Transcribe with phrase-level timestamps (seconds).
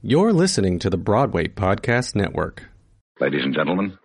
[0.00, 2.68] You're listening to the Broadway Podcast Network.
[3.20, 3.98] Ladies and gentlemen,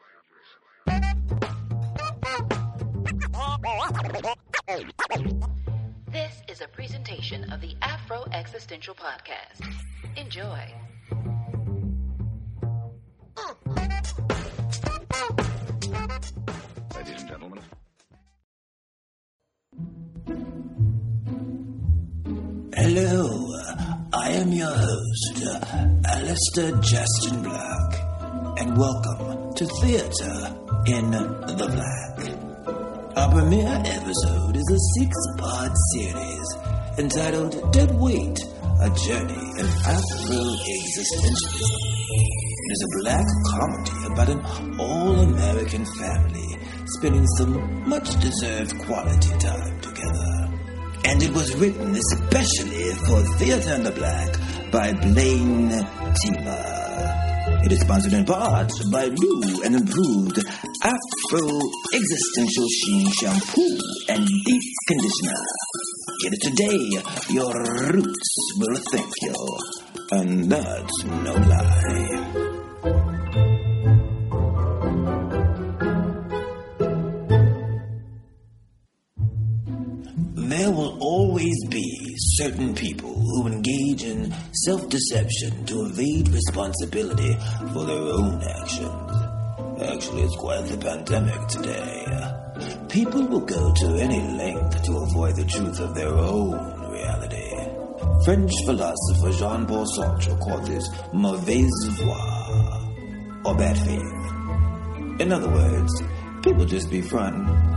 [6.12, 9.68] This is a presentation of the Afro Existential Podcast.
[10.16, 10.74] Enjoy.
[16.96, 17.60] ladies and gentlemen,
[22.76, 23.28] Hello,
[24.16, 25.42] I am your host,
[26.06, 28.00] Alistair Justin Black,
[28.60, 30.56] and welcome to Theatre
[30.86, 32.20] in the Black.
[33.18, 36.48] Our premiere episode is a six-part series
[37.00, 38.40] entitled Dead Wait,
[38.82, 41.72] A Journey in Afro-Existentialism.
[42.66, 44.46] It is a black comedy about an
[44.80, 46.60] all-American family
[46.98, 50.43] spending some much-deserved quality time together
[51.06, 57.66] and it was written especially for Theatre in the Black by Blaine Teamer.
[57.66, 60.40] It is sponsored in part by new and improved
[60.84, 61.60] Afro
[61.94, 65.44] Existential Sheen Shampoo and Deep Conditioner.
[66.24, 67.54] Get it today, your
[67.94, 69.60] roots will thank you.
[70.12, 73.13] And that's no lie.
[82.44, 87.34] Certain people who engage in self deception to evade responsibility
[87.72, 89.12] for their own actions.
[89.82, 92.06] Actually, it's quite the pandemic today.
[92.90, 96.52] People will go to any length to avoid the truth of their own
[96.92, 97.52] reality.
[98.26, 105.22] French philosopher Jean Paul Sartre called this mauvaise foi, or bad faith.
[105.22, 105.94] In other words,
[106.44, 107.73] people just be fronting.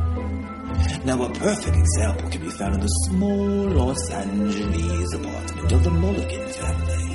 [1.05, 5.91] Now, a perfect example can be found in the small Los Angeles apartment of the
[5.91, 7.07] Mulligan family.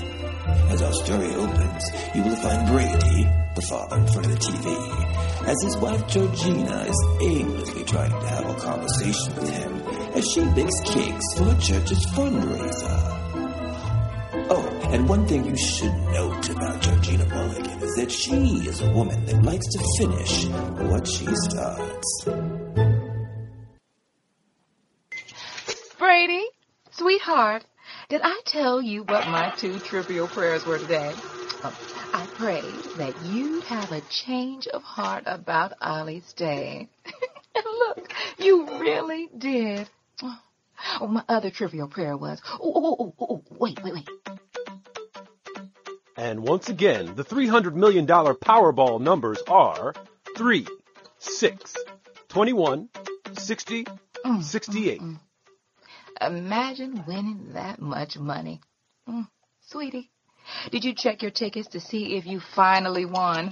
[0.71, 1.83] As our story opens,
[2.15, 6.85] you will find Brady, the father in front of the TV, as his wife Georgina
[6.87, 9.81] is aimlessly trying to have a conversation with him
[10.15, 13.21] as she bakes cakes for her church's fundraiser.
[14.49, 18.35] Oh, and one thing you should note about Georgina Mulligan is that she
[18.67, 20.47] is a woman that likes to finish
[20.89, 22.60] what she starts.
[26.11, 26.45] Brady,
[26.91, 27.63] sweetheart,
[28.09, 31.13] did I tell you what my two trivial prayers were today?
[31.63, 31.73] Um,
[32.13, 36.89] I prayed that you'd have a change of heart about Ollie's day.
[37.55, 39.89] and look, you really did.
[40.99, 44.09] Oh, my other trivial prayer was, oh, oh, oh, oh, oh, wait, wait, wait.
[46.17, 49.93] And once again, the $300 million Powerball numbers are
[50.35, 50.67] 3,
[51.19, 51.75] 6,
[52.27, 52.89] 21,
[53.37, 53.85] 60,
[54.41, 55.01] 68.
[56.21, 58.61] Imagine winning that much money.
[59.09, 59.27] Mm,
[59.67, 60.11] sweetie,
[60.71, 63.51] did you check your tickets to see if you finally won?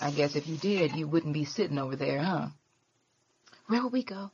[0.00, 2.48] I guess if you did, you wouldn't be sitting over there, huh?
[3.66, 4.30] Where will we go?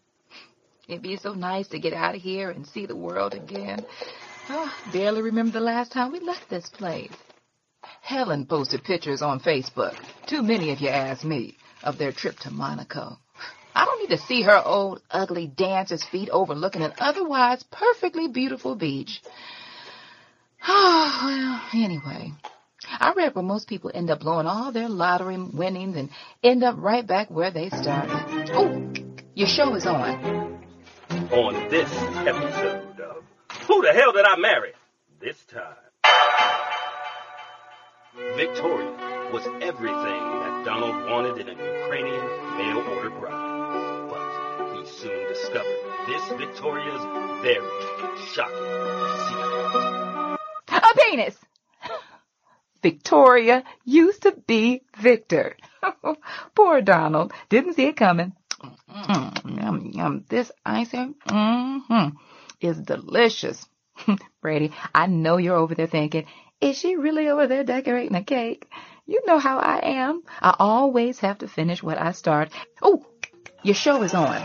[0.88, 3.84] It'd be so nice to get out of here and see the world again.
[4.48, 7.12] Oh, barely remember the last time we left this place.
[8.00, 9.94] Helen posted pictures on Facebook,
[10.27, 13.19] too many if you ask me, of their trip to Monaco.
[14.10, 19.22] To see her old, ugly dancer's feet overlooking an otherwise perfectly beautiful beach.
[20.66, 22.32] Oh, well, anyway.
[22.88, 26.10] I read where most people end up blowing all their lottery winnings and
[26.43, 28.50] end up right back where they started.
[28.53, 28.93] Oh,
[29.37, 30.59] your show is on.
[31.31, 33.22] on this episode of
[33.69, 34.72] Who the Hell Did I Marry?
[35.21, 35.77] This time.
[38.34, 38.91] Victoria
[39.32, 42.27] was everything that Donald wanted in a Ukrainian
[42.59, 43.40] mail order bride.
[45.30, 47.02] But he soon discovered this Victoria's
[47.42, 47.62] very
[48.32, 48.56] shocking
[49.28, 50.38] secret.
[50.68, 51.36] A penis!
[52.82, 55.56] Victoria used to be Victor.
[56.56, 57.32] Poor Donald.
[57.48, 58.32] Didn't see it coming.
[58.91, 60.24] Mm, yum, yum.
[60.28, 62.08] This icing hmm
[62.60, 63.66] is delicious.
[64.42, 66.26] Brady, I know you're over there thinking,
[66.60, 68.66] is she really over there decorating a cake?
[69.06, 70.22] You know how I am.
[70.41, 72.50] I always have to finish what I start.
[72.83, 73.04] Oh,
[73.62, 74.44] your show is on.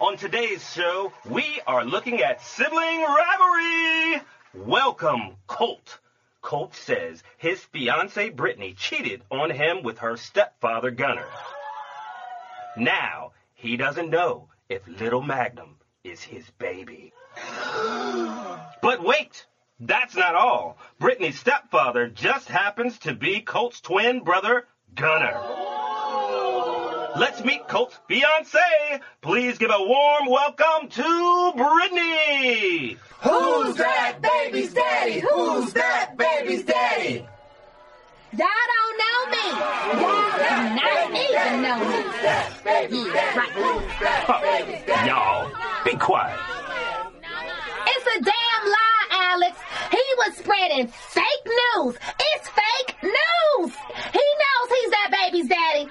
[0.00, 4.22] On today's show, we are looking at sibling rivalry.
[4.54, 5.98] Welcome, Colt.
[6.40, 11.26] Colt says his fiancee Brittany cheated on him with her stepfather Gunner.
[12.76, 17.12] Now, he doesn't know if little Magnum is his baby.
[18.82, 19.46] But wait,
[19.80, 20.78] that's not all.
[21.00, 25.75] Brittany's stepfather just happens to be Colt's twin brother, Gunner.
[27.18, 29.00] Let's meet Colt's fiancee.
[29.22, 32.98] Please give a warm welcome to Brittany.
[33.22, 35.20] Who's that baby's daddy?
[35.20, 37.26] Who's that baby's daddy?
[38.36, 39.48] Y'all don't know me.
[40.02, 42.04] Y'all do not even know me.
[42.64, 45.06] Baby, right.
[45.06, 45.50] Y'all,
[45.86, 46.38] be quiet.
[47.86, 49.58] It's a damn lie, Alex.
[49.90, 51.96] He was spreading fake news.
[52.20, 53.72] It's fake news.
[54.12, 55.88] He knows he's that baby's daddy.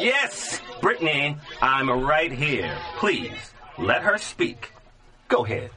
[0.00, 2.76] Yes, Brittany, I'm right here.
[2.96, 4.72] Please, let her speak.
[5.28, 5.70] Go ahead.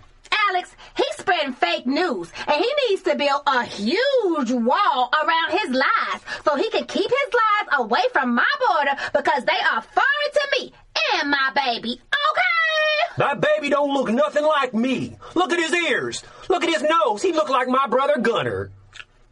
[0.49, 5.69] Alex, he's spreading fake news, and he needs to build a huge wall around his
[5.69, 10.31] lies so he can keep his lies away from my border because they are foreign
[10.33, 10.73] to me
[11.15, 11.93] and my baby.
[11.93, 13.15] Okay?
[13.17, 15.17] That baby don't look nothing like me.
[15.35, 16.23] Look at his ears.
[16.49, 17.21] Look at his nose.
[17.21, 18.71] He look like my brother Gunner.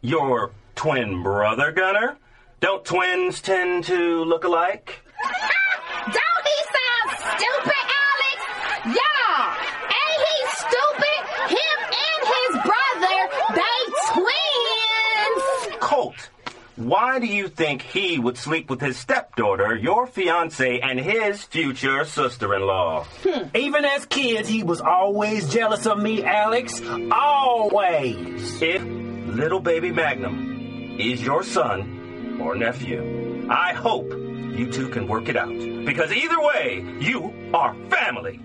[0.00, 2.16] Your twin brother, Gunner?
[2.60, 4.98] Don't twins tend to look alike?
[6.06, 8.98] Don't he sound stupid, Alex?
[8.98, 9.54] Y'all,
[10.02, 11.20] ain't he stupid?
[11.54, 13.18] Him and his brother,
[13.54, 13.78] they
[14.12, 15.78] twins.
[15.78, 16.30] Colt,
[16.74, 22.04] why do you think he would sleep with his stepdaughter, your fiance, and his future
[22.04, 23.04] sister-in-law?
[23.22, 23.56] Hmm.
[23.56, 26.82] Even as kids, he was always jealous of me, Alex.
[27.12, 28.60] Always.
[28.60, 31.97] If little baby Magnum is your son
[32.40, 35.56] or nephew, I hope you two can work it out.
[35.84, 38.40] Because either way, you are family.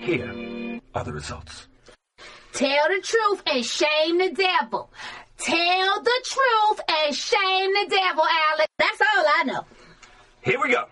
[0.00, 1.68] Here are the results.
[2.52, 4.90] Tell the truth and shame the devil.
[5.38, 8.68] Tell the truth and shame the devil, Alex.
[8.78, 9.64] That's all I know.
[10.42, 10.86] Here we go.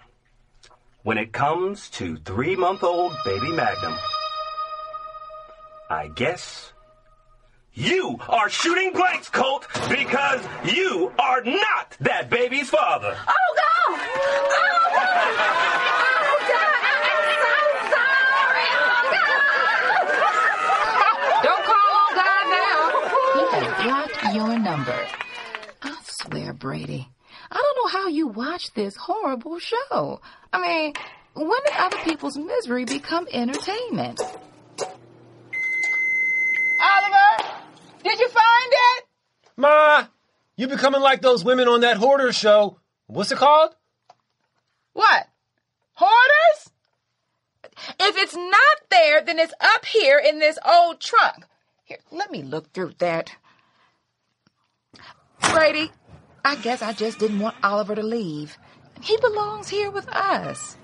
[1.03, 3.95] When it comes to three month old baby Magnum,
[5.91, 6.73] I guess
[7.77, 13.17] you are shooting blanks, Colt, because you are not that baby's father.
[13.17, 14.01] Oh, God!
[14.01, 15.33] Oh, God!
[16.19, 16.73] Oh, God!
[16.83, 17.53] I'm so
[17.93, 18.67] sorry!
[18.81, 20.07] Oh, God!
[21.45, 22.81] Don't call on God now.
[23.35, 25.01] He has blocked your number.
[25.83, 27.09] I swear, Brady,
[27.51, 30.21] I don't know how you watch this horrible show.
[30.53, 30.95] I mean,
[31.35, 34.21] when did other people's misery become entertainment?
[36.79, 37.26] Oliver,
[38.09, 39.05] did you find it?
[39.57, 40.07] Ma,
[40.57, 42.79] you becoming like those women on that hoarder show.
[43.07, 43.75] What's it called?
[44.93, 45.29] What?
[45.95, 46.71] Hoarders?
[48.01, 51.45] If it's not there, then it's up here in this old trunk.
[51.85, 53.33] Here, let me look through that.
[55.53, 55.91] Brady,
[56.45, 58.57] I guess I just didn't want Oliver to leave.
[59.03, 60.77] He belongs here with us.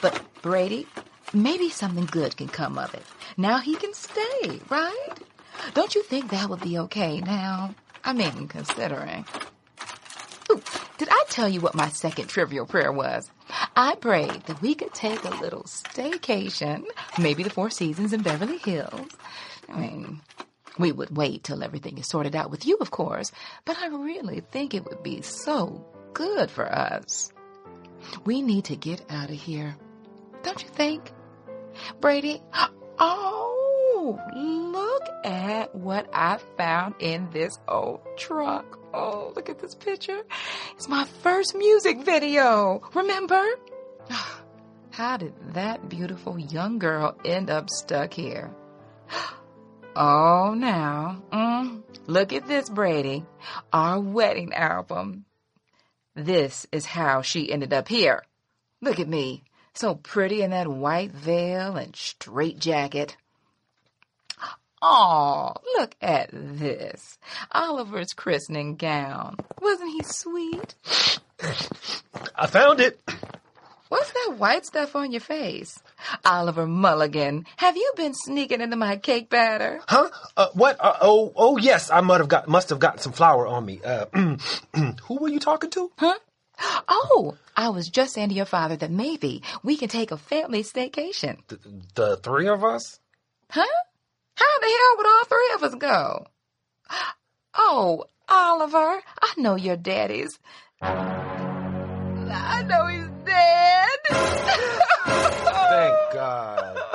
[0.00, 0.86] But, Brady,
[1.32, 3.02] maybe something good can come of it.
[3.36, 5.08] Now he can stay, right?
[5.74, 7.74] Don't you think that would be okay now?
[8.04, 9.24] I mean, considering.
[10.50, 10.60] Ooh,
[10.98, 13.30] did I tell you what my second trivial prayer was?
[13.76, 16.84] I prayed that we could take a little staycation,
[17.18, 19.08] maybe the Four Seasons in Beverly Hills.
[19.68, 20.20] I mean,
[20.78, 23.32] we would wait till everything is sorted out with you, of course,
[23.64, 27.32] but I really think it would be so good for us.
[28.24, 29.76] We need to get out of here.
[30.42, 31.10] Don't you think?
[32.00, 32.42] Brady?
[33.04, 33.61] Oh,
[34.02, 38.78] look at what I found in this old truck.
[38.92, 40.22] Oh, look at this picture.
[40.74, 42.82] It's my first music video.
[42.94, 43.42] Remember?
[44.90, 48.50] How did that beautiful young girl end up stuck here?
[49.94, 53.26] Oh, now, mm, look at this, Brady.
[53.74, 55.26] Our wedding album.
[56.14, 58.22] This is how she ended up here.
[58.80, 59.44] Look at me,
[59.74, 63.18] so pretty in that white veil and straight jacket.
[64.84, 67.18] Oh, look at this.
[67.52, 69.36] Oliver's christening gown.
[69.60, 70.74] Wasn't he sweet?
[72.34, 73.00] I found it.
[73.88, 75.80] What's that white stuff on your face?
[76.24, 79.80] Oliver Mulligan, have you been sneaking into my cake batter?
[79.86, 80.08] Huh?
[80.36, 80.78] Uh, what?
[80.80, 81.90] Uh, oh, oh, yes.
[81.90, 83.80] I must have got must have gotten some flour on me.
[83.84, 84.06] Uh,
[85.04, 85.92] who were you talking to?
[85.96, 86.18] Huh?
[86.88, 90.64] Oh, I was just saying to your father that maybe we can take a family
[90.64, 91.38] staycation.
[91.48, 91.58] The,
[91.94, 92.98] the three of us?
[93.50, 93.66] Huh?
[94.42, 96.26] How the hell would all three of us go?
[97.54, 100.38] Oh, Oliver, I know your daddy's.
[100.80, 103.98] I know he's dead.
[105.70, 106.78] Thank God.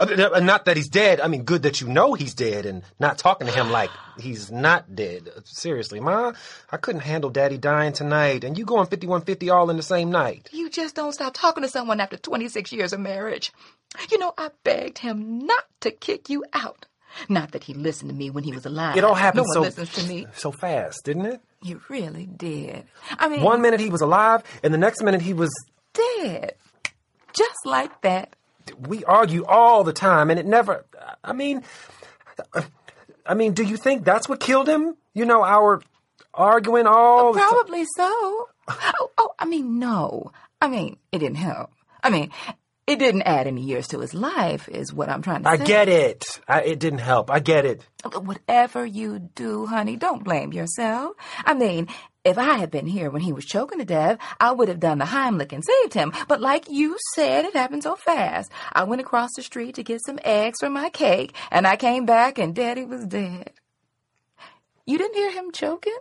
[0.00, 1.20] Uh, not that he's dead.
[1.20, 4.48] I mean, good that you know he's dead and not talking to him like he's
[4.48, 5.28] not dead.
[5.42, 6.34] Seriously, Ma,
[6.70, 10.50] I couldn't handle Daddy dying tonight, and you going 5150 all in the same night.
[10.52, 13.52] You just don't stop talking to someone after 26 years of marriage.
[14.10, 16.86] You know, I begged him not to kick you out.
[17.28, 18.96] Not that he listened to me when he was alive.
[18.96, 20.26] It all happened no so listens to me.
[20.34, 21.40] so fast, didn't it?
[21.62, 22.84] You really did.
[23.18, 25.50] I mean, One minute he was alive, and the next minute he was.
[25.94, 26.54] dead.
[27.32, 28.36] Just like that.
[28.78, 30.84] We argue all the time, and it never.
[31.24, 31.62] I mean,
[33.26, 34.94] I mean, do you think that's what killed him?
[35.14, 35.80] You know, our
[36.34, 37.32] arguing all.
[37.32, 38.48] the ti- Probably so.
[38.68, 40.30] Oh, oh, I mean, no.
[40.60, 41.70] I mean, it didn't help.
[42.02, 42.30] I mean,
[42.88, 45.52] it didn't add any years to his life, is what I'm trying to say.
[45.52, 45.64] I say.
[45.64, 46.40] get it.
[46.48, 47.30] I, it didn't help.
[47.30, 47.86] I get it.
[48.02, 51.14] Whatever you do, honey, don't blame yourself.
[51.44, 51.88] I mean,
[52.24, 54.96] if I had been here when he was choking to death, I would have done
[54.98, 56.14] the Heimlich and saved him.
[56.28, 58.50] But like you said, it happened so fast.
[58.72, 62.06] I went across the street to get some eggs for my cake, and I came
[62.06, 63.52] back and Daddy was dead.
[64.86, 65.98] You didn't hear him choking?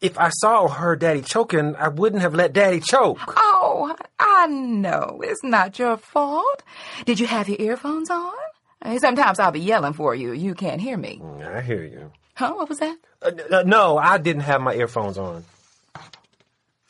[0.00, 3.18] If I saw or heard Daddy choking, I wouldn't have let Daddy choke.
[3.36, 5.20] Oh, I know.
[5.24, 6.62] It's not your fault.
[7.04, 8.32] Did you have your earphones on?
[9.00, 10.32] Sometimes I'll be yelling for you.
[10.32, 11.20] You can't hear me.
[11.42, 12.12] I hear you.
[12.34, 12.52] Huh?
[12.54, 12.96] What was that?
[13.20, 15.44] Uh, uh, no, I didn't have my earphones on.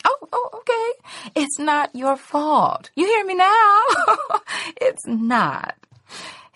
[0.04, 1.40] Oh, oh, okay.
[1.40, 2.90] It's not your fault.
[2.94, 3.82] You hear me now?
[4.82, 5.74] it's not.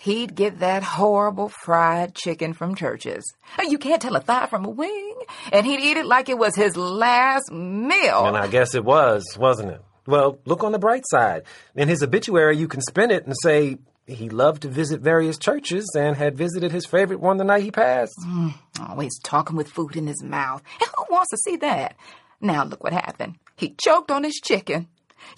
[0.03, 3.23] He'd get that horrible fried chicken from churches.
[3.69, 5.15] You can't tell a thigh from a wing.
[5.53, 8.27] And he'd eat it like it was his last meal.
[8.27, 9.81] And I guess it was, wasn't it?
[10.05, 11.45] Well, look on the bright side.
[11.77, 13.79] In his obituary, you can spin it and say
[14.09, 17.71] he loved to visit various churches and had visited his favorite one the night he
[17.71, 18.19] passed.
[18.27, 20.65] Mm, always talking with food in his mouth.
[20.81, 21.95] And who wants to see that?
[22.41, 23.37] Now look what happened.
[23.55, 24.89] He choked on his chicken.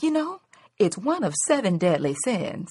[0.00, 0.40] You know,
[0.78, 2.71] it's one of seven deadly sins.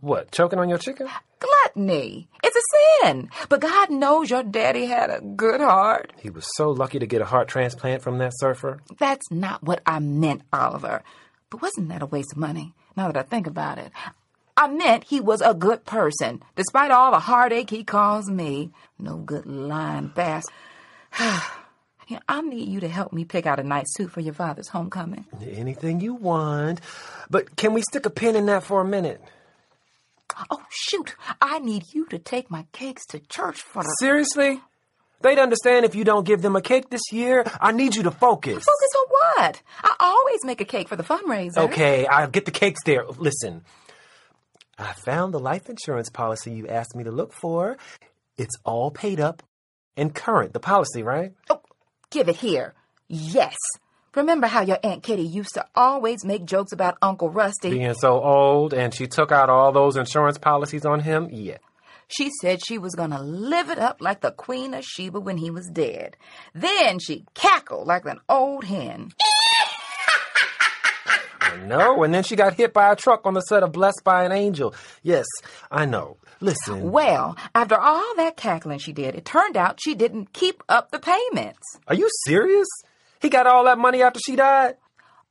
[0.00, 1.08] What, choking on your chicken?
[1.38, 2.28] Gluttony.
[2.42, 3.30] It's a sin.
[3.48, 6.12] But God knows your daddy had a good heart.
[6.18, 8.80] He was so lucky to get a heart transplant from that surfer.
[8.98, 11.02] That's not what I meant, Oliver.
[11.50, 12.74] But wasn't that a waste of money?
[12.96, 13.90] Now that I think about it.
[14.56, 18.70] I meant he was a good person, despite all the heartache he caused me.
[18.98, 20.54] No good lying bastard.
[22.08, 24.68] Yeah, I need you to help me pick out a nice suit for your father's
[24.68, 25.24] homecoming.
[25.44, 26.80] Anything you want.
[27.28, 29.20] But can we stick a pin in that for a minute?
[30.50, 31.14] Oh, shoot.
[31.40, 33.88] I need you to take my cakes to church for the.
[34.00, 34.60] Seriously?
[35.22, 37.44] They'd understand if you don't give them a cake this year.
[37.60, 38.64] I need you to focus.
[38.64, 39.62] Focus on what?
[39.82, 41.56] I always make a cake for the fundraiser.
[41.58, 43.06] Okay, I'll get the cakes there.
[43.06, 43.64] Listen,
[44.78, 47.78] I found the life insurance policy you asked me to look for.
[48.36, 49.42] It's all paid up
[49.96, 51.32] and current, the policy, right?
[51.48, 51.62] Oh,
[52.10, 52.74] give it here.
[53.08, 53.56] Yes.
[54.16, 57.68] Remember how your Aunt Kitty used to always make jokes about Uncle Rusty?
[57.68, 61.28] Being so old and she took out all those insurance policies on him?
[61.30, 61.58] Yeah.
[62.08, 65.36] She said she was going to live it up like the Queen of Sheba when
[65.36, 66.16] he was dead.
[66.54, 69.10] Then she cackled like an old hen.
[71.40, 72.02] I know.
[72.02, 74.32] And then she got hit by a truck on the set of Blessed by an
[74.32, 74.74] Angel.
[75.02, 75.26] Yes,
[75.70, 76.16] I know.
[76.40, 76.90] Listen.
[76.90, 81.00] Well, after all that cackling she did, it turned out she didn't keep up the
[81.00, 81.78] payments.
[81.86, 82.68] Are you serious?
[83.20, 84.76] He got all that money after she died?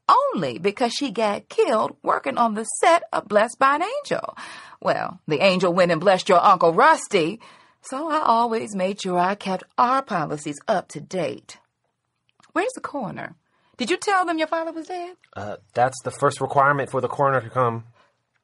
[0.07, 4.37] Only because she got killed working on the set of Blessed by an Angel.
[4.81, 7.39] Well, the angel went and blessed your Uncle Rusty,
[7.81, 11.57] so I always made sure I kept our policies up to date.
[12.53, 13.35] Where's the coroner?
[13.77, 15.17] Did you tell them your father was dead?
[15.35, 17.85] Uh, that's the first requirement for the coroner to come.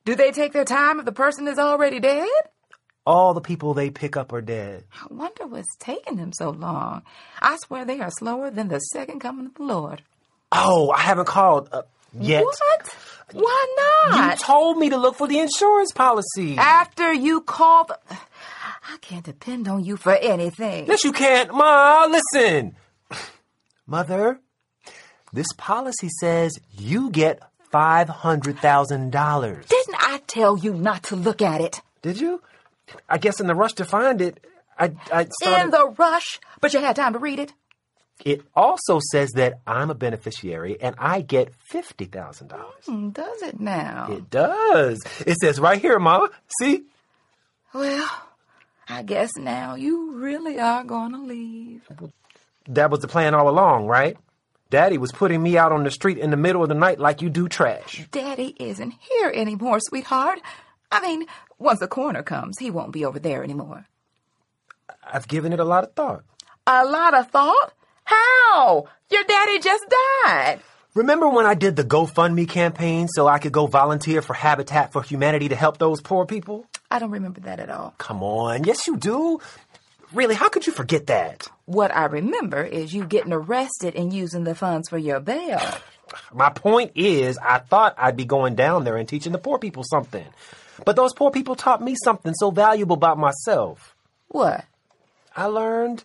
[0.04, 2.28] Do they take their time if the person is already dead?
[3.06, 4.84] All the people they pick up are dead.
[4.94, 7.02] I wonder what's taking them so long.
[7.42, 10.04] I swear they are slower than the second coming of the Lord.
[10.52, 11.82] Oh, I haven't called uh,
[12.14, 12.44] yet.
[12.44, 12.96] What?
[13.34, 13.76] Why
[14.10, 14.38] not?
[14.40, 16.58] You told me to look for the insurance policy.
[16.58, 17.88] After you called.
[17.88, 17.98] the.
[18.10, 20.88] I can't depend on you for anything.
[20.88, 21.52] Yes, you can't.
[21.54, 22.76] Ma, listen.
[23.88, 24.40] Mother,
[25.34, 27.40] this policy says you get
[27.74, 29.68] $500,000.
[29.68, 31.82] Didn't I tell you not to look at it?
[32.02, 32.42] Did you?
[33.10, 34.44] I guess in the rush to find it,
[34.78, 35.64] I, I started.
[35.66, 37.54] In the rush, but you had time to read it.
[38.24, 42.52] It also says that I'm a beneficiary and I get $50,000.
[42.86, 44.08] Hmm, Does it now?
[44.12, 45.02] It does.
[45.26, 46.30] It says right here, Mama.
[46.60, 46.84] See?
[47.74, 48.10] Well,
[48.88, 51.82] I guess now you really are going to leave.
[52.68, 54.18] That was the plan all along, right?
[54.70, 57.22] Daddy was putting me out on the street in the middle of the night like
[57.22, 58.06] you do trash.
[58.12, 60.40] Daddy isn't here anymore, sweetheart.
[60.92, 61.26] I mean,
[61.62, 63.86] once the coroner comes, he won't be over there anymore.
[65.04, 66.24] I've given it a lot of thought.
[66.66, 67.74] A lot of thought?
[68.04, 68.88] How?
[69.10, 69.86] Your daddy just
[70.24, 70.60] died.
[70.94, 75.02] Remember when I did the GoFundMe campaign so I could go volunteer for Habitat for
[75.04, 76.66] Humanity to help those poor people?
[76.90, 77.94] I don't remember that at all.
[77.98, 78.66] Come on.
[78.66, 79.40] Yes, you do.
[80.14, 81.48] Really, how could you forget that?
[81.66, 85.62] What I remember is you getting arrested and using the funds for your bail.
[86.34, 89.84] My point is, I thought I'd be going down there and teaching the poor people
[89.84, 90.26] something.
[90.86, 93.96] But those poor people taught me something so valuable about myself.
[94.30, 94.66] What?
[95.36, 96.04] I learned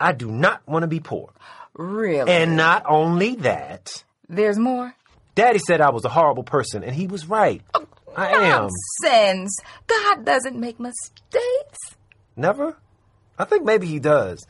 [0.00, 1.32] I do not want to be poor.
[1.74, 2.30] Really?
[2.30, 4.94] And not only that, There's more?
[5.34, 7.62] Daddy said I was a horrible person, and he was right.
[7.72, 8.68] Oh, I am.
[9.02, 9.56] Nonsense.
[9.86, 11.78] God doesn't make mistakes.
[12.36, 12.76] Never?
[13.38, 14.44] I think maybe he does.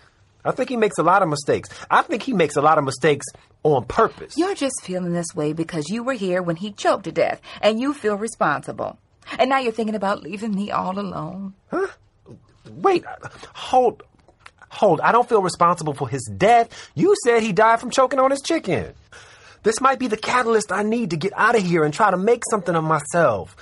[0.44, 1.68] I think he makes a lot of mistakes.
[1.88, 3.26] I think he makes a lot of mistakes
[3.62, 4.36] on purpose.
[4.36, 7.80] You're just feeling this way because you were here when he choked to death, and
[7.80, 8.98] you feel responsible.
[9.38, 11.54] And now you're thinking about leaving me all alone.
[11.70, 11.86] Huh?
[12.70, 13.04] Wait,
[13.54, 14.02] hold,
[14.68, 15.00] hold.
[15.00, 16.90] I don't feel responsible for his death.
[16.94, 18.94] You said he died from choking on his chicken.
[19.62, 22.16] This might be the catalyst I need to get out of here and try to
[22.16, 23.56] make something of myself.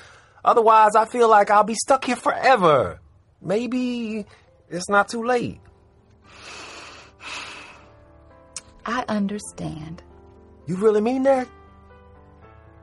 [0.45, 3.01] Otherwise, I feel like I'll be stuck here forever.
[3.43, 4.25] Maybe
[4.71, 5.61] it's not too late.
[8.87, 10.03] I understand.
[10.67, 11.47] You really mean that?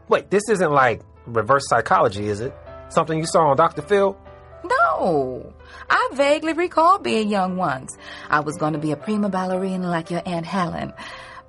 [0.07, 2.53] Wait, this isn't like reverse psychology, is it?
[2.89, 3.81] Something you saw on Dr.
[3.81, 4.17] Phil?
[4.63, 5.53] No.
[5.89, 7.97] I vaguely recall being young once.
[8.29, 10.93] I was going to be a prima ballerina like your Aunt Helen,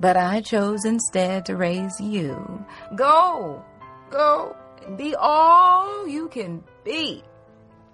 [0.00, 2.64] but I chose instead to raise you.
[2.94, 3.64] Go,
[4.10, 7.22] go, and be all you can be.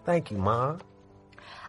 [0.05, 0.81] Thank you, Mom.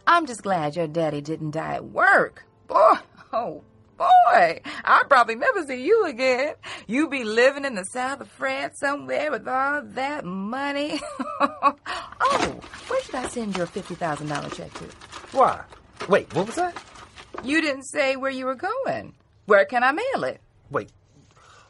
[0.08, 2.46] I'm just glad your daddy didn't die at work.
[2.68, 2.96] Boy,
[3.34, 3.64] oh
[3.98, 6.56] boy, I'll probably never see you again.
[6.88, 11.00] You be living in the south of France somewhere with all that money.
[11.40, 14.86] oh, where should I send your $50,000 check to?
[15.32, 15.64] Why?
[16.10, 16.76] Wait, what was that?
[17.44, 19.14] You didn't say where you were going.
[19.46, 20.42] Where can I mail it?
[20.70, 20.92] Wait,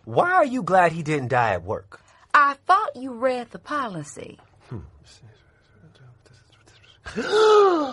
[0.06, 2.02] why are you glad he didn't die at work?
[2.34, 4.40] I thought you read the policy.
[4.70, 4.80] Hmm.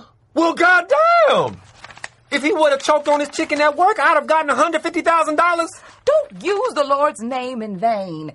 [0.35, 1.61] Well, goddamn!
[2.33, 5.69] If he would have choked on his chicken at work, I'd have gotten $150,000.
[6.05, 8.33] Don't use the Lord's name in vain.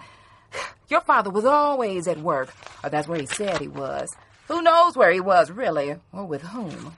[0.89, 4.07] Your father was always at work, or that's where he said he was.
[4.47, 6.95] Who knows where he was, really, or with whom?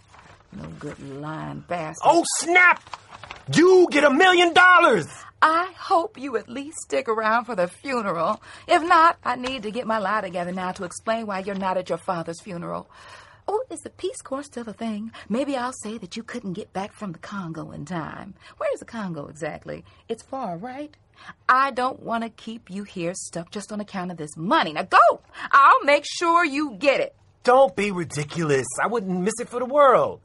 [0.51, 2.03] No good lying bastard.
[2.03, 2.83] Oh, snap!
[3.55, 5.07] You get a million dollars!
[5.41, 8.41] I hope you at least stick around for the funeral.
[8.67, 11.77] If not, I need to get my lie together now to explain why you're not
[11.77, 12.89] at your father's funeral.
[13.51, 15.11] Oh, is the Peace Corps still a thing?
[15.27, 18.35] Maybe I'll say that you couldn't get back from the Congo in time.
[18.57, 19.83] Where is the Congo exactly?
[20.07, 20.95] It's far, right?
[21.49, 24.73] I don't want to keep you here stuck just on account of this money.
[24.73, 25.21] Now go!
[25.51, 27.15] I'll make sure you get it.
[27.43, 28.67] Don't be ridiculous.
[28.79, 30.21] I wouldn't miss it for the world.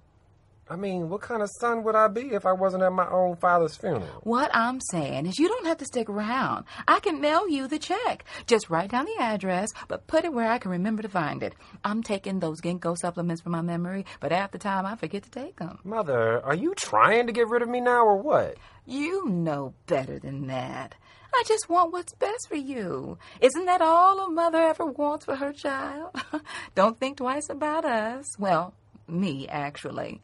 [0.68, 3.36] I mean, what kind of son would I be if I wasn't at my own
[3.36, 4.06] father's funeral?
[4.22, 6.64] What I'm saying is you don't have to stick around.
[6.88, 8.24] I can mail you the check.
[8.46, 11.54] Just write down the address, but put it where I can remember to find it.
[11.84, 15.30] I'm taking those ginkgo supplements for my memory, but half the time I forget to
[15.30, 15.80] take them.
[15.84, 18.56] Mother, are you trying to get rid of me now or what?
[18.86, 20.94] You know better than that.
[21.34, 23.18] I just want what's best for you.
[23.40, 26.14] Isn't that all a mother ever wants for her child?
[26.74, 28.38] Don't think twice about us.
[28.38, 28.72] Well,
[29.08, 30.22] me, actually.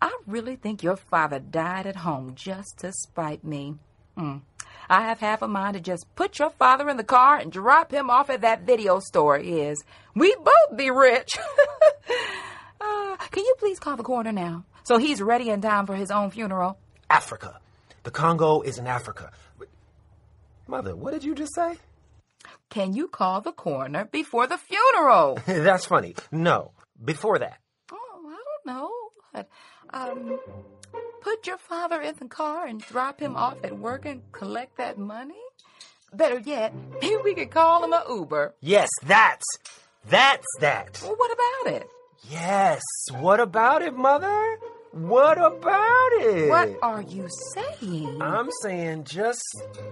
[0.00, 3.74] I really think your father died at home just to spite me.
[4.16, 4.42] Mm.
[4.90, 7.92] I have half a mind to just put your father in the car and drop
[7.92, 9.36] him off at that video store.
[9.36, 9.82] Is
[10.14, 11.30] we both be rich.
[12.80, 16.10] uh, can you please call the coroner now, so he's ready in time for his
[16.10, 16.78] own funeral?
[17.10, 17.60] Africa.
[18.04, 19.30] The Congo is in Africa.
[20.66, 21.76] Mother, what did you just say?
[22.70, 25.38] Can you call the coroner before the funeral?
[25.46, 26.14] That's funny.
[26.30, 27.58] No, before that.
[27.92, 28.90] Oh, I don't know.
[29.32, 29.48] But,
[29.92, 30.38] um,
[31.20, 34.98] put your father in the car and drop him off at work and collect that
[34.98, 35.34] money?
[36.12, 36.72] Better yet,
[37.02, 38.54] maybe we could call him a Uber.
[38.60, 39.44] Yes, that's.
[40.08, 41.00] That's that.
[41.02, 41.88] Well, what about it?
[42.30, 42.82] Yes.
[43.12, 44.58] What about it, Mother?
[44.92, 46.48] What about it?
[46.48, 48.20] What are you saying?
[48.22, 49.42] I'm saying just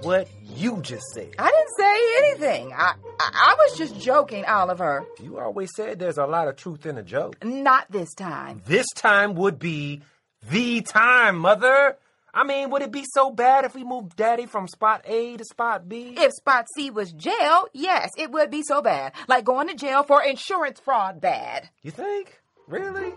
[0.02, 1.35] what you just said.
[1.38, 2.72] I didn't say anything.
[2.72, 5.04] I, I I was just joking, Oliver.
[5.22, 7.44] You always said there's a lot of truth in a joke.
[7.44, 8.62] Not this time.
[8.66, 10.02] This time would be
[10.50, 11.98] the time, Mother.
[12.32, 15.44] I mean, would it be so bad if we moved Daddy from spot A to
[15.44, 16.14] spot B?
[16.16, 19.12] If spot C was jail, yes, it would be so bad.
[19.28, 21.68] Like going to jail for insurance fraud bad.
[21.82, 22.40] You think?
[22.66, 23.12] Really?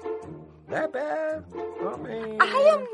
[0.70, 1.44] That bad?
[1.82, 2.38] I mean.
[2.40, 2.88] I am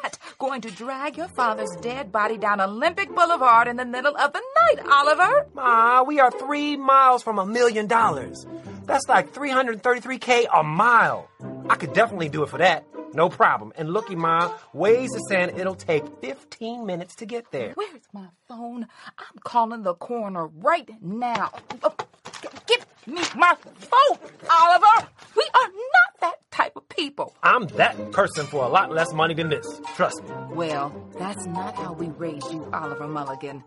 [0.00, 4.32] not going to drag your father's dead body down Olympic Boulevard in the middle of
[4.32, 5.46] the night, Oliver.
[5.54, 8.46] Ma, we are three miles from a million dollars.
[8.86, 11.28] That's like 333K a mile.
[11.68, 12.84] I could definitely do it for that.
[13.12, 13.72] No problem.
[13.76, 17.72] And looky, Ma, Waze is saying it'll take 15 minutes to get there.
[17.74, 18.86] Where's my phone?
[19.18, 21.50] I'm calling the coroner right now.
[21.82, 21.92] Oh,
[22.40, 24.18] g- give me my phone,
[24.50, 25.08] Oliver.
[25.36, 27.34] We are not that type of people.
[27.42, 29.80] I'm that person for a lot less money than this.
[29.94, 30.30] Trust me.
[30.50, 33.62] Well, that's not how we raised you, Oliver Mulligan.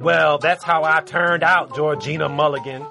[0.00, 2.84] Well, that's how I turned out, Georgina Mulligan.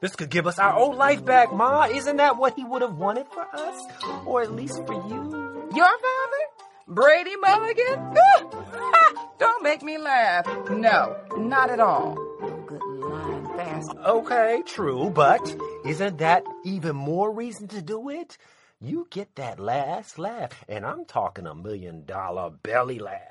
[0.00, 1.86] This could give us our old life back, Ma.
[1.86, 3.80] Isn't that what he would have wanted for us?
[4.26, 5.68] Or at least for you?
[5.74, 6.44] Your father?
[6.86, 8.16] Brady Mulligan?
[8.70, 9.28] Ha!
[9.38, 10.46] Don't make me laugh.
[10.70, 12.16] No, not at all.
[13.58, 14.04] No good lying bastard.
[14.04, 18.38] Okay, true, but isn't that even more reason to do it?
[18.80, 23.22] You get that last laugh, and I'm talking a million dollar belly laugh.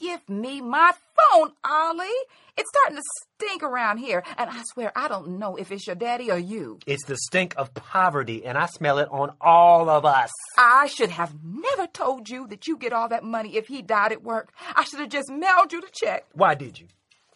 [0.00, 2.08] Give me my phone, Ollie.
[2.56, 3.02] It's starting to
[3.36, 6.78] stink around here, and I swear I don't know if it's your daddy or you.
[6.86, 10.30] It's the stink of poverty, and I smell it on all of us.
[10.58, 14.12] I should have never told you that you get all that money if he died
[14.12, 14.52] at work.
[14.74, 16.26] I should have just mailed you the check.
[16.32, 16.88] Why did you?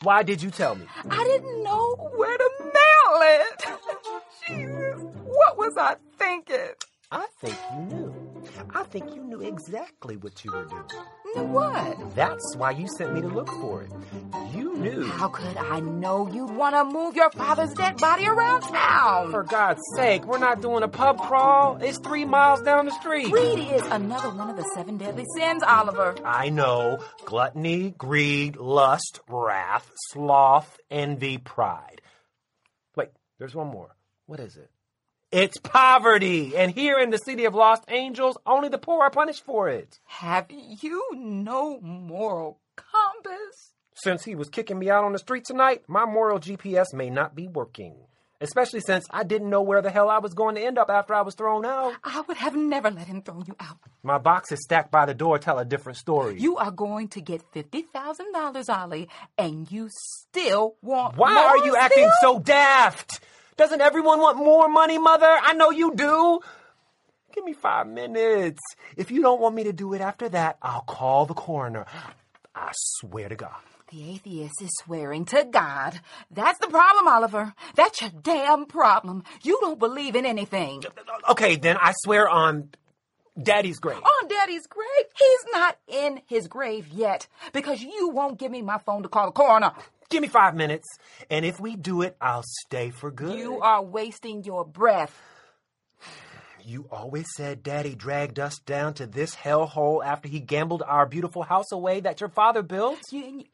[0.03, 0.87] Why did you tell me?
[1.11, 3.65] I didn't know where to mail it.
[4.47, 6.75] Jesus, what was I thinking?
[7.11, 8.26] I think you knew.
[8.75, 10.85] I think you knew exactly what you were doing.
[11.35, 12.15] Knew what?
[12.15, 13.93] That's why you sent me to look for it.
[14.55, 15.05] You knew.
[15.05, 19.31] How could I know you'd want to move your father's dead body around town?
[19.31, 21.79] For God's sake, we're not doing a pub crawl.
[21.83, 23.31] It's three miles down the street.
[23.31, 26.15] Greed is another one of the seven deadly sins, Oliver.
[26.25, 26.99] I know.
[27.25, 32.01] Gluttony, greed, lust, wrath, sloth, envy, pride.
[32.97, 33.95] Wait, there's one more.
[34.27, 34.71] What is it?
[35.39, 36.57] It's poverty.
[36.57, 40.01] And here in the city of lost angels, only the poor are punished for it.
[40.07, 43.75] Have you no moral compass?
[43.93, 47.35] Since he was kicking me out on the street tonight, my moral GPS may not
[47.35, 47.97] be working.
[48.41, 51.13] Especially since I didn't know where the hell I was going to end up after
[51.13, 51.93] I was thrown out.
[52.03, 53.77] I would have never let him throw you out.
[54.03, 56.41] My boxes stacked by the door tell a different story.
[56.41, 61.77] You are going to get $50,000, Ollie, and you still want Why more are you
[61.77, 63.21] acting so daft?
[63.57, 65.27] Doesn't everyone want more money, Mother?
[65.43, 66.41] I know you do.
[67.35, 68.61] Give me five minutes.
[68.97, 71.87] If you don't want me to do it after that, I'll call the coroner.
[72.55, 73.55] I swear to God.
[73.91, 76.01] The atheist is swearing to God.
[76.31, 77.55] That's the problem, Oliver.
[77.77, 79.23] That's your damn problem.
[79.43, 80.83] You don't believe in anything.
[81.31, 82.71] Okay, then I swear on
[83.41, 83.99] Daddy's grave.
[83.99, 84.87] On Daddy's grave?
[85.17, 89.27] He's not in his grave yet because you won't give me my phone to call
[89.27, 89.73] the coroner.
[90.09, 90.87] Give me five minutes,
[91.31, 93.39] and if we do it, I'll stay for good.
[93.39, 95.21] You are wasting your breath.
[96.65, 101.43] You always said Daddy dragged us down to this hellhole after he gambled our beautiful
[101.43, 102.99] house away that your father built.
[103.13, 103.47] You, and, you,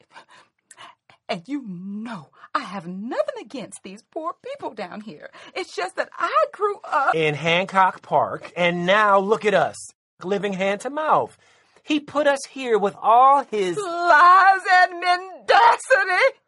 [1.29, 5.29] and you know I have nothing against these poor people down here.
[5.55, 9.75] It's just that I grew up in Hancock Park, and now look at us,
[10.23, 11.37] living hand to mouth.
[11.83, 16.39] He put us here with all his lies and mendacity.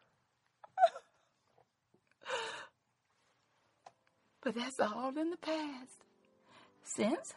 [4.46, 6.04] But that's all in the past.
[6.84, 7.34] Since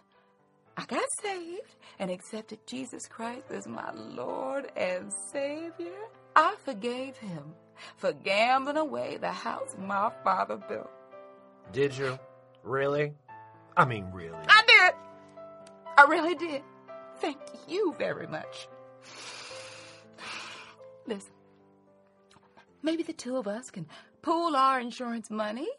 [0.78, 5.98] I got saved and accepted Jesus Christ as my Lord and Savior,
[6.36, 7.56] I forgave him
[7.98, 10.92] for gambling away the house my father built.
[11.74, 12.20] Did you?
[12.62, 13.16] Really?
[13.76, 14.38] I mean, really?
[14.48, 14.94] I did.
[15.98, 16.62] I really did.
[17.18, 18.68] Thank you very much.
[21.08, 21.34] Listen,
[22.84, 23.88] maybe the two of us can
[24.22, 25.70] pool our insurance money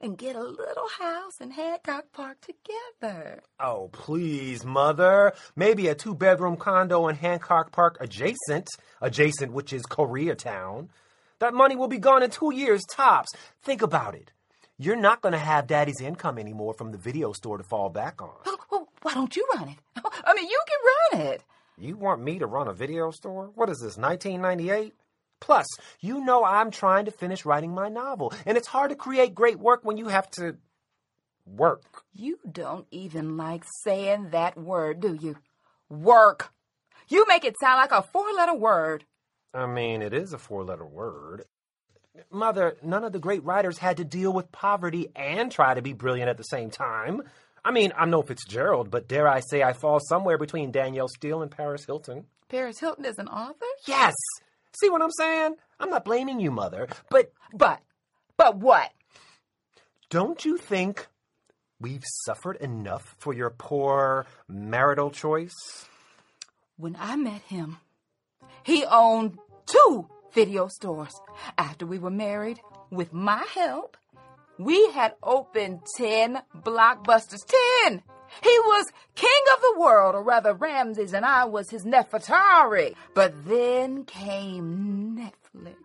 [0.00, 3.42] and get a little house in Hancock Park together.
[3.58, 5.32] Oh, please, Mother.
[5.54, 8.68] Maybe a two bedroom condo in Hancock Park adjacent,
[9.00, 10.88] adjacent, which is Koreatown.
[11.38, 13.30] That money will be gone in two years tops.
[13.62, 14.32] Think about it.
[14.78, 18.20] You're not going to have Daddy's income anymore from the video store to fall back
[18.20, 18.34] on.
[18.44, 19.78] Well, well, why don't you run it?
[20.24, 21.42] I mean, you can run it.
[21.78, 23.50] You want me to run a video store?
[23.54, 24.94] What is this, 1998?
[25.40, 25.66] Plus,
[26.00, 29.58] you know I'm trying to finish writing my novel, and it's hard to create great
[29.58, 30.56] work when you have to
[31.44, 31.82] work.
[32.14, 35.36] You don't even like saying that word, do you?
[35.88, 36.52] Work.
[37.08, 39.04] You make it sound like a four letter word.
[39.54, 41.44] I mean, it is a four letter word.
[42.30, 45.92] Mother, none of the great writers had to deal with poverty and try to be
[45.92, 47.22] brilliant at the same time.
[47.64, 51.42] I mean, I'm no Fitzgerald, but dare I say I fall somewhere between Danielle Steel
[51.42, 52.24] and Paris Hilton.
[52.48, 53.66] Paris Hilton is an author?
[53.86, 54.14] Yes!
[54.80, 55.56] See what I'm saying?
[55.80, 57.32] I'm not blaming you, Mother, but.
[57.52, 57.80] But.
[58.36, 58.92] But what?
[60.10, 61.06] Don't you think
[61.80, 65.54] we've suffered enough for your poor marital choice?
[66.76, 67.78] When I met him,
[68.62, 71.18] he owned two video stores.
[71.56, 72.60] After we were married,
[72.90, 73.96] with my help,
[74.58, 77.44] we had opened 10 blockbusters.
[77.84, 78.02] 10!
[78.42, 82.94] He was king of the world, or rather Ramses, and I was his Nefertari.
[83.14, 85.76] But then came Netflix,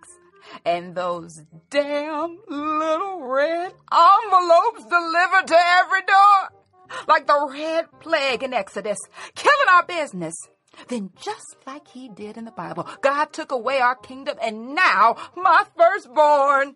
[0.66, 8.54] and those damn little red envelopes delivered to every door, like the red plague in
[8.54, 9.00] Exodus,
[9.36, 10.36] killing our business.
[10.88, 15.18] Then, just like he did in the Bible, God took away our kingdom, and now
[15.36, 16.76] my firstborn.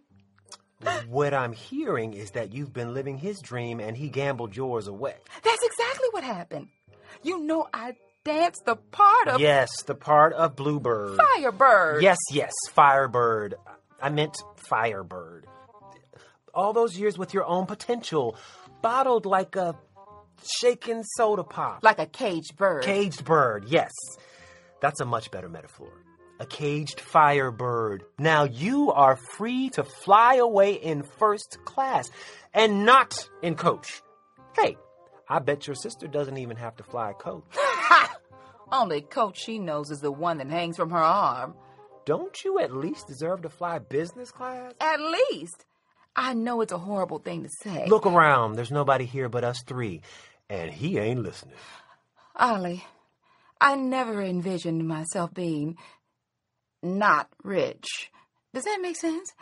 [1.07, 5.15] What I'm hearing is that you've been living his dream and he gambled yours away.
[5.43, 6.67] That's exactly what happened.
[7.23, 11.17] You know, I danced the part of Yes, the part of Bluebird.
[11.17, 12.03] Firebird.
[12.03, 13.55] Yes, yes, Firebird.
[14.01, 14.35] I meant
[14.69, 15.47] Firebird.
[16.53, 18.35] All those years with your own potential,
[18.81, 19.75] bottled like a
[20.59, 21.83] shaken soda pop.
[21.83, 22.83] Like a caged bird.
[22.83, 23.91] Caged bird, yes.
[24.81, 25.91] That's a much better metaphor.
[26.39, 28.03] A caged firebird.
[28.19, 32.09] Now you are free to fly away in first class
[32.53, 34.01] and not in coach.
[34.55, 34.77] Hey,
[35.27, 37.43] I bet your sister doesn't even have to fly a coach.
[38.71, 41.55] Only coach she knows is the one that hangs from her arm.
[42.05, 44.73] Don't you at least deserve to fly business class?
[44.79, 45.65] At least.
[46.15, 47.87] I know it's a horrible thing to say.
[47.87, 48.53] Look around.
[48.53, 50.01] There's nobody here but us three.
[50.49, 51.55] And he ain't listening.
[52.35, 52.83] Ollie,
[53.59, 55.77] I never envisioned myself being
[56.81, 58.11] not rich.
[58.53, 59.33] Does that make sense?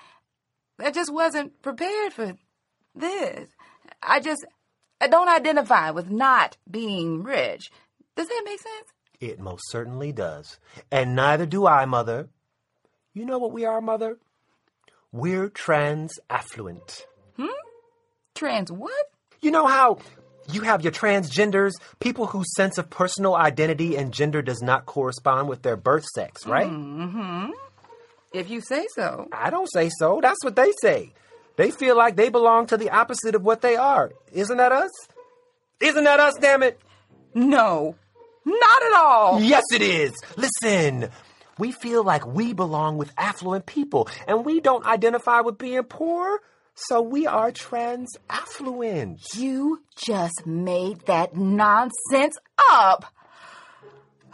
[0.80, 2.36] I just wasn't prepared for
[2.96, 3.50] this.
[4.02, 4.46] I just
[5.00, 7.72] I don't identify with not being rich.
[8.15, 8.93] Does that make sense?
[9.19, 10.60] It most certainly does.
[10.91, 12.30] And neither do I, Mother.
[13.13, 14.17] You know what we are, Mother?
[15.12, 17.06] We're trans affluent.
[17.38, 17.48] Hmm?
[18.34, 19.06] Trans what?
[19.41, 20.00] You know how
[20.51, 25.47] you have your transgenders, people whose sense of personal identity and gender does not correspond
[25.47, 26.69] with their birth sex, right?
[26.69, 27.51] Mm-hmm.
[28.34, 29.27] If you say so.
[29.32, 30.19] I don't say so.
[30.21, 31.13] That's what they say.
[31.56, 34.12] They feel like they belong to the opposite of what they are.
[34.32, 34.91] Isn't that us?
[35.79, 36.79] Isn't that us, damn it?
[37.34, 37.95] No.
[38.45, 39.41] Not at all.
[39.41, 40.13] Yes, it is.
[40.36, 41.10] Listen,
[41.58, 46.39] we feel like we belong with affluent people, and we don't identify with being poor,
[46.76, 49.20] so we are trans affluent.
[49.36, 52.38] You just made that nonsense
[52.72, 53.06] up.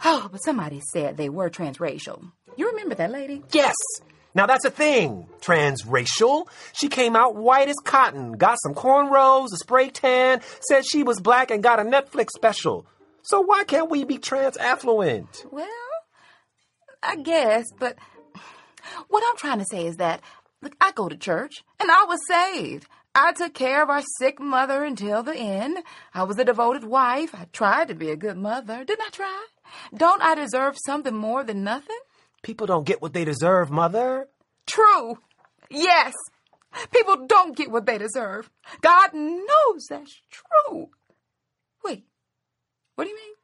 [0.04, 2.32] Oh, but somebody said they were transracial.
[2.56, 3.42] You remember that lady?
[3.52, 3.74] Yes.
[4.34, 5.26] Now that's a thing.
[5.40, 6.46] Transracial.
[6.72, 11.20] She came out white as cotton, got some cornrows, a spray tan, said she was
[11.20, 12.86] black, and got a Netflix special.
[13.22, 15.44] So why can't we be trans affluent?
[15.50, 15.68] Well,
[17.02, 17.98] I guess, but
[19.08, 20.22] what I'm trying to say is that,
[20.62, 22.86] look, I go to church and I was saved.
[23.14, 25.78] I took care of our sick mother until the end.
[26.14, 27.34] I was a devoted wife.
[27.34, 28.84] I tried to be a good mother.
[28.84, 29.46] Didn't I try?
[29.94, 31.98] Don't I deserve something more than nothing?
[32.42, 34.28] People don't get what they deserve, Mother.
[34.66, 35.18] True.
[35.70, 36.14] Yes.
[36.92, 38.48] People don't get what they deserve.
[38.80, 40.90] God knows that's true.
[41.84, 42.04] Wait,
[42.94, 43.34] what do you mean?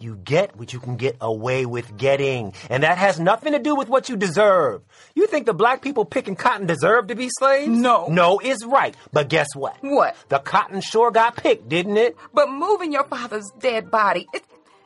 [0.00, 3.74] You get what you can get away with getting, and that has nothing to do
[3.74, 4.82] with what you deserve.
[5.14, 7.68] You think the black people picking cotton deserve to be slaves?
[7.68, 8.06] No.
[8.06, 8.94] No is right.
[9.12, 9.76] But guess what?
[9.80, 10.16] What?
[10.28, 12.16] The cotton sure got picked, didn't it?
[12.32, 14.44] But moving your father's dead body, it,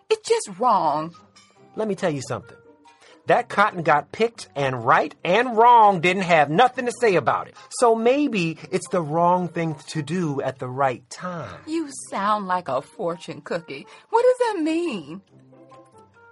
[0.08, 1.14] it's just wrong.
[1.76, 2.56] Let me tell you something.
[3.26, 7.54] That cotton got picked, and right and wrong didn't have nothing to say about it.
[7.70, 11.60] So maybe it's the wrong thing to do at the right time.
[11.66, 13.86] You sound like a fortune cookie.
[14.10, 15.22] What does that mean?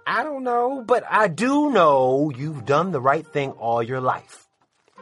[0.05, 4.47] I don't know, but I do know you've done the right thing all your life.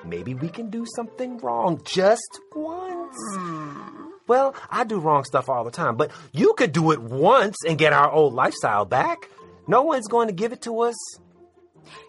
[0.05, 3.17] Maybe we can do something wrong just once.
[3.33, 4.05] Hmm.
[4.27, 7.79] Well, I do wrong stuff all the time, but you could do it once and
[7.79, 9.27] get our old lifestyle back.
[9.67, 10.95] No one's going to give it to us.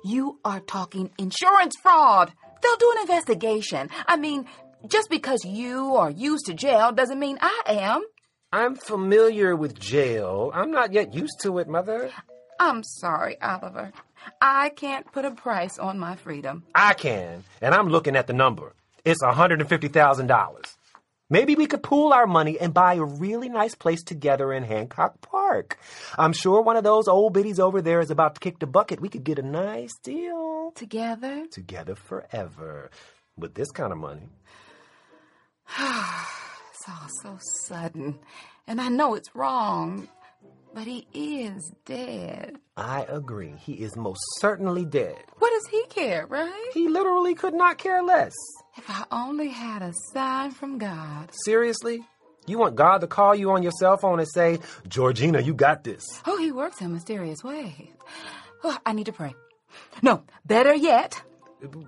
[0.04, 2.32] You are talking insurance fraud.
[2.62, 3.88] They'll do an investigation.
[4.06, 4.46] I mean,
[4.86, 8.02] just because you are used to jail doesn't mean I am.
[8.52, 10.50] I'm familiar with jail.
[10.54, 12.10] I'm not yet used to it, Mother.
[12.58, 13.92] I'm sorry, Oliver.
[14.40, 16.64] I can't put a price on my freedom.
[16.74, 18.74] I can, and I'm looking at the number.
[19.04, 20.76] It's $150,000.
[21.32, 25.20] Maybe we could pool our money and buy a really nice place together in Hancock
[25.20, 25.78] Park.
[26.18, 29.00] I'm sure one of those old biddies over there is about to kick the bucket.
[29.00, 30.72] We could get a nice deal.
[30.74, 31.46] Together?
[31.50, 32.90] Together forever.
[33.36, 34.28] With this kind of money.
[36.72, 38.18] It's all so sudden.
[38.66, 40.08] And I know it's wrong,
[40.74, 42.56] but he is dead.
[42.76, 43.54] I agree.
[43.60, 45.16] He is most certainly dead.
[45.38, 46.70] What does he care, right?
[46.72, 48.34] He literally could not care less.
[48.76, 51.30] If I only had a sign from God.
[51.44, 52.02] Seriously?
[52.46, 55.84] You want God to call you on your cell phone and say, Georgina, you got
[55.84, 56.04] this.
[56.26, 57.88] Oh, he works in mysterious ways.
[58.64, 59.34] Oh, I need to pray.
[60.02, 61.20] No, better yet,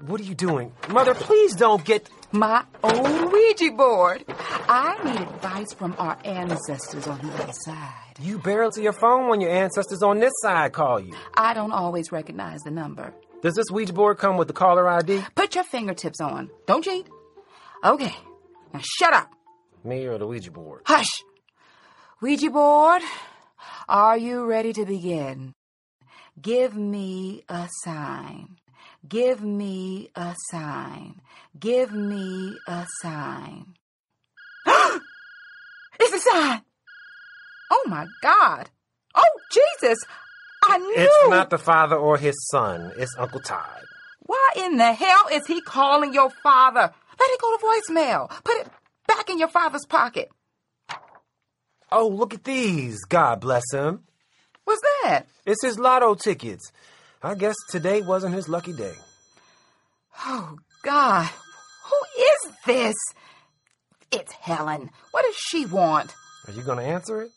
[0.07, 0.73] What are you doing?
[0.91, 2.09] Mother, please don't get.
[2.31, 4.25] my own Ouija board.
[4.29, 8.02] I need advice from our ancestors on the other side.
[8.21, 11.15] You barely answer your phone when your ancestors on this side call you.
[11.37, 13.15] I don't always recognize the number.
[13.43, 15.23] Does this Ouija board come with the caller ID?
[15.35, 16.51] Put your fingertips on.
[16.67, 17.09] Don't cheat.
[17.85, 18.15] Okay.
[18.73, 19.31] Now shut up.
[19.85, 20.83] Me or the Ouija board?
[20.87, 21.25] Hush.
[22.21, 23.03] Ouija board,
[23.89, 25.55] are you ready to begin?
[26.41, 28.57] Give me a sign.
[29.09, 31.21] Give me a sign.
[31.59, 33.75] Give me a sign.
[34.67, 36.63] it's a sign.
[37.73, 38.69] Oh my God.
[39.15, 39.99] Oh Jesus.
[40.69, 40.95] I knew.
[40.95, 42.93] It's not the father or his son.
[42.99, 43.81] It's Uncle Todd.
[44.21, 46.93] Why in the hell is he calling your father?
[47.19, 48.29] Let it go to voicemail.
[48.45, 48.69] Put it
[49.09, 50.31] back in your father's pocket.
[51.91, 53.05] Oh, look at these.
[53.05, 54.05] God bless him.
[54.65, 55.25] What's that?
[55.45, 56.71] It's his lotto tickets.
[57.23, 58.95] I guess today wasn't his lucky day.
[60.27, 61.29] Oh, God.
[61.85, 62.97] Who is this?
[64.11, 64.91] It's Helen.
[65.11, 66.15] What does she want?
[66.47, 67.31] Are you going to answer it?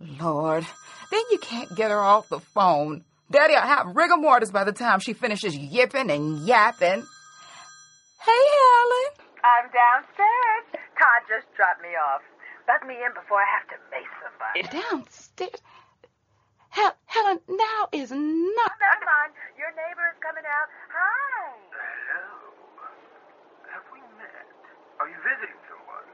[0.00, 0.64] Lord,
[1.10, 3.04] then you can't get her off the phone.
[3.30, 7.04] Daddy'll have rigor mortis by the time she finishes yipping and yapping.
[8.20, 9.10] Hey, Helen.
[9.44, 10.64] I'm downstairs.
[10.98, 12.22] Todd just dropped me off.
[12.68, 14.62] Let me in before I have to mace somebody.
[14.68, 15.60] Downstairs.
[16.70, 18.72] Hel- Helen, now is not.
[18.78, 19.32] Never mind.
[19.58, 20.68] Your neighbor is coming out.
[20.94, 21.50] Hi.
[22.14, 22.54] Hello.
[23.74, 24.46] Have we met?
[25.02, 26.06] Are you visiting someone?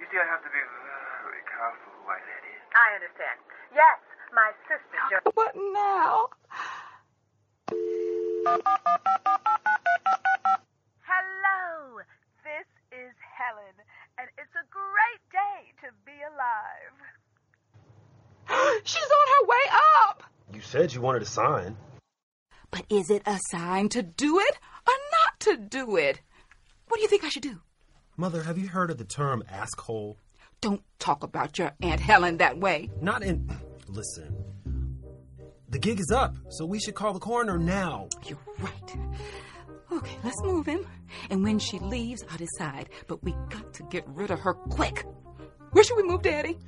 [0.00, 2.47] You see, I have to be very careful who I let in.
[2.74, 3.38] I understand.
[3.74, 3.98] Yes,
[4.32, 5.18] my sister Jo.
[5.34, 6.28] What now?
[11.02, 12.00] Hello.
[12.44, 13.76] This is Helen,
[14.18, 16.96] and it's a great day to be alive.
[18.84, 19.64] She's on her way
[20.08, 20.24] up.
[20.52, 21.76] You said you wanted a sign.
[22.70, 26.20] But is it a sign to do it or not to do it?
[26.88, 27.60] What do you think I should do?
[28.16, 30.18] Mother, have you heard of the term asshole?
[30.60, 32.90] Don't talk about your Aunt Helen that way.
[33.00, 33.48] Not in.
[33.86, 34.34] Listen.
[35.70, 38.08] The gig is up, so we should call the coroner now.
[38.26, 38.96] You're right.
[39.92, 40.86] Okay, let's move him.
[41.30, 42.88] And when she leaves, I'll decide.
[43.06, 45.06] But we got to get rid of her quick.
[45.72, 46.58] Where should we move, Daddy?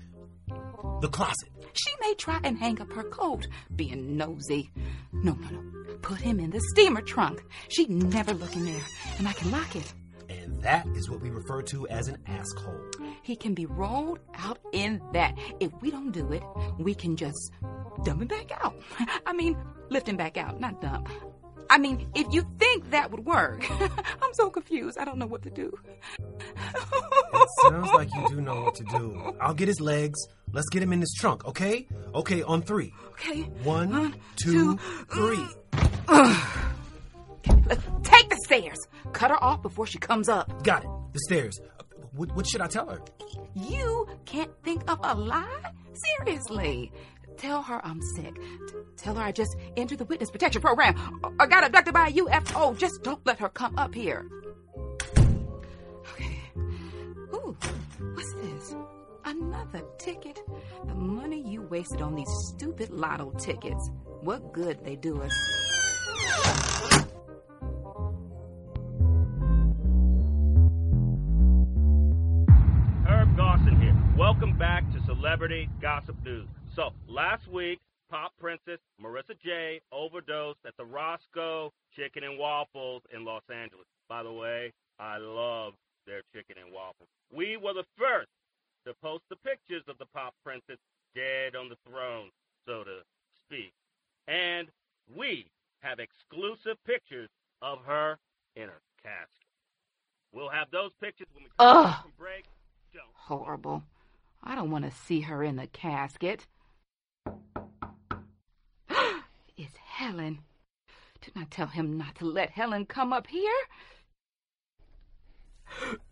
[1.01, 1.49] The closet.
[1.73, 4.71] She may try and hang up her coat, being nosy.
[5.13, 5.97] No, no, no.
[6.03, 7.43] Put him in the steamer trunk.
[7.69, 8.83] She'd never look in there,
[9.19, 9.93] and I can lock it.
[10.29, 12.90] And that is what we refer to as an asshole.
[13.31, 15.39] He can be rolled out in that.
[15.61, 16.43] If we don't do it,
[16.79, 17.53] we can just
[18.03, 18.75] dump him back out.
[19.25, 19.57] I mean,
[19.89, 21.09] lift him back out, not dump.
[21.71, 23.65] I mean, if you think that would work,
[24.21, 24.99] I'm so confused.
[24.99, 25.73] I don't know what to do.
[26.19, 29.37] It sounds like you do know what to do.
[29.41, 30.19] I'll get his legs.
[30.53, 31.87] Let's get him in this trunk, okay?
[32.13, 32.93] Okay, on three.
[33.13, 33.43] Okay.
[33.63, 35.47] One, One, two, two, three.
[36.09, 36.35] Uh,
[37.69, 37.77] uh.
[38.03, 38.79] Take the stairs.
[39.13, 40.65] Cut her off before she comes up.
[40.65, 40.91] Got it.
[41.13, 41.61] The stairs.
[42.21, 43.01] What, what should I tell her?
[43.55, 45.73] You can't think of a lie?
[46.19, 46.93] Seriously.
[47.39, 48.35] Tell her I'm sick.
[48.35, 50.95] T- Tell her I just entered the witness protection program
[51.41, 52.77] I got abducted by a UFO.
[52.77, 54.27] Just don't let her come up here.
[55.17, 56.39] Okay.
[57.33, 57.57] Ooh,
[58.13, 58.77] what's this?
[59.25, 60.41] Another ticket.
[60.89, 63.91] The money you wasted on these stupid lotto tickets.
[64.21, 66.70] What good they do us.
[74.21, 76.47] Welcome back to Celebrity Gossip News.
[76.77, 77.81] So, last week,
[78.11, 83.87] pop princess Marissa J overdosed at the Roscoe Chicken and Waffles in Los Angeles.
[84.11, 85.73] By the way, I love
[86.07, 87.09] their chicken and waffles.
[87.35, 88.29] We were the first
[88.87, 90.77] to post the pictures of the pop princess
[91.15, 92.29] dead on the throne,
[92.67, 93.01] so to
[93.47, 93.73] speak.
[94.29, 94.69] And
[95.17, 95.47] we
[95.81, 97.31] have exclusive pictures
[97.63, 98.19] of her
[98.55, 99.49] in her casket.
[100.35, 101.87] We'll have those pictures when we come Ugh.
[101.87, 102.45] back from break.
[102.93, 103.83] Don't Horrible.
[104.43, 106.47] I don't want to see her in the casket.
[109.57, 110.39] it's Helen.
[111.21, 113.53] Didn't I tell him not to let Helen come up here?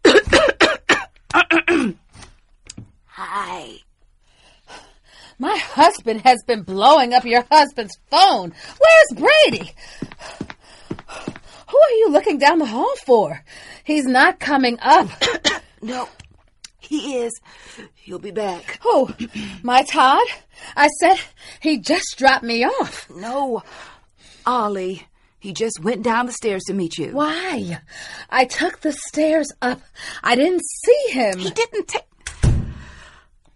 [3.07, 3.79] Hi.
[5.38, 8.53] My husband has been blowing up your husband's phone.
[8.79, 9.73] Where's Brady?
[11.71, 13.43] Who are you looking down the hall for?
[13.85, 15.09] He's not coming up.
[15.81, 16.09] No,
[16.79, 17.33] he is.
[17.95, 18.81] He'll be back.
[18.85, 19.14] Oh,
[19.62, 20.27] my Todd?
[20.77, 21.21] I said
[21.61, 23.09] he just dropped me off.
[23.11, 23.62] No,
[24.47, 25.07] Ollie.
[25.41, 27.12] He just went down the stairs to meet you.
[27.12, 27.79] Why?
[28.29, 29.81] I took the stairs up.
[30.23, 31.38] I didn't see him.
[31.38, 32.03] He didn't take.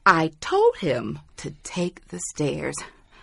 [0.06, 2.76] I told him to take the stairs.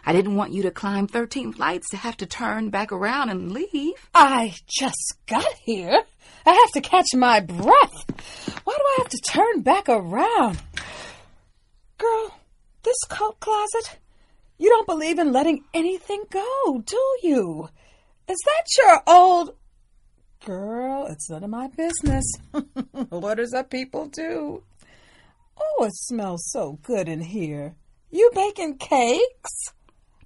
[0.06, 3.52] I didn't want you to climb 13 flights to have to turn back around and
[3.52, 3.94] leave.
[4.14, 6.02] I just got here.
[6.46, 8.60] I have to catch my breath.
[8.64, 10.60] Why do I have to turn back around?
[11.98, 12.40] Girl,
[12.84, 13.98] this coat closet,
[14.58, 17.70] you don't believe in letting anything go, do you?
[18.28, 19.56] Is that your old.
[20.46, 22.26] Girl, it's none of my business.
[23.10, 24.64] what does that people do?
[25.60, 27.76] Oh, it smells so good in here.
[28.10, 29.74] You baking cakes?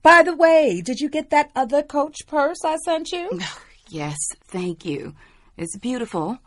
[0.03, 3.39] By the way, did you get that other Coach purse I sent you?
[3.89, 5.13] Yes, thank you.
[5.57, 6.39] It's beautiful.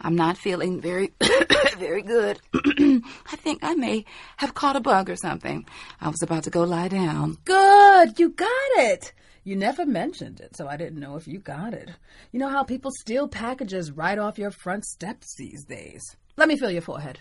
[0.00, 1.12] I'm not feeling very,
[1.78, 2.40] very good.
[2.54, 4.04] I think I may
[4.36, 5.64] have caught a bug or something.
[6.00, 7.38] I was about to go lie down.
[7.44, 9.12] Good, you got it.
[9.44, 11.90] You never mentioned it, so I didn't know if you got it.
[12.30, 16.02] You know how people steal packages right off your front steps these days.
[16.36, 17.20] Let me feel your forehead.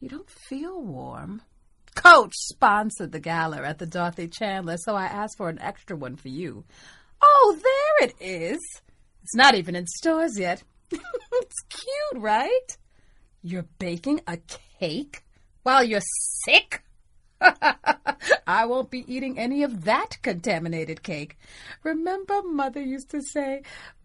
[0.00, 1.42] You don't feel warm.
[1.94, 6.14] Coach sponsored the gala at the Dorothy Chandler, so I asked for an extra one
[6.14, 6.64] for you.
[7.20, 8.60] Oh, there it is.
[9.28, 10.62] It's not even in stores yet.
[10.90, 12.78] it's cute, right?
[13.42, 14.38] You're baking a
[14.78, 15.22] cake
[15.64, 16.00] while you're
[16.46, 16.82] sick?
[18.46, 21.36] I won't be eating any of that contaminated cake.
[21.84, 23.60] Remember, Mother used to say,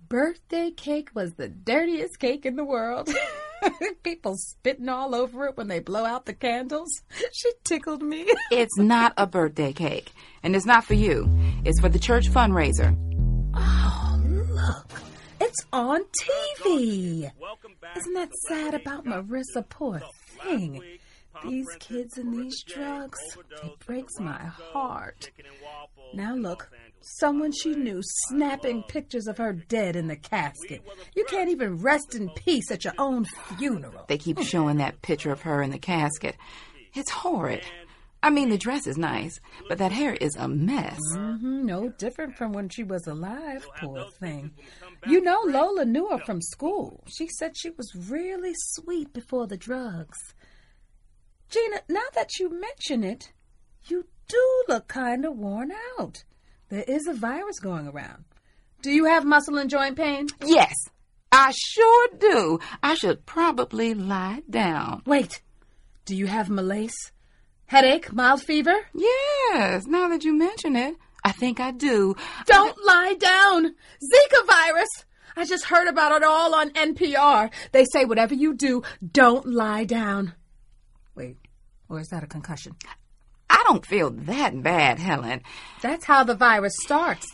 [0.10, 3.10] birthday cake was the dirtiest cake in the world.
[4.04, 7.02] People spitting all over it when they blow out the candles.
[7.32, 8.28] She tickled me.
[8.52, 10.12] It's not a birthday cake,
[10.44, 11.30] and it's not for you.
[11.64, 12.94] It's for the church fundraiser.
[13.56, 15.13] Oh, look.
[15.46, 17.30] It's on TV.
[17.98, 19.68] Isn't that sad about Marissa?
[19.68, 20.02] Poor
[20.42, 20.82] thing.
[21.44, 23.20] These kids and these drugs,
[23.62, 25.32] it breaks my heart.
[26.14, 26.72] Now look,
[27.02, 30.82] someone she knew snapping pictures of her dead in the casket.
[31.14, 34.06] You can't even rest in peace at your own funeral.
[34.08, 36.38] They keep showing that picture of her in the casket.
[36.94, 37.66] It's horrid.
[38.24, 40.98] I mean, the dress is nice, but that hair is a mess.
[41.14, 44.52] Mm-hmm, no different from when she was alive, poor thing.
[45.06, 47.04] You know, Lola knew her from school.
[47.14, 50.18] She said she was really sweet before the drugs.
[51.50, 53.34] Gina, now that you mention it,
[53.88, 56.24] you do look kind of worn out.
[56.70, 58.24] There is a virus going around.
[58.82, 60.28] Do you have muscle and joint pain?
[60.46, 60.74] Yes,
[61.30, 62.60] I sure do.
[62.82, 65.04] I should probably lie down.
[65.06, 65.42] Wait,
[66.06, 67.12] do you have malaise?
[67.66, 68.12] Headache?
[68.14, 68.76] Mild fever?
[68.94, 72.16] Yes, now that you mention it, I think I do.
[72.46, 73.66] Don't lie down!
[73.68, 74.90] Zika virus!
[75.36, 77.52] I just heard about it all on NPR.
[77.72, 80.34] They say whatever you do, don't lie down.
[81.16, 81.38] Wait,
[81.90, 82.76] or is that a concussion?
[83.50, 85.42] I don't feel that bad, Helen.
[85.82, 87.26] That's how the virus starts.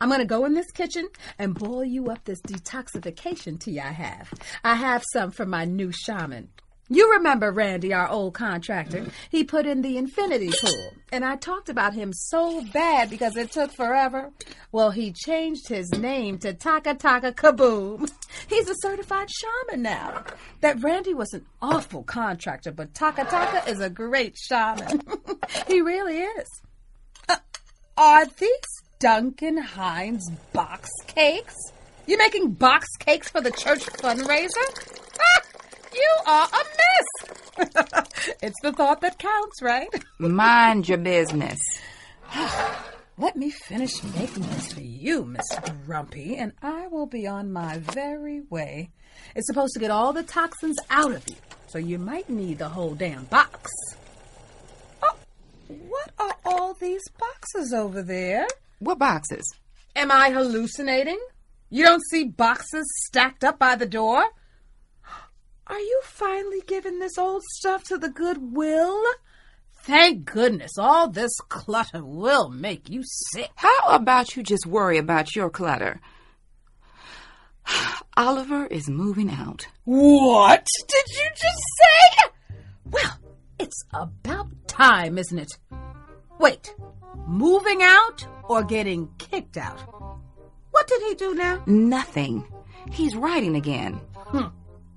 [0.00, 1.08] I'm going to go in this kitchen
[1.38, 4.32] and boil you up this detoxification tea I have.
[4.62, 6.50] I have some for my new shaman.
[6.90, 9.06] You remember Randy, our old contractor.
[9.30, 13.52] He put in the infinity pool, and I talked about him so bad because it
[13.52, 14.30] took forever.
[14.72, 18.10] Well, he changed his name to Taka Taka Kaboom.
[18.48, 20.24] He's a certified shaman now.
[20.62, 25.02] That Randy was an awful contractor, but Taka Taka is a great shaman.
[25.66, 26.48] he really is.
[27.28, 27.36] Uh,
[27.98, 31.54] are these Duncan Hines box cakes?
[32.06, 34.48] You making box cakes for the church fundraiser?
[35.94, 36.64] You are a
[37.60, 38.36] mess.
[38.42, 39.88] it's the thought that counts, right?
[40.18, 41.58] Mind your business.
[43.18, 45.46] Let me finish making this for you, Miss
[45.84, 48.90] Grumpy, and I will be on my very way.
[49.34, 51.34] It's supposed to get all the toxins out of you,
[51.66, 53.70] so you might need the whole damn box.
[55.02, 55.16] Oh,
[55.66, 58.46] what are all these boxes over there?
[58.78, 59.44] What boxes?
[59.96, 61.18] Am I hallucinating?
[61.70, 64.24] You don't see boxes stacked up by the door?
[65.68, 69.02] Are you finally giving this old stuff to the Goodwill?
[69.82, 73.50] Thank goodness, all this clutter will make you sick.
[73.56, 76.00] How about you just worry about your clutter?
[78.16, 79.66] Oliver is moving out.
[79.84, 82.30] What did you just say?
[82.86, 83.18] Well,
[83.58, 85.52] it's about time, isn't it?
[86.38, 86.74] Wait,
[87.26, 89.80] moving out or getting kicked out?
[90.70, 91.62] What did he do now?
[91.66, 92.46] Nothing.
[92.90, 94.00] He's writing again.
[94.14, 94.46] Hmm.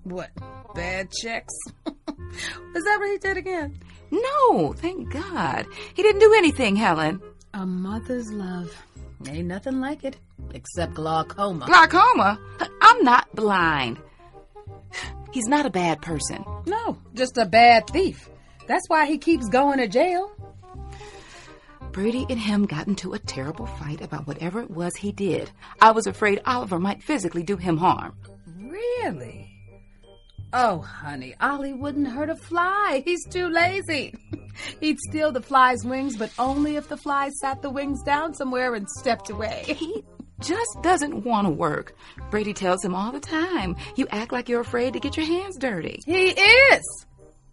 [0.03, 0.29] What?
[0.75, 1.53] Bad checks?
[1.85, 3.79] Is that what he did again?
[4.09, 5.65] No, thank God.
[5.93, 7.21] He didn't do anything, Helen.
[7.53, 8.75] A mother's love.
[9.27, 10.17] Ain't nothing like it,
[10.53, 11.65] except glaucoma.
[11.65, 12.39] Glaucoma?
[12.81, 13.99] I'm not blind.
[15.31, 16.43] He's not a bad person.
[16.65, 18.29] No, just a bad thief.
[18.67, 20.31] That's why he keeps going to jail.
[21.91, 25.51] Brady and him got into a terrible fight about whatever it was he did.
[25.81, 28.15] I was afraid Oliver might physically do him harm.
[28.57, 29.50] Really?
[30.53, 33.01] Oh, honey, Ollie wouldn't hurt a fly.
[33.05, 34.13] He's too lazy.
[34.81, 38.75] He'd steal the fly's wings, but only if the fly sat the wings down somewhere
[38.75, 39.77] and stepped away.
[40.41, 41.95] He just doesn't want to work.
[42.31, 45.55] Brady tells him all the time, you act like you're afraid to get your hands
[45.55, 45.99] dirty.
[46.03, 47.05] He is.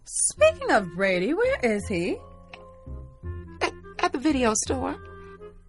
[0.05, 2.17] Speaking of Brady, where is he?
[3.61, 4.97] At, at the video store.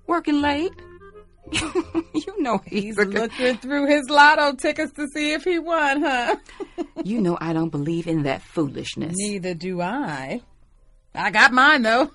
[0.06, 0.72] Working late.
[2.14, 6.36] you know he's, he's looking through his lotto tickets to see if he won, huh?
[7.04, 9.14] you know I don't believe in that foolishness.
[9.16, 10.42] Neither do I.
[11.14, 12.10] I got mine though.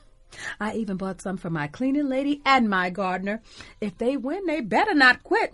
[0.59, 3.41] I even bought some for my cleaning lady and my gardener.
[3.79, 5.53] If they win, they better not quit.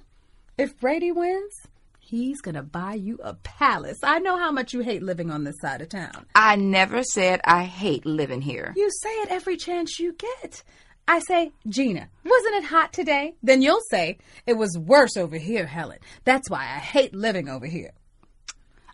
[0.57, 1.53] If Brady wins,
[1.99, 3.99] he's gonna buy you a palace.
[4.03, 6.25] I know how much you hate living on this side of town.
[6.35, 8.73] I never said I hate living here.
[8.75, 10.63] You say it every chance you get.
[11.11, 13.35] I say, Gina, wasn't it hot today?
[13.43, 15.99] Then you'll say, it was worse over here, Helen.
[16.23, 17.91] That's why I hate living over here.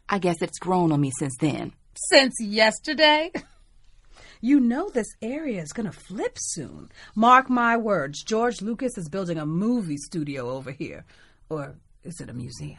[0.10, 1.74] I guess it's grown on me since then.
[2.10, 3.32] Since yesterday?
[4.40, 6.92] You know this area is going to flip soon.
[7.16, 11.06] Mark my words, George Lucas is building a movie studio over here.
[11.50, 12.78] Or is it a museum?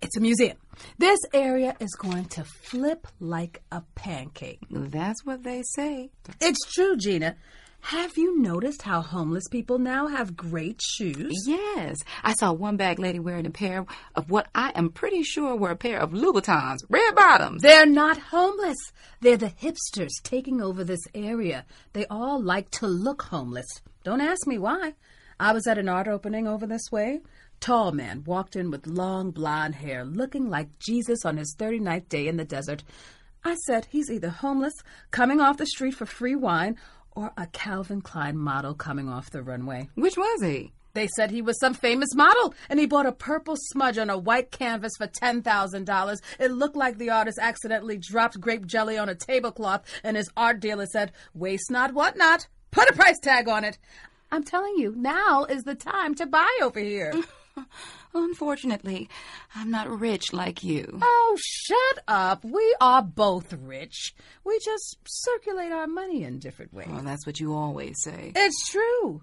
[0.00, 0.56] It's a museum.
[0.98, 4.60] This area is going to flip like a pancake.
[4.70, 6.10] That's what they say.
[6.40, 7.34] It's true, Gina.
[7.82, 11.32] Have you noticed how homeless people now have great shoes?
[11.46, 11.98] Yes.
[12.22, 15.70] I saw one bag lady wearing a pair of what I am pretty sure were
[15.70, 17.62] a pair of Louboutins, red bottoms.
[17.62, 18.76] They're not homeless.
[19.20, 21.64] They're the hipsters taking over this area.
[21.92, 23.80] They all like to look homeless.
[24.04, 24.94] Don't ask me why.
[25.40, 27.20] I was at an art opening over this way.
[27.60, 32.28] Tall man walked in with long blonde hair, looking like Jesus on his 39th day
[32.28, 32.84] in the desert.
[33.42, 34.74] I said he's either homeless,
[35.10, 36.76] coming off the street for free wine,
[37.14, 39.88] or a Calvin Klein model coming off the runway.
[39.94, 40.72] Which was he?
[40.92, 44.18] They said he was some famous model, and he bought a purple smudge on a
[44.18, 46.16] white canvas for $10,000.
[46.38, 50.60] It looked like the artist accidentally dropped grape jelly on a tablecloth, and his art
[50.60, 52.48] dealer said, Waste not, what not?
[52.72, 53.78] Put a price tag on it.
[54.32, 57.12] I'm telling you, now is the time to buy over here.
[58.12, 59.08] Unfortunately,
[59.54, 60.98] I'm not rich like you.
[61.00, 62.44] Oh, shut up.
[62.44, 64.14] We are both rich.
[64.44, 66.88] We just circulate our money in different ways.
[66.90, 68.32] Well, that's what you always say.
[68.34, 69.22] It's true.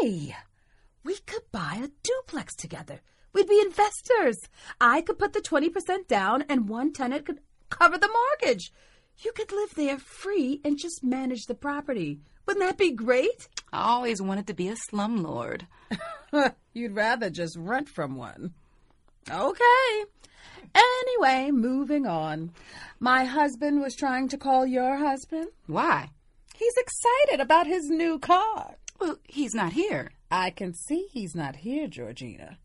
[0.00, 0.34] Hey,
[1.04, 3.00] we could buy a duplex together.
[3.32, 4.38] We'd be investors.
[4.80, 8.72] I could put the 20% down and one tenant could cover the mortgage.
[9.18, 12.20] You could live there free and just manage the property.
[12.46, 13.48] Wouldn't that be great?
[13.72, 15.62] I always wanted to be a slumlord.
[16.72, 18.54] You'd rather just rent from one.
[19.30, 20.04] Okay.
[20.74, 22.52] Anyway, moving on.
[22.98, 25.48] My husband was trying to call your husband.
[25.66, 26.10] Why?
[26.54, 28.76] He's excited about his new car.
[29.00, 30.10] Well, he's not here.
[30.30, 32.58] I can see he's not here, Georgina.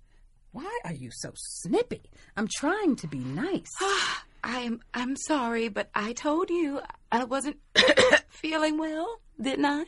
[0.51, 2.03] Why are you so snippy?
[2.37, 3.71] I'm trying to be nice.
[4.43, 7.57] I'm I'm sorry, but I told you I wasn't
[8.29, 9.85] feeling well, didn't I?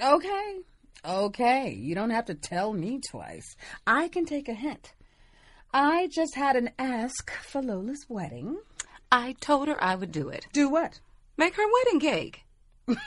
[0.00, 0.58] Okay.
[1.04, 1.72] Okay.
[1.72, 3.56] You don't have to tell me twice.
[3.86, 4.94] I can take a hint.
[5.72, 8.58] I just had an ask for Lola's wedding.
[9.12, 10.46] I told her I would do it.
[10.52, 11.00] Do what?
[11.36, 12.44] Make her wedding cake.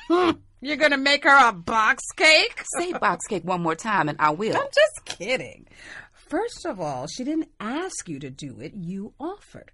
[0.61, 2.63] You're gonna make her a box cake?
[2.77, 4.55] Say box cake one more time and I will.
[4.55, 5.67] I'm just kidding.
[6.13, 9.71] First of all, she didn't ask you to do it, you offered.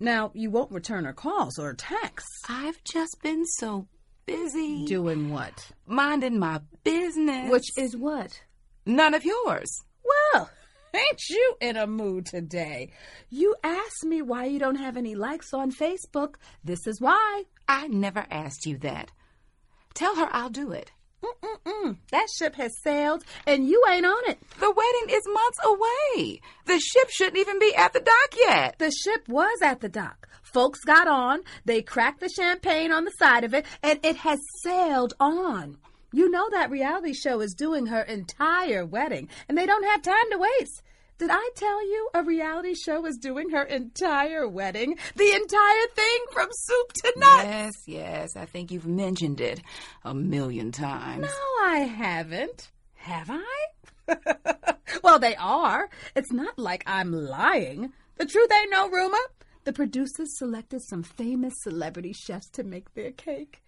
[0.00, 2.42] Now, you won't return her calls or texts.
[2.48, 3.86] I've just been so
[4.26, 4.84] busy.
[4.86, 5.70] Doing what?
[5.86, 7.50] Minding my business.
[7.50, 8.40] Which is what?
[8.86, 9.82] None of yours.
[10.04, 10.50] Well,
[10.94, 12.92] ain't you in a mood today?
[13.30, 16.34] You asked me why you don't have any likes on Facebook.
[16.62, 17.44] This is why.
[17.68, 19.10] I never asked you that.
[19.94, 20.92] Tell her I'll do it.
[21.24, 21.96] Mm-mm-mm.
[22.10, 24.38] That ship has sailed, and you ain't on it.
[24.60, 26.40] The wedding is months away.
[26.66, 28.78] The ship shouldn't even be at the dock yet.
[28.78, 30.28] The ship was at the dock.
[30.54, 34.38] Folks got on, they cracked the champagne on the side of it, and it has
[34.62, 35.78] sailed on.
[36.12, 40.30] You know that reality show is doing her entire wedding, and they don't have time
[40.30, 40.84] to waste.
[41.18, 44.96] Did I tell you a reality show is doing her entire wedding?
[45.16, 47.44] The entire thing from soup to nuts?
[47.44, 48.36] Yes, yes.
[48.36, 49.60] I think you've mentioned it
[50.04, 51.22] a million times.
[51.22, 52.70] No, I haven't.
[52.94, 54.76] Have I?
[55.02, 55.90] well, they are.
[56.14, 57.92] It's not like I'm lying.
[58.18, 59.18] The truth ain't no rumor.
[59.64, 63.62] The producers selected some famous celebrity chefs to make their cake.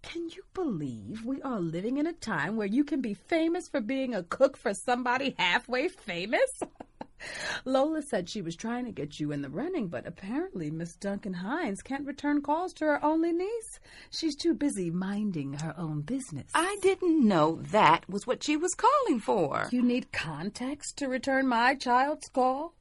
[0.00, 3.82] Can you believe we are living in a time where you can be famous for
[3.82, 6.50] being a cook for somebody halfway famous?
[7.66, 11.34] Lola said she was trying to get you in the running, but apparently Miss Duncan
[11.34, 13.78] Hines can't return calls to her only niece.
[14.10, 16.50] She's too busy minding her own business.
[16.54, 19.68] I didn't know that was what she was calling for.
[19.70, 22.74] You need context to return my child's call?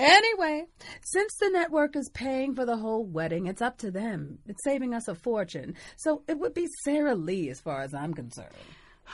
[0.00, 0.64] Anyway,
[1.02, 4.38] since the network is paying for the whole wedding, it's up to them.
[4.46, 5.74] It's saving us a fortune.
[5.98, 8.48] So it would be Sara Lee as far as I'm concerned.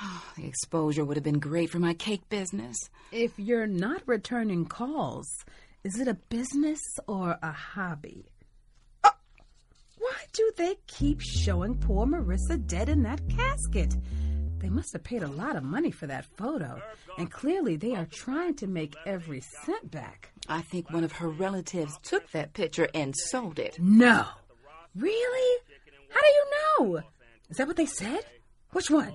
[0.36, 2.76] the exposure would have been great for my cake business.
[3.10, 5.28] If you're not returning calls,
[5.82, 8.26] is it a business or a hobby?
[9.02, 9.10] Oh,
[9.98, 13.96] why do they keep showing poor Marissa dead in that casket?
[14.66, 16.82] They must have paid a lot of money for that photo,
[17.18, 20.32] and clearly they are trying to make every cent back.
[20.48, 23.78] I think one of her relatives took that picture and sold it.
[23.78, 24.26] No.
[24.96, 25.62] Really?
[26.10, 27.02] How do you know?
[27.48, 28.26] Is that what they said?
[28.72, 29.14] Which one?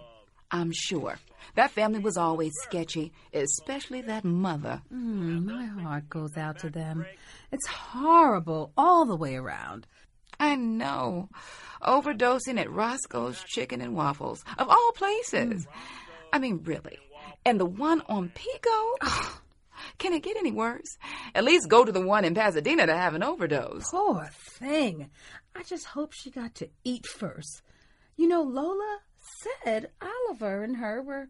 [0.52, 1.20] I'm sure.
[1.56, 4.82] That family was always sketchy, especially that mother.
[4.94, 7.06] Mm, my heart goes out to them.
[7.52, 9.86] It's horrible all the way around.
[10.42, 11.30] I know.
[11.84, 15.68] Overdosing at Roscoe's Chicken and Waffles, of all places.
[16.34, 16.98] I mean, really.
[17.46, 18.96] And the one on Pico?
[20.00, 20.98] Can it get any worse?
[21.36, 23.92] At least go to the one in Pasadena to have an overdose.
[23.92, 25.12] Poor thing.
[25.56, 27.62] I just hope she got to eat first.
[28.18, 28.98] You know, Lola
[29.64, 31.28] said Oliver and her were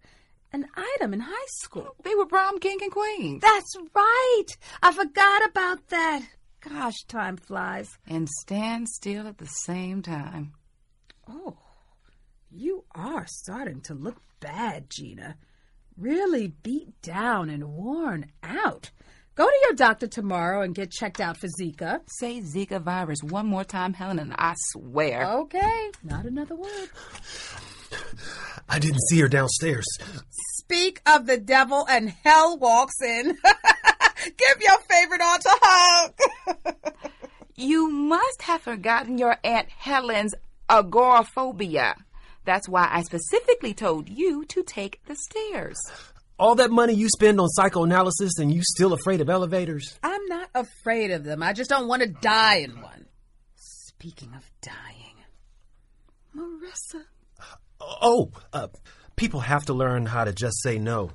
[0.53, 1.95] an item in high school.
[2.03, 3.39] They were prom king and queen.
[3.41, 4.47] That's right.
[4.81, 6.23] I forgot about that.
[6.61, 7.89] Gosh, time flies.
[8.07, 10.53] And stand still at the same time.
[11.27, 11.57] Oh,
[12.51, 15.37] you are starting to look bad, Gina.
[15.97, 18.91] Really beat down and worn out.
[19.35, 22.01] Go to your doctor tomorrow and get checked out for Zika.
[22.19, 25.25] Say Zika virus one more time, Helen, and I swear.
[25.25, 26.89] Okay, not another word.
[28.69, 29.85] I didn't see her downstairs.
[30.59, 33.37] Speak of the devil and hell walks in.
[34.23, 36.19] Give your favorite aunt a hug.
[37.55, 40.35] you must have forgotten your Aunt Helen's
[40.69, 41.95] agoraphobia.
[42.45, 45.79] That's why I specifically told you to take the stairs.
[46.39, 49.99] All that money you spend on psychoanalysis and you still afraid of elevators?
[50.01, 51.43] I'm not afraid of them.
[51.43, 53.05] I just don't want to die in one.
[53.55, 55.17] Speaking of dying,
[56.35, 57.03] Marissa.
[57.79, 58.69] Oh, uh,
[59.15, 61.11] people have to learn how to just say no.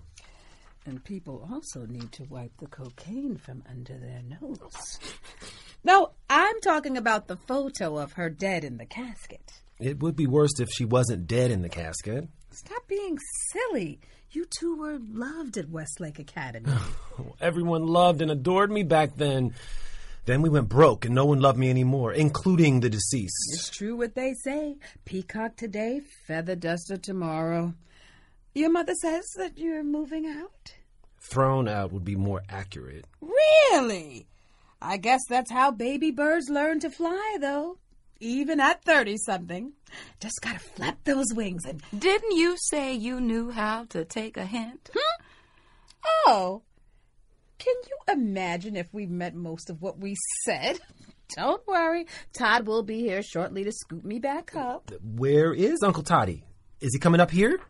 [0.86, 4.98] And people also need to wipe the cocaine from under their nose.
[5.82, 9.52] No, I'm talking about the photo of her dead in the casket.
[9.80, 12.28] It would be worse if she wasn't dead in the casket.
[12.50, 13.18] Stop being
[13.52, 13.98] silly.
[14.30, 16.72] You two were loved at Westlake Academy.
[17.40, 19.54] Everyone loved and adored me back then.
[20.24, 23.50] Then we went broke and no one loved me anymore, including the deceased.
[23.52, 24.76] It's true what they say.
[25.04, 27.74] Peacock today, feather duster tomorrow.
[28.56, 30.72] Your mother says that you're moving out?
[31.30, 33.04] Thrown out would be more accurate.
[33.20, 34.28] Really?
[34.80, 37.76] I guess that's how baby birds learn to fly, though.
[38.18, 39.74] Even at 30 something.
[40.20, 41.82] Just gotta flap those wings and.
[41.98, 44.88] Didn't you say you knew how to take a hint?
[44.90, 45.22] Hmm?
[46.26, 46.62] Oh.
[47.58, 50.78] Can you imagine if we meant most of what we said?
[51.36, 52.06] Don't worry.
[52.32, 54.90] Todd will be here shortly to scoop me back up.
[55.02, 56.42] Where is Uncle Toddy?
[56.80, 57.60] Is he coming up here?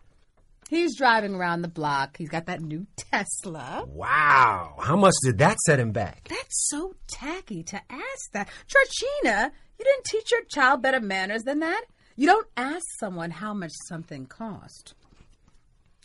[0.68, 2.16] He's driving around the block.
[2.16, 3.84] He's got that new Tesla.
[3.86, 4.74] Wow.
[4.80, 6.26] How much did that set him back?
[6.28, 8.48] That's so tacky to ask that.
[8.66, 11.84] Georgina, you didn't teach your child better manners than that.
[12.16, 14.94] You don't ask someone how much something cost.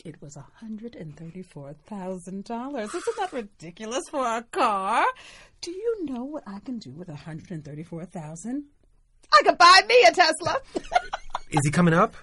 [0.03, 2.83] It was $134,000.
[2.83, 5.05] Isn't that ridiculous for a car?
[5.61, 8.63] Do you know what I can do with 134,000?
[9.33, 10.57] I could buy me a Tesla.
[11.51, 12.15] Is he coming up?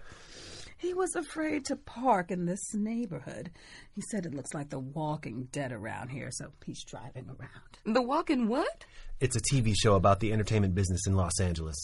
[0.79, 3.51] He was afraid to park in this neighborhood.
[3.91, 7.95] He said it looks like the walking dead around here, so he's driving around.
[7.95, 8.85] The walking what?
[9.20, 11.76] It's a TV show about the entertainment business in Los Angeles.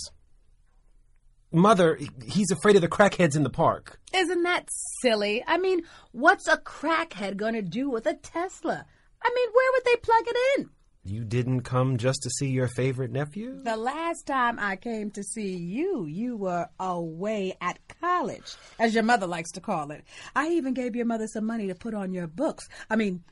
[1.51, 4.01] Mother, he's afraid of the crackheads in the park.
[4.13, 4.69] Isn't that
[5.03, 5.43] silly?
[5.47, 5.83] I mean,
[6.13, 8.87] what's a crackhead going to do with a Tesla?
[9.23, 10.71] I mean, where would they plug it in?
[11.07, 13.63] You didn't come just to see your favorite nephew?
[13.63, 19.03] The last time I came to see you, you were away at college, as your
[19.03, 20.03] mother likes to call it.
[20.35, 22.67] I even gave your mother some money to put on your books.
[22.89, 23.23] I mean,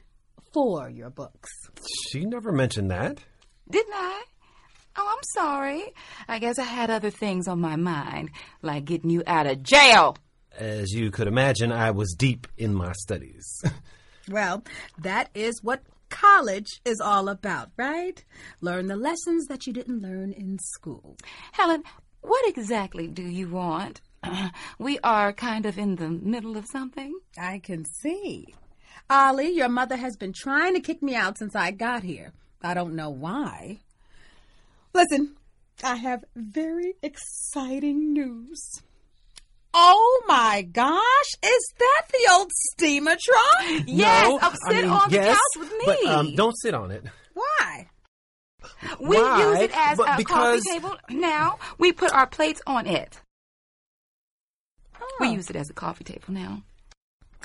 [0.52, 1.50] for your books.
[2.10, 3.24] She never mentioned that.
[3.70, 4.22] Didn't I?
[4.96, 5.84] Oh, I'm sorry.
[6.28, 10.18] I guess I had other things on my mind, like getting you out of jail.
[10.58, 13.46] As you could imagine, I was deep in my studies.
[14.28, 14.62] well,
[14.98, 15.80] that is what
[16.12, 18.22] college is all about, right?
[18.60, 21.16] Learn the lessons that you didn't learn in school.
[21.52, 21.82] Helen,
[22.20, 24.02] what exactly do you want?
[24.78, 27.14] we are kind of in the middle of something.
[27.38, 28.54] I can see.
[29.08, 32.32] Ollie, your mother has been trying to kick me out since I got here.
[32.62, 33.80] I don't know why.
[34.94, 35.36] Listen,
[35.82, 38.82] I have very exciting news.
[39.74, 43.84] Oh my gosh, is that the old steamer trunk?
[43.88, 45.84] Yes, no, I'll sit I mean, on the yes, couch with me.
[45.86, 47.04] But um, don't sit on it.
[47.34, 47.86] Why?
[49.00, 49.50] We Why?
[49.50, 50.96] use it as But a because- coffee table.
[51.10, 53.20] Now we put our plates on it.
[55.00, 55.06] Oh.
[55.20, 56.62] We use it as a coffee table now.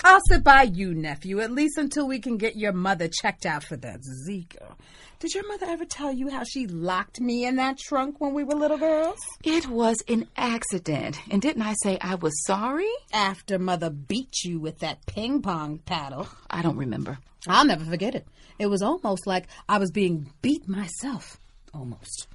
[0.04, 3.64] I'll sit by you, nephew, at least until we can get your mother checked out
[3.64, 4.74] for that Zika.
[5.20, 8.44] Did your mother ever tell you how she locked me in that trunk when we
[8.44, 9.18] were little girls?
[9.42, 12.88] It was an accident, and didn't I say I was sorry?
[13.12, 16.28] After mother beat you with that ping pong paddle.
[16.48, 17.18] I don't remember.
[17.48, 18.28] I'll never forget it.
[18.60, 21.40] It was almost like I was being beat myself.
[21.74, 22.28] Almost.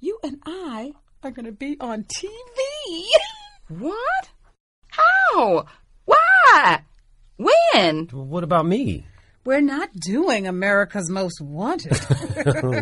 [0.00, 3.04] You and I are going to be on TV.
[3.78, 4.28] What?
[4.90, 5.66] How?
[6.04, 6.82] Why?
[7.36, 8.08] When?
[8.08, 9.06] What about me?
[9.44, 11.98] We're not doing America's Most Wanted.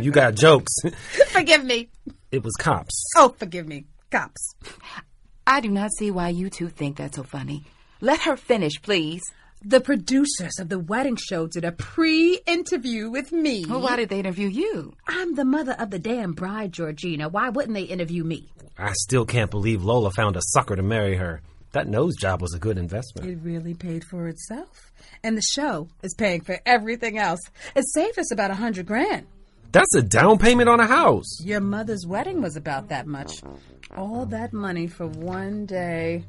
[0.05, 0.73] you got jokes.
[1.29, 1.89] forgive me.
[2.31, 3.03] It was cops.
[3.17, 3.87] Oh, forgive me.
[4.11, 4.55] Cops.
[5.47, 7.65] I do not see why you two think that's so funny.
[8.03, 9.23] Let her finish, please.
[9.63, 13.65] The producers of the wedding show did a pre interview with me.
[13.67, 14.95] Well, why did they interview you?
[15.07, 17.29] I'm the mother of the damn bride, Georgina.
[17.29, 18.53] Why wouldn't they interview me?
[18.79, 21.43] I still can't believe Lola found a sucker to marry her.
[21.73, 23.29] That nose job was a good investment.
[23.29, 24.93] It really paid for itself.
[25.23, 27.41] And the show is paying for everything else.
[27.77, 29.27] It saved us about a hundred grand.
[29.73, 31.41] That's a down payment on a house.
[31.45, 33.41] Your mother's wedding was about that much.
[33.97, 36.25] All that money for one day.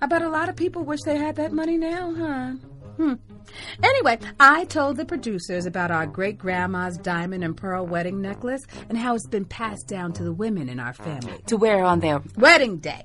[0.00, 2.52] I bet a lot of people wish they had that money now, huh?
[2.96, 3.14] Hmm.
[3.82, 8.96] Anyway, I told the producers about our great grandma's diamond and pearl wedding necklace and
[8.96, 11.40] how it's been passed down to the women in our family.
[11.46, 13.04] To wear on their Wedding day.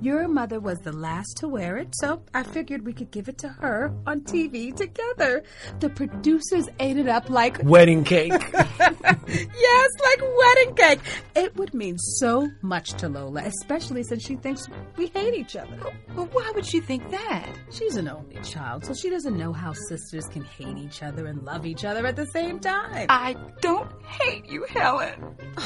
[0.00, 3.38] Your mother was the last to wear it, so I figured we could give it
[3.38, 5.42] to her on TV together.
[5.80, 8.32] The producers ate it up like Wedding cake.
[8.52, 11.00] yes, like wedding cake.
[11.36, 14.66] It would mean so much to Lola, especially since she thinks
[14.96, 15.78] we hate each other.
[16.14, 17.48] But why would she think that?
[17.70, 21.42] She's an only child, so she doesn't know how sisters can hate each other and
[21.44, 23.06] love each other at the same time.
[23.08, 25.36] I don't hate you, Helen.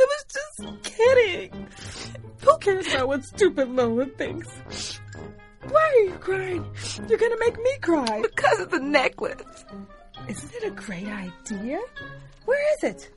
[0.00, 1.68] I was just kidding.
[2.42, 4.48] Who cares about what stupid Lola thinks?
[5.68, 6.64] Why are you crying?
[7.08, 8.22] You're gonna make me cry.
[8.22, 9.64] Because of the necklace.
[10.28, 11.80] Isn't it a great idea?
[12.44, 13.10] Where is it?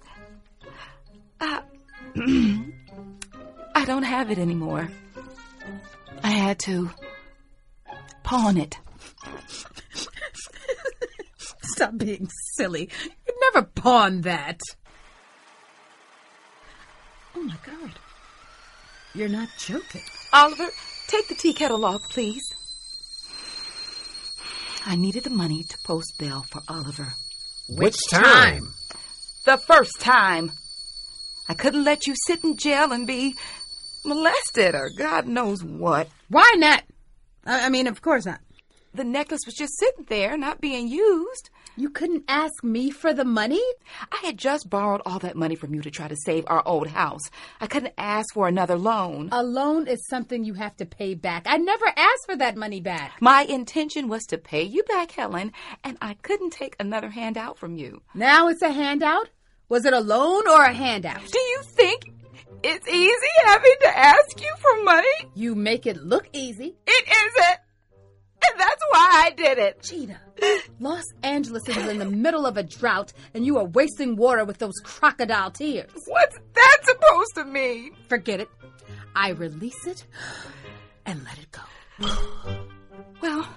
[1.40, 1.62] I, uh,
[3.76, 4.90] I don't have it anymore.
[6.24, 6.90] I had to
[8.24, 8.78] pawn it.
[11.64, 12.90] Stop being silly.
[13.04, 14.60] You'd never pawn that.
[17.36, 17.92] Oh my god.
[19.16, 20.02] You're not joking.
[20.32, 20.70] Oliver,
[21.08, 22.42] take the tea kettle off, please.
[24.86, 27.14] I needed the money to post bail for Oliver.
[27.70, 28.74] Which time?
[29.46, 30.52] The first time.
[31.48, 33.36] I couldn't let you sit in jail and be
[34.04, 36.08] molested or God knows what.
[36.30, 36.84] Why not?
[37.46, 38.40] I I mean, of course not.
[38.94, 41.50] The necklace was just sitting there, not being used.
[41.76, 43.64] You couldn't ask me for the money?
[44.12, 46.86] I had just borrowed all that money from you to try to save our old
[46.88, 47.22] house.
[47.60, 49.30] I couldn't ask for another loan.
[49.32, 51.44] A loan is something you have to pay back.
[51.48, 53.20] I never asked for that money back.
[53.22, 55.52] My intention was to pay you back, Helen,
[55.84, 58.04] and I couldn't take another handout from you.
[58.14, 59.30] Now it's a handout?
[59.68, 61.26] Was it a loan or a handout?
[61.32, 62.12] Do you think
[62.62, 65.08] it's easy having to ask you for money?
[65.34, 66.76] You make it look easy.
[66.86, 67.60] It isn't.
[68.46, 69.82] And that's why I did it.
[69.84, 70.20] Gina,
[70.80, 74.58] Los Angeles is in the middle of a drought and you are wasting water with
[74.58, 75.90] those crocodile tears.
[76.08, 77.96] What's that supposed to mean?
[78.08, 78.50] Forget it.
[79.16, 80.06] I release it
[81.06, 81.62] and let it go.
[83.22, 83.48] Well,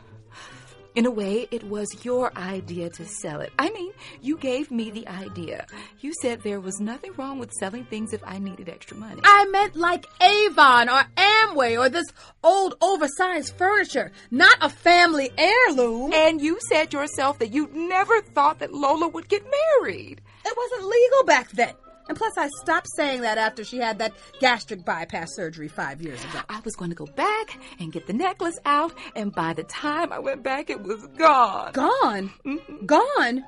[0.97, 3.53] in a way, it was your idea to sell it.
[3.59, 3.93] I mean,
[4.23, 5.67] you gave me the idea.
[6.01, 9.21] You said there was nothing wrong with selling things if I needed extra money.
[9.23, 12.07] I meant like Avon or Amway or this
[12.43, 16.15] old oversized furniture, not a family heirloom.
[16.15, 20.23] And you said yourself that you never thought that Lola would get married.
[20.47, 21.75] It wasn't legal back then.
[22.09, 26.23] And plus, I stopped saying that after she had that gastric bypass surgery five years
[26.25, 26.41] ago.
[26.49, 30.13] I was going to go back and get the necklace out, and by the time
[30.13, 31.73] I went back, it was gone.
[31.73, 32.33] Gone?
[32.45, 32.87] Mm-hmm.
[32.87, 33.45] Gone?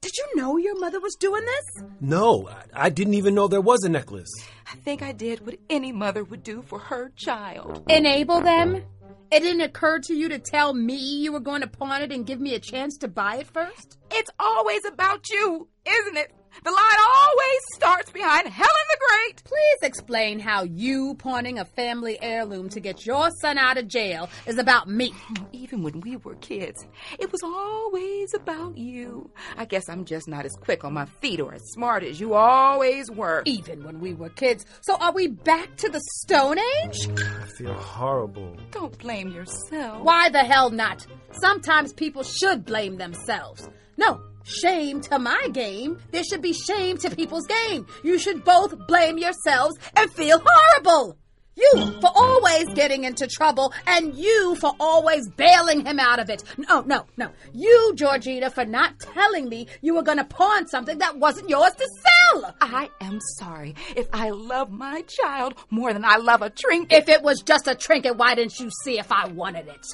[0.00, 1.84] Did you know your mother was doing this?
[2.00, 4.32] No, I, I didn't even know there was a necklace.
[4.66, 7.84] I think I did what any mother would do for her child.
[7.90, 8.82] Enable them?
[9.30, 12.26] It didn't occur to you to tell me you were going to pawn it and
[12.26, 13.98] give me a chance to buy it first?
[14.10, 16.32] It's always about you, isn't it?
[16.64, 19.42] The line always starts behind Helen the Great.
[19.44, 24.28] Please explain how you pawning a family heirloom to get your son out of jail
[24.46, 25.14] is about me.
[25.52, 26.86] Even when we were kids,
[27.18, 29.30] it was always about you.
[29.56, 32.34] I guess I'm just not as quick on my feet or as smart as you
[32.34, 33.42] always were.
[33.46, 34.66] Even when we were kids.
[34.82, 37.08] So are we back to the Stone Age?
[37.18, 38.56] I feel horrible.
[38.70, 40.02] Don't blame yourself.
[40.02, 41.06] Why the hell not?
[41.32, 43.68] Sometimes people should blame themselves.
[43.96, 45.98] No, shame to my game.
[46.10, 47.86] There should be shame to people's game.
[48.02, 51.16] You should both blame yourselves and feel horrible.
[51.56, 56.42] You for always getting into trouble, and you for always bailing him out of it.
[56.56, 57.30] No, no, no.
[57.52, 61.72] You, Georgina, for not telling me you were going to pawn something that wasn't yours
[61.72, 62.54] to sell.
[62.60, 66.96] I am sorry if I love my child more than I love a trinket.
[66.96, 69.86] If it was just a trinket, why didn't you see if I wanted it?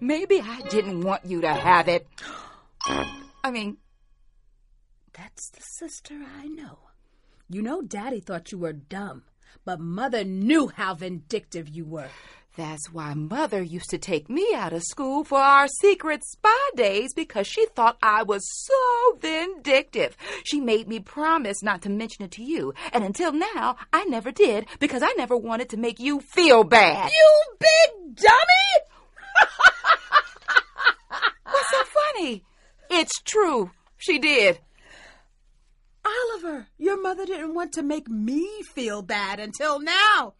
[0.00, 2.06] Maybe I didn't want you to have it.
[3.44, 3.78] I mean,
[5.12, 6.78] That's the sister I know.
[7.48, 9.24] You know, Daddy thought you were dumb,
[9.64, 12.08] but Mother knew how vindictive you were.
[12.56, 17.14] That's why Mother used to take me out of school for our secret spy days
[17.14, 20.16] because she thought I was so vindictive.
[20.44, 24.30] She made me promise not to mention it to you, and until now, I never
[24.30, 27.10] did because I never wanted to make you feel bad.
[27.10, 28.86] You big dummy!
[31.44, 32.44] What's so funny?
[32.94, 33.70] It's true.
[33.96, 34.60] She did.
[36.04, 40.34] Oliver, your mother didn't want to make me feel bad until now.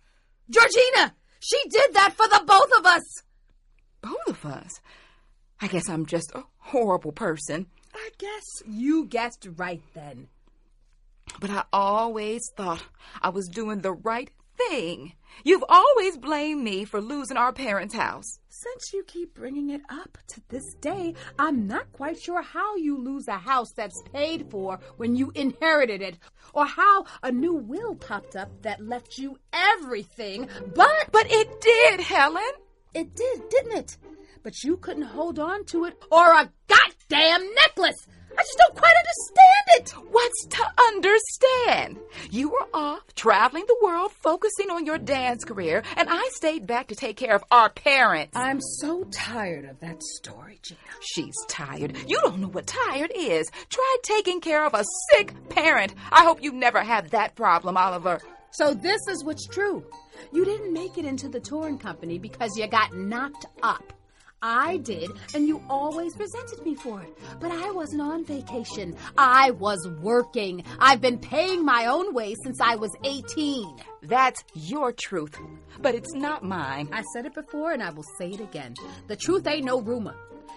[0.51, 1.15] Georgina!
[1.41, 3.23] She did that for the both of us!
[4.03, 4.81] Both of us?
[5.63, 7.67] I guess I'm just a horrible person.
[7.95, 10.29] I guess you guessed right then.
[11.41, 12.83] But I always thought
[13.23, 15.13] I was doing the right thing.
[15.45, 18.39] You've always blamed me for losing our parents' house.
[18.49, 22.97] Since you keep bringing it up to this day, I'm not quite sure how you
[22.97, 26.19] lose a house that's paid for when you inherited it,
[26.55, 31.09] or how a new will popped up that left you everything, but.
[31.11, 32.53] But it did, Helen!
[32.95, 33.97] It did, didn't it?
[34.43, 38.07] But you couldn't hold on to it, or a goddamn necklace!
[38.37, 39.91] I just don't quite understand it.
[40.11, 41.99] What's to understand?
[42.31, 46.89] You were off traveling the world, focusing on your dance career, and I stayed back
[46.89, 48.35] to take care of our parents.
[48.35, 50.81] I'm so tired of that story, Gina.
[51.03, 51.97] She's tired.
[52.07, 53.51] You don't know what tired is.
[53.69, 55.95] Try taking care of a sick parent.
[56.11, 58.21] I hope you never had that problem, Oliver.
[58.53, 59.85] So this is what's true.
[60.33, 63.93] You didn't make it into the touring company because you got knocked up.
[64.43, 67.17] I did, and you always resented me for it.
[67.41, 68.97] But I wasn't on vacation.
[69.17, 70.65] I was working.
[70.81, 73.77] I've been paying my own way since I was 18.
[74.03, 75.39] That's your truth,
[75.81, 76.89] but it's not mine.
[76.93, 78.75] I said it before, and I will say it again.
[79.07, 80.17] The truth ain't no rumor.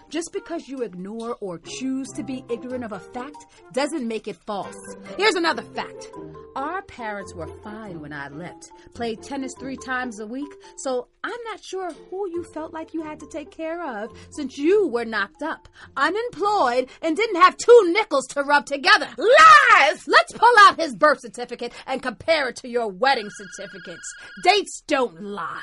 [0.09, 4.37] Just because you ignore or choose to be ignorant of a fact doesn't make it
[4.45, 4.77] false.
[5.17, 6.09] Here's another fact.
[6.55, 11.39] Our parents were fine when I left, played tennis three times a week, so I'm
[11.45, 15.05] not sure who you felt like you had to take care of since you were
[15.05, 15.67] knocked up,
[15.97, 19.09] unemployed, and didn't have two nickels to rub together.
[19.17, 20.07] Lies!
[20.07, 24.13] Let's pull out his birth certificate and compare it to your wedding certificates.
[24.43, 25.61] Dates don't lie.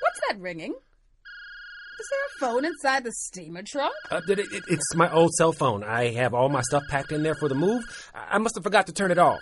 [0.00, 0.72] What's that ringing?
[0.72, 3.94] Is there a phone inside the steamer trunk?
[4.10, 5.84] Uh, it, it, it's my old cell phone.
[5.84, 7.84] I have all my stuff packed in there for the move.
[8.14, 9.40] I, I must have forgot to turn it off.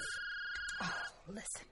[0.83, 0.93] Oh,
[1.29, 1.67] listen.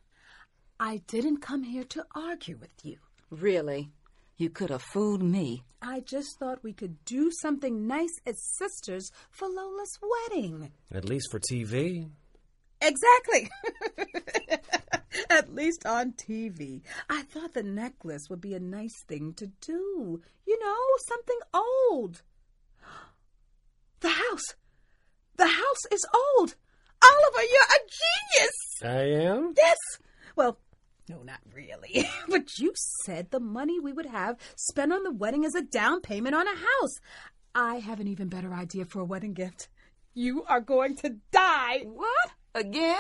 [0.81, 2.97] I didn't come here to argue with you.
[3.31, 3.91] Really?
[4.39, 5.65] You could have fooled me.
[5.83, 9.99] I just thought we could do something nice as sisters for Lola's
[10.31, 10.71] wedding.
[10.93, 12.09] At least for TV.
[12.81, 13.51] Exactly.
[15.31, 16.83] At least on TV.
[17.09, 20.23] I thought the necklace would be a nice thing to do.
[20.47, 20.77] You know,
[21.07, 22.23] something old.
[24.01, 24.55] The house.
[25.37, 26.55] The house is old.
[27.03, 28.55] Oliver, you're a genius.
[28.85, 29.55] I am?
[29.57, 29.77] Yes.
[30.37, 30.61] Well,
[31.09, 32.09] no, not really.
[32.29, 32.73] but you
[33.05, 36.47] said the money we would have spent on the wedding as a down payment on
[36.47, 36.95] a house.
[37.55, 39.69] I have an even better idea for a wedding gift.
[40.15, 41.81] You are going to die.
[41.85, 42.31] What?
[42.55, 42.97] Again?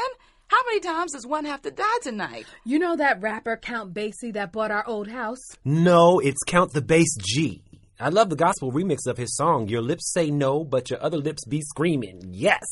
[0.48, 2.46] How many times does one have to die tonight?
[2.64, 5.42] You know that rapper Count Basie that bought our old house?
[5.64, 7.62] No, it's Count the Bass G.
[8.00, 11.18] I love the gospel remix of his song, Your Lips Say No, but Your Other
[11.18, 12.20] Lips Be Screaming.
[12.30, 12.64] Yes!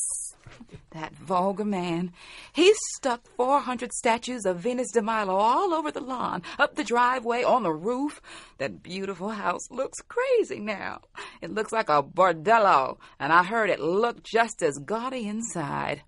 [0.91, 2.13] That vulgar man.
[2.53, 7.43] He's stuck 400 statues of Venus de Milo all over the lawn, up the driveway,
[7.43, 8.23] on the roof.
[8.59, 11.01] That beautiful house looks crazy now.
[11.43, 16.03] It looks like a bordello, and I heard it looked just as gaudy inside.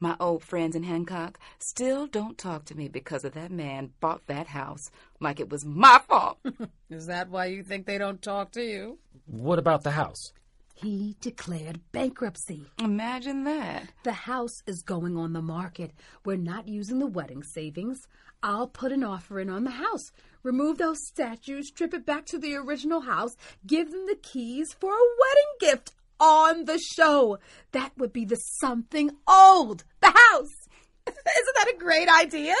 [0.00, 4.26] My old friends in Hancock still don't talk to me because of that man bought
[4.26, 6.38] that house like it was my fault.
[6.90, 8.98] Is that why you think they don't talk to you?
[9.26, 10.32] What about the house?
[10.74, 12.66] He declared bankruptcy.
[12.80, 13.92] Imagine that.
[14.02, 15.92] The house is going on the market.
[16.24, 18.08] We're not using the wedding savings.
[18.42, 20.10] I'll put an offer in on the house.
[20.42, 24.90] Remove those statues, strip it back to the original house, give them the keys for
[24.90, 25.92] a wedding gift
[26.22, 27.38] on the show.
[27.72, 30.68] That would be the something old, the house.
[31.06, 32.54] Isn't that a great idea?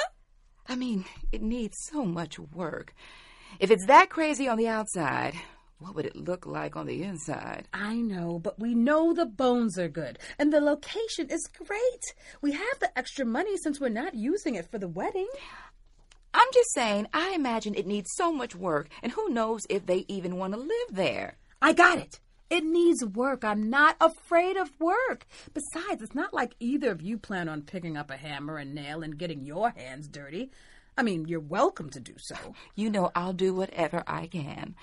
[0.68, 2.94] I mean, it needs so much work.
[3.60, 5.34] If it's that crazy on the outside,
[5.78, 7.68] what would it look like on the inside?
[7.72, 12.04] I know, but we know the bones are good, and the location is great.
[12.40, 15.28] We have the extra money since we're not using it for the wedding.
[16.34, 20.04] I'm just saying, I imagine it needs so much work, and who knows if they
[20.08, 21.36] even want to live there.
[21.60, 22.20] I got it.
[22.52, 23.44] It needs work.
[23.44, 25.24] I'm not afraid of work.
[25.54, 29.02] Besides, it's not like either of you plan on picking up a hammer and nail
[29.02, 30.50] and getting your hands dirty.
[30.98, 32.34] I mean, you're welcome to do so.
[32.74, 34.74] You know, I'll do whatever I can.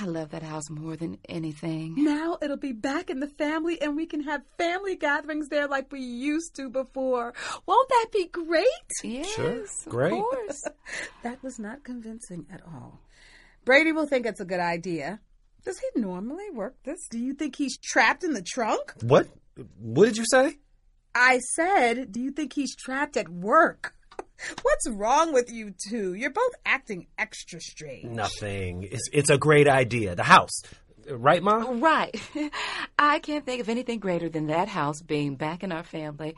[0.00, 2.02] I love that house more than anything.
[2.02, 5.92] Now it'll be back in the family and we can have family gatherings there like
[5.92, 7.34] we used to before.
[7.66, 8.64] Won't that be great?
[9.04, 10.14] Yes, Sure, great.
[10.14, 10.62] of course.
[11.24, 13.00] that was not convincing at all.
[13.66, 15.20] Brady will think it's a good idea.
[15.64, 17.06] Does he normally work this?
[17.08, 18.94] Do you think he's trapped in the trunk?
[19.00, 19.28] What?
[19.78, 20.58] What did you say?
[21.14, 23.94] I said, do you think he's trapped at work?
[24.62, 26.14] What's wrong with you two?
[26.14, 28.04] You're both acting extra strange.
[28.04, 28.84] Nothing.
[28.84, 30.14] It's, it's a great idea.
[30.14, 30.62] The house.
[31.08, 31.64] Right, Ma?
[31.68, 32.20] Right.
[32.98, 36.34] I can't think of anything greater than that house being back in our family.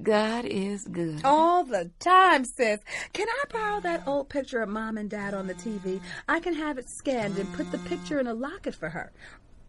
[0.00, 1.20] God is good.
[1.24, 2.80] All the time, sis.
[3.12, 6.00] Can I borrow that old picture of mom and dad on the TV?
[6.28, 9.12] I can have it scanned and put the picture in a locket for her.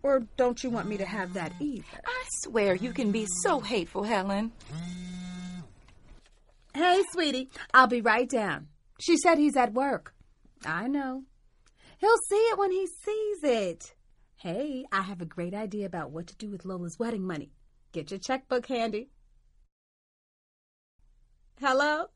[0.02, 1.84] Or don't you want me to have that either?
[2.06, 4.52] I swear you can be so hateful, Helen.
[6.74, 8.68] Hey, sweetie, I'll be right down.
[9.00, 10.14] She said he's at work.
[10.66, 11.24] I know.
[12.00, 13.94] He'll see it when he sees it.
[14.36, 17.52] Hey, I have a great idea about what to do with Lola's wedding money.
[17.92, 19.10] Get your checkbook handy.
[21.66, 22.08] Hello?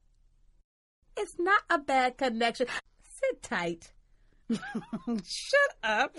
[1.16, 2.68] It's not a bad connection.
[3.06, 3.94] Sit tight.
[4.50, 6.18] Shut up.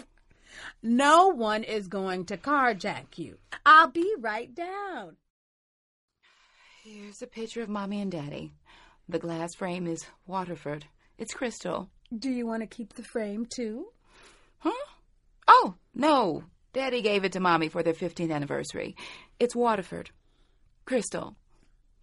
[0.83, 3.37] No one is going to carjack you.
[3.66, 5.16] I'll be right down.
[6.83, 8.55] Here's a picture of Mommy and Daddy.
[9.11, 10.87] The glass frame is Waterford.
[11.18, 11.91] It's crystal.
[12.18, 13.89] Do you want to keep the frame too?
[14.61, 14.87] Huh?
[15.47, 16.45] Oh, no.
[16.72, 18.97] Daddy gave it to Mommy for their 15th anniversary.
[19.39, 20.12] It's Waterford.
[20.87, 21.37] Crystal.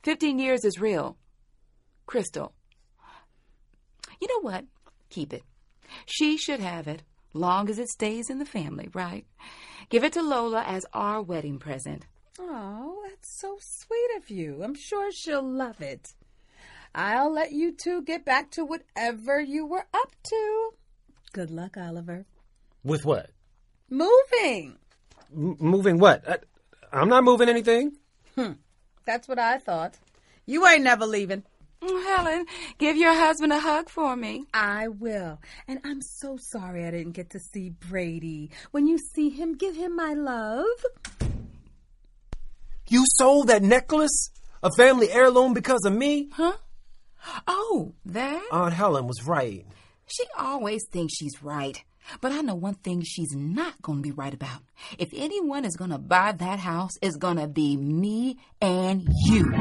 [0.05, 1.17] 15 years is real.
[2.05, 2.53] Crystal.
[4.21, 4.65] You know what?
[5.09, 5.41] Keep it.
[6.05, 7.01] She should have it,
[7.33, 9.25] long as it stays in the family, right?
[9.89, 12.05] Give it to Lola as our wedding present.
[12.37, 14.61] Oh, that's so sweet of you.
[14.63, 16.13] I'm sure she'll love it.
[16.93, 20.69] I'll let you two get back to whatever you were up to.
[21.33, 22.25] Good luck, Oliver.
[22.83, 23.31] With what?
[23.89, 24.77] Moving.
[25.35, 26.29] M- moving what?
[26.29, 26.37] I,
[26.93, 27.93] I'm not moving anything.
[28.35, 28.53] Hmm.
[29.05, 29.97] That's what I thought.
[30.45, 31.43] You ain't never leaving.
[31.81, 32.45] Oh, Helen,
[32.79, 34.45] give your husband a hug for me.
[34.53, 35.39] I will.
[35.67, 38.49] And I'm so sorry I didn't get to see Brady.
[38.71, 40.65] When you see him, give him my love.
[42.87, 44.31] You sold that necklace?
[44.63, 46.29] A family heirloom because of me?
[46.33, 46.53] Huh?
[47.47, 48.47] Oh, that?
[48.51, 49.65] Aunt Helen was right.
[50.07, 51.83] She always thinks she's right.
[52.21, 54.61] But I know one thing she's not going to be right about.
[54.97, 59.51] If anyone is going to buy that house, it's going to be me and you.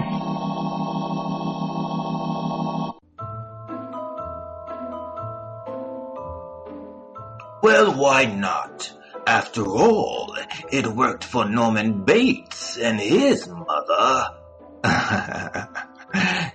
[7.62, 8.92] Well, why not?
[9.26, 10.36] After all,
[10.70, 14.28] it worked for Norman Bates and his mother.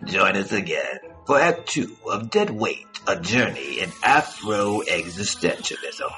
[0.06, 1.00] Join us again
[1.30, 6.12] for Act Two of Dead Wait, a journey in Afro existentialism.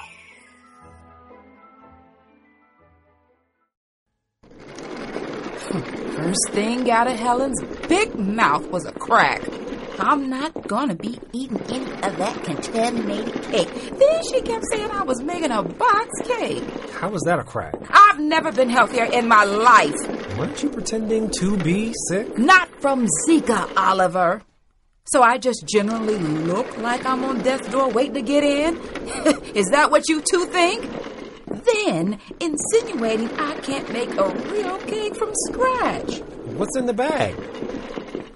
[5.68, 5.80] Hmm,
[6.16, 9.42] first thing out of Helen's big mouth was a crack.
[9.98, 13.68] I'm not gonna be eating any of that contaminated cake.
[13.98, 16.64] Then she kept saying I was making a box cake.
[16.92, 17.74] How was that a crack?
[17.90, 20.38] I've never been healthier in my life.
[20.38, 22.38] Weren't you pretending to be sick?
[22.38, 24.40] Not from Zika, Oliver.
[25.06, 28.76] So I just generally look like I'm on death's door waiting to get in?
[29.54, 30.88] Is that what you two think?
[31.46, 36.20] Then insinuating I can't make a real cake from scratch.
[36.56, 37.34] What's in the bag?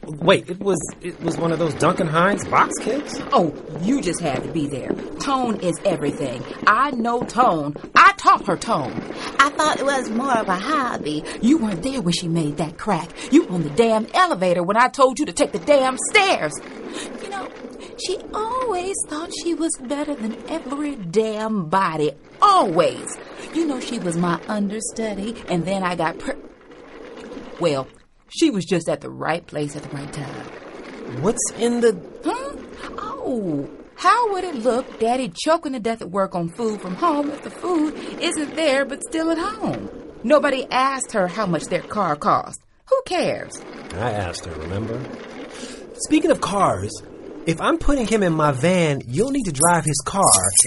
[0.07, 3.21] Wait, it was it was one of those Duncan Hines box cakes?
[3.33, 3.53] Oh,
[3.83, 4.93] you just had to be there.
[5.21, 6.45] Tone is everything.
[6.67, 7.75] I know Tone.
[7.95, 8.93] I taught her Tone.
[9.41, 11.25] I thought it was more of a hobby.
[11.43, 13.11] You weren't there when she made that crack.
[13.33, 16.53] You on the damn elevator when I told you to take the damn stairs.
[17.23, 17.49] You know,
[18.05, 22.13] she always thought she was better than every damn body.
[22.41, 23.17] Always.
[23.55, 26.37] You know she was my understudy, and then I got per.
[27.59, 27.89] Well,
[28.29, 31.23] she was just at the right place at the right time.
[31.23, 31.99] What's in the.
[32.25, 32.53] Huh?
[32.99, 37.31] Oh, how would it look, Daddy choking to death at work on food from home
[37.31, 39.91] if the food isn't there but still at home?
[40.23, 42.61] Nobody asked her how much their car cost.
[42.89, 43.61] Who cares?
[43.95, 45.01] I asked her, remember?
[45.95, 46.91] Speaking of cars,
[47.47, 50.23] if I'm putting him in my van, you'll need to drive his car,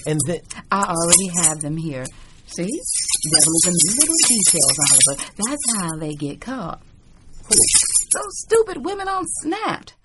[0.06, 0.40] and then.
[0.72, 2.06] I already have them here.
[2.48, 2.68] See?
[3.32, 5.32] Devil is in little details, Oliver.
[5.38, 6.82] That's how they get caught.
[8.14, 9.96] Those stupid women on Snapped.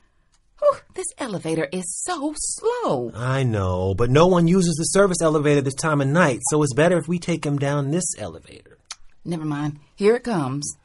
[0.60, 3.10] Whew, this elevator is so slow.
[3.14, 6.74] I know, but no one uses the service elevator this time of night, so it's
[6.74, 8.78] better if we take him down this elevator.
[9.24, 9.80] Never mind.
[9.96, 10.76] Here it comes.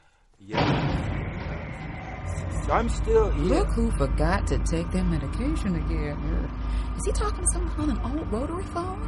[2.72, 3.43] I'm still here.
[3.43, 6.49] Look who forgot to take their medication again.
[6.97, 9.01] Is he talking to someone on an old rotary phone?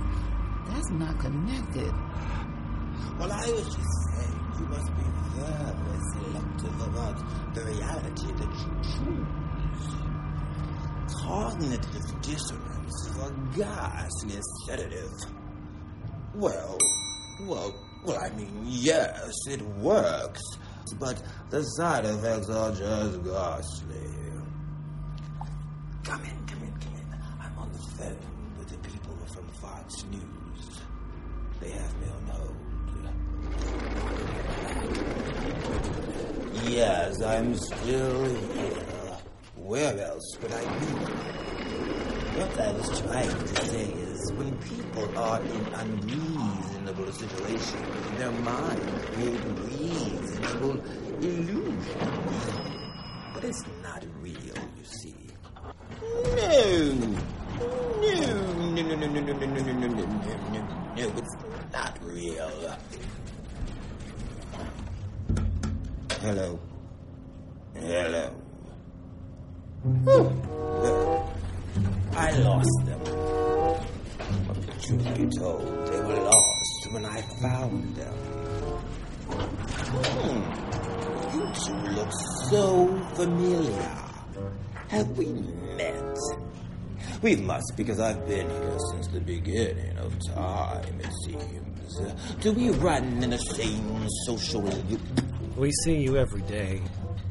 [0.68, 1.94] That's not connected.
[3.20, 5.04] Well, I was just saying, you must be
[5.36, 7.18] very selective about
[7.54, 9.96] the reality that you choose.
[11.24, 15.12] Cognitive dissonance is a ghastly sedative.
[16.34, 16.78] Well,
[17.42, 17.74] well,
[18.06, 20.42] well, I mean, yes, it works,
[20.98, 23.98] but the side effects are just ghastly.
[26.04, 27.22] Come in, come in, come in.
[27.42, 28.18] I'm on the phone
[28.58, 30.82] with the people from Fox News.
[31.60, 32.62] They have me on hold.
[36.72, 39.18] Yes, I'm still here.
[39.58, 40.86] Where else would I be?
[42.40, 48.80] What I was trying to say is when people are in unreasonable situations, their mind
[49.12, 50.80] creates reasonable
[51.20, 51.88] illusions.
[53.34, 55.16] But it's not real, you see.
[56.02, 56.56] No,
[58.00, 58.16] no,
[58.72, 60.06] no, no, no, no, no, no, no, no, no,
[60.52, 60.62] no,
[60.96, 61.36] no, it's
[61.74, 62.78] not real.
[66.22, 66.60] Hello.
[67.74, 68.30] Hello.
[72.16, 73.00] I lost them.
[74.48, 78.14] But the truth be told, they were lost when I found them.
[79.98, 80.42] Hmm.
[81.34, 82.12] You two look
[82.52, 83.98] so familiar.
[84.90, 85.26] Have we
[85.76, 86.18] met?
[87.24, 92.00] We must, because I've been here since the beginning of time, it seems.
[92.42, 94.70] Do we run in the same social...
[95.58, 96.82] We see you every day.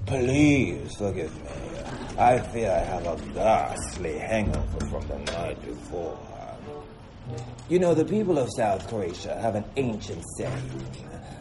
[0.06, 1.50] Please forgive me.
[2.18, 6.18] I fear I have a ghastly hangover from the night before.
[7.68, 10.86] You know, the people of South Croatia have an ancient saying.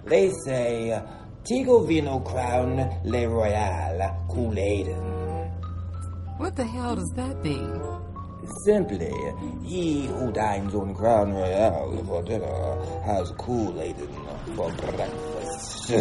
[0.06, 1.02] They say,
[1.44, 5.52] Tigo vino crown le royale Kool-Aiden.
[6.38, 7.82] What the hell does that mean?
[8.66, 9.14] Simply,
[9.66, 15.39] he who dines on Crown Royale for dinner has Kool-Aiden for breakfast.
[15.90, 15.98] In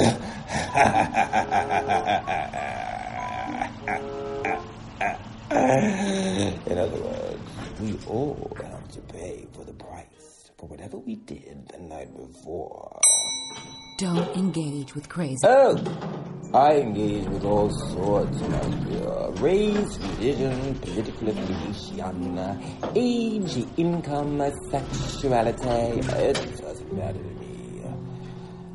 [6.76, 7.40] other words,
[7.80, 13.00] we all have to pay for the price for whatever we did the night before.
[13.96, 15.38] Don't engage with crazy.
[15.44, 15.74] Oh,
[16.52, 18.60] I engage with all sorts, my
[18.90, 19.30] dear.
[19.42, 22.60] Race, religion, political affiliation,
[22.94, 26.00] age, income, sexuality.
[26.10, 27.37] It doesn't matter.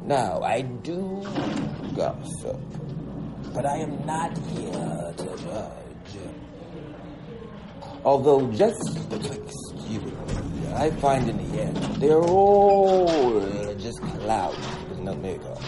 [0.05, 1.23] Now, I do
[1.95, 2.59] gossip,
[3.53, 6.19] but I am not here to judge.
[8.03, 14.57] Although, just betwixt you and me, I find in the end they're all just clouds
[14.89, 15.61] with no makeup.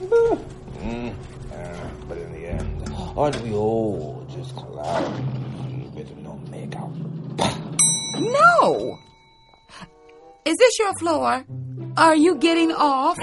[0.00, 1.14] Mm,
[1.52, 6.90] uh, but in the end, aren't we all just clowns with no makeup?
[8.18, 8.98] No!
[10.44, 11.44] Is this your floor?
[11.94, 13.18] Are you getting off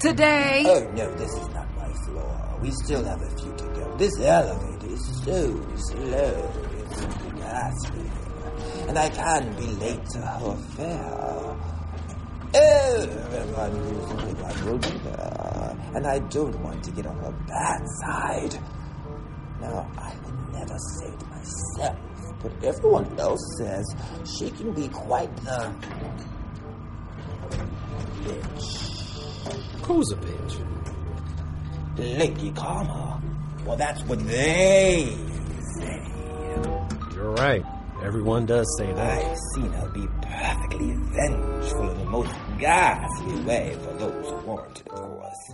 [0.00, 0.64] today?
[0.66, 2.58] Oh no, this is not my floor.
[2.60, 3.96] We still have a few to go.
[3.96, 6.52] This elevator is so slow.
[6.78, 7.00] It's
[7.40, 8.10] ghastly.
[8.88, 11.56] And I can't be late to her affair.
[12.54, 15.76] Oh, everyone who's everyone will be there.
[15.94, 18.60] And I don't want to get on her bad side.
[19.62, 21.96] Now, I would never say it myself,
[22.42, 23.96] but everyone else says
[24.38, 25.72] she can be quite the
[27.48, 28.66] bitch.
[29.84, 30.58] Who's a bitch?
[32.18, 33.22] Lady Karma.
[33.64, 35.16] Well, that's what they
[35.78, 36.06] say.
[37.14, 37.64] You're right.
[38.02, 39.24] Everyone does say that.
[39.24, 44.80] I've seen her be perfectly vengeful in the most ghastly way for those who warrant
[44.80, 45.52] it, of course.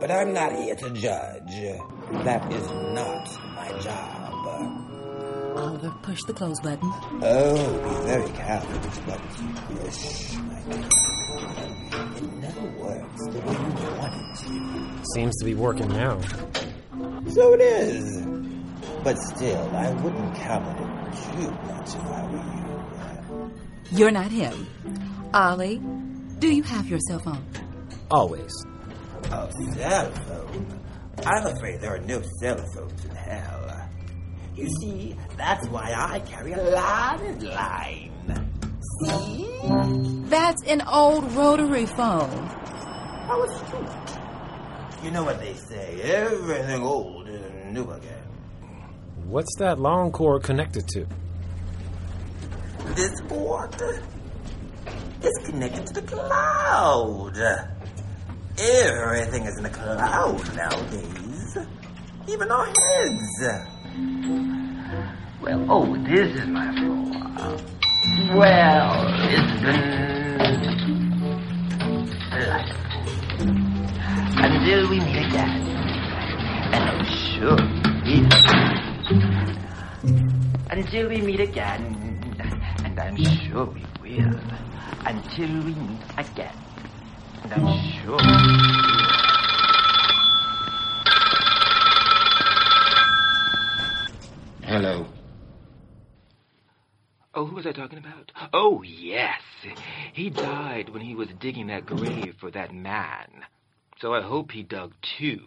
[0.00, 1.52] But I'm not here to judge.
[2.24, 4.87] That is not my job.
[5.58, 6.90] Oliver, push the close button.
[7.22, 10.88] Oh, be very careful which buttons you push, my dear.
[12.16, 15.04] It never works the way you want it to.
[15.14, 16.20] Seems to be working now.
[17.28, 18.24] So it is.
[19.02, 23.44] But still, I wouldn't count on it too much if I were you.
[23.44, 23.48] Uh,
[23.90, 24.66] You're not him.
[25.34, 25.80] Ollie,
[26.38, 27.44] do you have your cell phone?
[28.10, 28.52] Always.
[29.24, 30.80] A cell phone?
[31.26, 33.67] I'm afraid there are no cell phones in hell.
[34.58, 38.10] You see, that's why I carry a lot in line.
[39.04, 39.48] See?
[40.24, 42.46] That's an old rotary phone.
[43.28, 44.18] How astute.
[45.04, 48.18] You know what they say, everything old is new again.
[49.26, 51.06] What's that long cord connected to?
[52.96, 53.80] This cord
[55.22, 57.36] is connected to the cloud.
[58.58, 61.58] Everything is in the cloud nowadays.
[62.26, 63.77] Even our heads.
[65.40, 66.98] Well, oh, this is my floor.
[68.36, 69.80] Well, it's been
[72.30, 72.78] delightful.
[74.44, 75.62] Until we meet again.
[76.74, 77.56] And I'm sure
[78.04, 78.28] we
[80.70, 81.82] Until we meet again.
[82.84, 84.38] And I'm sure we will.
[85.06, 86.56] Until we meet again.
[87.44, 88.88] And I'm sure we will.
[94.68, 95.06] Hello.
[97.34, 98.30] Oh, who was I talking about?
[98.52, 99.40] Oh, yes.
[100.12, 103.46] He died when he was digging that grave for that man.
[103.98, 105.46] So I hope he dug two.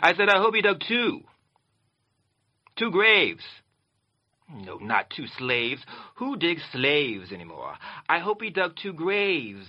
[0.00, 1.20] I said I hope he dug two.
[2.78, 3.44] Two graves.
[4.50, 5.82] No, not two slaves.
[6.14, 7.74] Who digs slaves anymore?
[8.08, 9.66] I hope he dug two graves.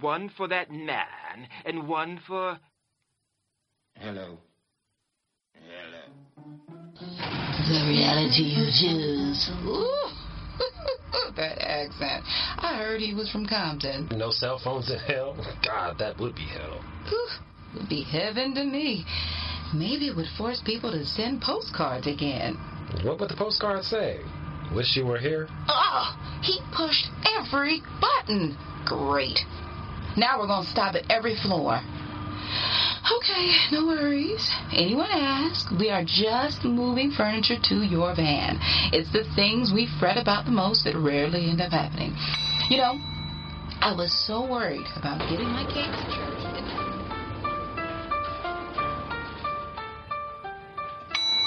[0.00, 2.58] One for that man, and one for...
[3.94, 4.38] Hello.
[7.68, 9.50] The reality you choose.
[11.36, 12.22] That accent.
[12.58, 14.08] I heard he was from Compton.
[14.16, 15.34] No cell phones in hell?
[15.66, 16.80] God, that would be hell.
[17.08, 17.28] Whew.
[17.74, 19.04] Would be heaven to me.
[19.74, 22.54] Maybe it would force people to send postcards again.
[23.02, 24.20] What would the postcard say?
[24.72, 25.48] Wish you were here?
[25.68, 27.06] Oh, he pushed
[27.36, 28.56] every button.
[28.86, 29.40] Great.
[30.16, 31.80] Now we're going to stop at every floor.
[33.04, 34.50] Okay, no worries.
[34.72, 38.58] Anyone ask, we are just moving furniture to your van.
[38.94, 42.16] It's the things we fret about the most that rarely end up happening.
[42.70, 42.98] You know,
[43.82, 46.44] I was so worried about getting my kids to church.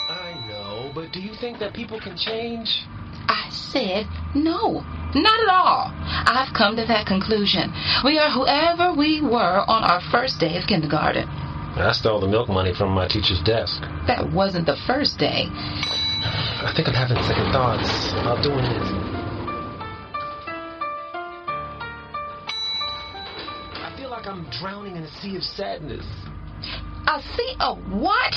[0.09, 2.85] I know, but do you think that people can change?
[3.27, 4.05] I said
[4.35, 4.85] no,
[5.15, 5.91] not at all.
[5.95, 7.73] I've come to that conclusion.
[8.05, 11.27] We are whoever we were on our first day of kindergarten.
[11.79, 13.81] I stole the milk money from my teacher's desk.
[14.07, 15.45] That wasn't the first day.
[15.53, 18.87] I think I'm having second thoughts about doing this.
[23.77, 26.05] I feel like I'm drowning in a sea of sadness.
[27.07, 28.33] A sea of what?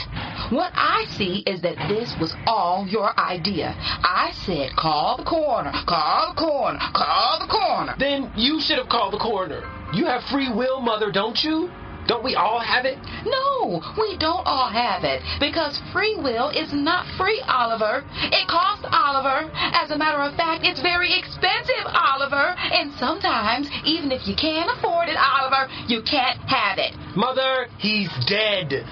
[0.53, 3.75] What I see is that this was all your idea.
[3.79, 7.95] I said, call the coroner, call the coroner, call the coroner.
[7.99, 9.63] Then you should have called the coroner.
[9.93, 11.71] You have free will, Mother, don't you?
[12.11, 12.99] Don't we all have it?
[13.23, 18.03] No, we don't all have it because free will is not free, Oliver.
[18.35, 19.47] It costs Oliver.
[19.55, 22.59] As a matter of fact, it's very expensive, Oliver.
[22.59, 26.99] And sometimes, even if you can't afford it, Oliver, you can't have it.
[27.15, 28.83] Mother, he's dead.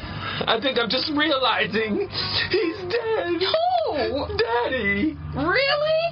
[0.46, 2.06] I think I'm just realizing
[2.54, 3.34] he's dead.
[3.34, 4.30] Who?
[4.38, 5.18] Daddy.
[5.34, 6.02] Really?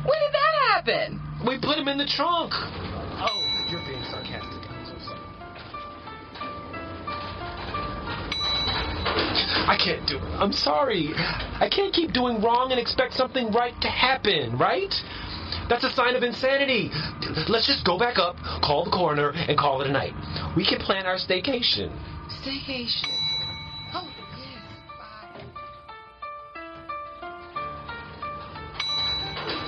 [0.00, 1.20] When did that happen?
[1.44, 2.56] We put him in the trunk.
[2.56, 3.53] Oh,
[9.16, 10.22] I can't do it.
[10.22, 11.12] I'm sorry.
[11.14, 14.92] I can't keep doing wrong and expect something right to happen, right?
[15.68, 16.90] That's a sign of insanity.
[17.48, 20.12] Let's just go back up, call the coroner, and call it a night.
[20.56, 21.90] We can plan our staycation.
[22.42, 23.08] Staycation.
[23.94, 24.62] Oh, yes.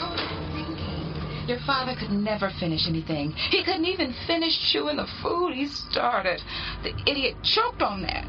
[0.02, 0.16] Oh,
[0.52, 1.48] thinking.
[1.48, 3.32] Your father could never finish anything.
[3.50, 6.42] He couldn't even finish chewing the food he started.
[6.82, 8.26] The idiot choked on that.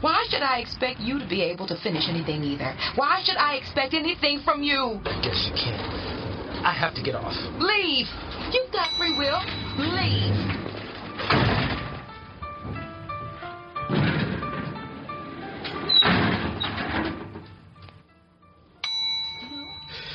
[0.00, 2.72] Why should I expect you to be able to finish anything either?
[2.94, 5.00] Why should I expect anything from you?
[5.04, 5.82] I guess you can't.
[6.64, 7.34] I have to get off.
[7.58, 8.06] Leave.
[8.52, 9.42] You've got free will.
[9.76, 10.58] Leave.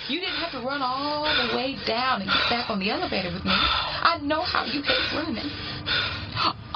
[0.09, 3.33] You didn't have to run all the way down and get back on the elevator
[3.33, 3.51] with me.
[3.51, 5.49] I know how you hate running.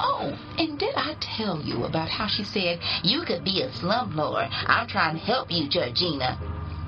[0.00, 4.48] Oh, and did I tell you about how she said, You could be a slumlord.
[4.66, 6.38] I'm trying to help you, Georgina.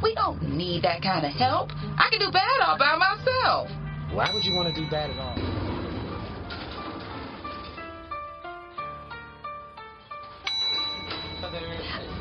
[0.02, 1.70] We don't need that kind of help.
[1.98, 3.68] I can do bad all by myself.
[4.12, 5.36] Why would you want to do bad at all?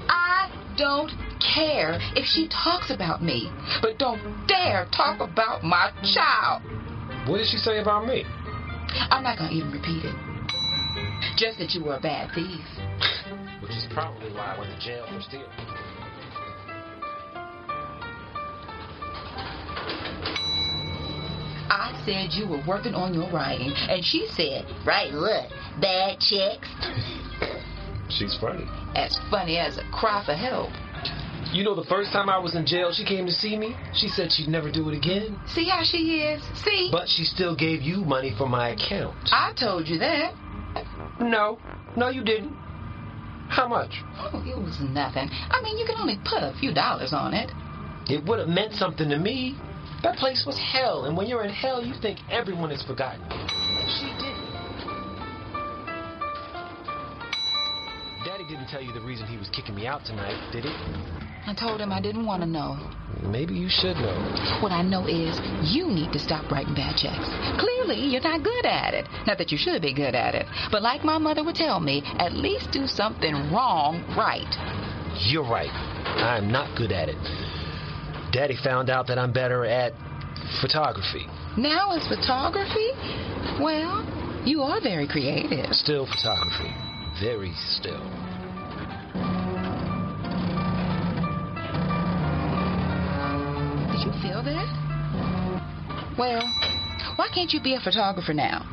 [0.09, 3.49] I don't care if she talks about me,
[3.81, 6.63] but don't dare talk about my child.
[7.27, 8.23] What did she say about me?
[9.11, 10.28] I'm not going to even repeat it.
[11.37, 12.65] Just that you were a bad thief.
[13.61, 15.47] Which is probably why I went to jail for stealing.
[21.71, 25.49] I said you were working on your writing, and she said, Write what?
[25.79, 26.67] Bad checks?
[28.09, 28.65] She's funny.
[28.95, 30.71] As funny as a cry for help.
[31.53, 33.75] You know, the first time I was in jail, she came to see me.
[33.93, 35.39] She said she'd never do it again.
[35.47, 36.43] See how she is?
[36.63, 36.89] See?
[36.91, 39.15] But she still gave you money for my account.
[39.31, 40.33] I told you that.
[41.19, 41.59] No.
[41.95, 42.53] No, you didn't.
[43.49, 43.91] How much?
[44.17, 45.27] Oh, it was nothing.
[45.31, 47.49] I mean, you can only put a few dollars on it.
[48.07, 49.57] It would have meant something to me.
[50.03, 53.21] That place was hell, and when you're in hell, you think everyone is forgotten.
[53.99, 54.49] She didn't.
[58.23, 61.28] Daddy didn't tell you the reason he was kicking me out tonight, did he?
[61.45, 62.77] I told him I didn't want to know.
[63.23, 64.59] Maybe you should know.
[64.61, 67.27] What I know is you need to stop writing bad checks.
[67.59, 69.07] Clearly, you're not good at it.
[69.25, 70.45] Not that you should be good at it.
[70.71, 74.47] But like my mother would tell me, at least do something wrong right.
[75.27, 75.71] You're right.
[75.71, 77.17] I'm not good at it.
[78.31, 79.93] Daddy found out that I'm better at
[80.61, 81.25] photography.
[81.57, 82.91] Now it's photography?
[83.59, 84.05] Well,
[84.45, 85.73] you are very creative.
[85.73, 86.73] Still photography.
[87.19, 88.28] Very still.
[94.43, 96.15] Feel that?
[96.17, 96.41] Well,
[97.17, 98.65] why can't you be a photographer now?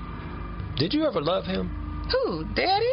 [0.76, 1.68] Did you ever love him?
[2.12, 2.92] Who, Daddy?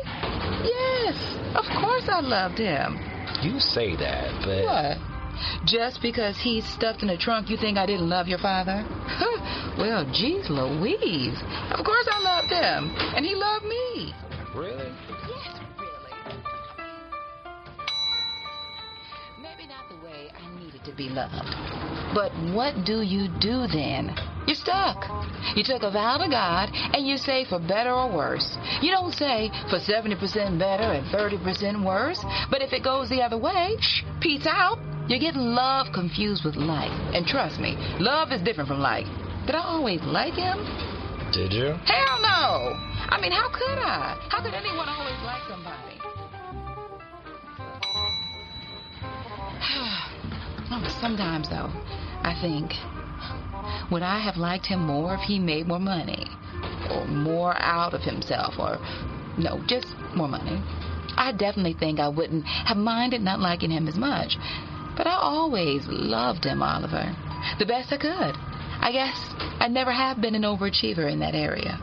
[0.63, 1.15] Yes,
[1.53, 2.97] of course I loved him.
[3.43, 4.63] You say that, but.
[4.63, 5.65] What?
[5.65, 8.83] Just because he's stuffed in a trunk, you think I didn't love your father?
[9.77, 11.37] well, geez Louise.
[11.71, 14.13] Of course I loved him, and he loved me.
[14.55, 14.91] Really.
[20.93, 21.33] To be loved.
[22.13, 24.15] But what do you do then?
[24.45, 25.05] You're stuck.
[25.55, 28.57] You took a vow to God and you say for better or worse.
[28.81, 32.23] You don't say for 70% better and 30% worse.
[32.49, 34.77] But if it goes the other way, shh, peace out.
[35.07, 36.91] You're getting love confused with like.
[37.13, 39.05] And trust me, love is different from like.
[39.45, 40.57] Did I always like him?
[41.33, 41.73] Did you?
[41.85, 42.77] Hell no!
[43.09, 44.15] I mean, how could I?
[44.29, 45.99] How could anyone always like somebody?
[50.75, 51.69] Oh, Sometimes, though,
[52.23, 52.73] I think,
[53.91, 56.25] would I have liked him more if he made more money?
[56.89, 58.55] Or more out of himself?
[58.57, 58.79] Or,
[59.37, 59.85] no, just
[60.15, 60.63] more money.
[61.15, 64.35] I definitely think I wouldn't have minded not liking him as much.
[64.97, 67.15] But I always loved him, Oliver.
[67.59, 68.33] The best I could.
[68.81, 69.15] I guess
[69.59, 71.77] I never have been an overachiever in that area.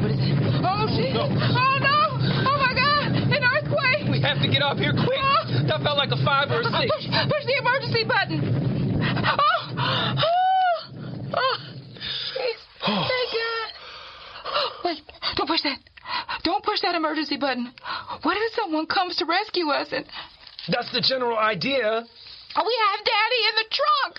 [0.00, 0.38] What is it?
[0.62, 1.16] Oh, shit!
[1.16, 2.50] Oh, oh, no!
[2.50, 2.85] Oh, my God!
[4.26, 5.22] Have to get off here quick.
[5.22, 5.62] Ah!
[5.70, 6.90] That felt like a five or a ah, six.
[6.90, 8.42] Push, push the emergency button.
[9.22, 10.26] Oh, oh,
[11.34, 11.56] oh.
[12.34, 12.58] Thank
[13.38, 13.68] God.
[14.84, 14.98] Wait,
[15.36, 15.78] don't push that.
[16.42, 17.72] Don't push that emergency button.
[18.22, 20.04] What if someone comes to rescue us and
[20.68, 22.04] That's the general idea.
[22.64, 24.12] We have Daddy in the trunk?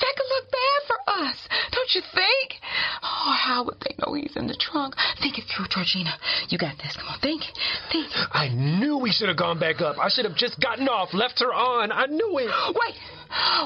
[0.00, 0.98] That could look bad for
[1.28, 1.38] us,
[1.70, 2.60] don't you think?
[3.02, 4.94] Oh, how would they know he's in the trunk?
[5.20, 6.14] Think it through, Georgina.
[6.48, 6.96] You got this.
[6.96, 7.42] Come on, think,
[7.92, 8.08] think.
[8.32, 9.98] I knew we should have gone back up.
[9.98, 11.92] I should have just gotten off, left her on.
[11.92, 12.50] I knew it.
[12.74, 12.94] Wait,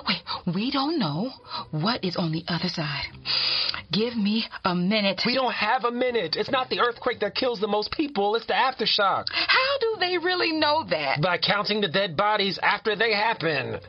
[0.06, 0.54] wait.
[0.54, 1.30] We don't know
[1.70, 3.06] what is on the other side.
[3.90, 5.22] Give me a minute.
[5.24, 6.36] We don't have a minute.
[6.36, 9.24] It's not the earthquake that kills the most people, it's the aftershock.
[9.30, 11.22] How do they really know that?
[11.22, 13.80] By counting the dead bodies after they happen.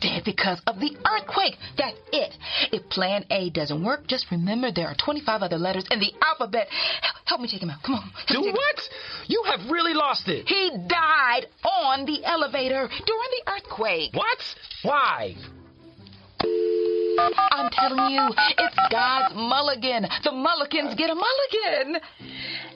[0.00, 1.56] Dead because of the earthquake.
[1.76, 2.34] That's it.
[2.72, 6.68] If plan A doesn't work, just remember there are 25 other letters in the alphabet.
[7.24, 7.82] Help, me take him out.
[7.82, 8.10] Come on.
[8.28, 8.80] Do me take him what?
[9.28, 10.48] You have really lost it.
[10.48, 14.14] He died on the elevator during the earthquake.
[14.14, 14.38] What?
[14.82, 15.36] Why?
[17.18, 18.28] I'm telling you,
[18.58, 20.06] it's God's mulligan.
[20.24, 22.00] The mulligans get a mulligan.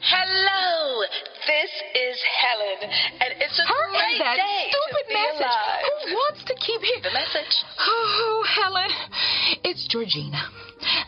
[0.00, 1.00] Hello,
[1.46, 2.90] this is Helen,
[3.20, 5.40] and it's a Her great and that day stupid to message.
[5.40, 5.84] alive.
[6.06, 7.64] Who wants to keep hearing The message.
[7.80, 8.90] Oh, Helen,
[9.64, 10.42] it's Georgina.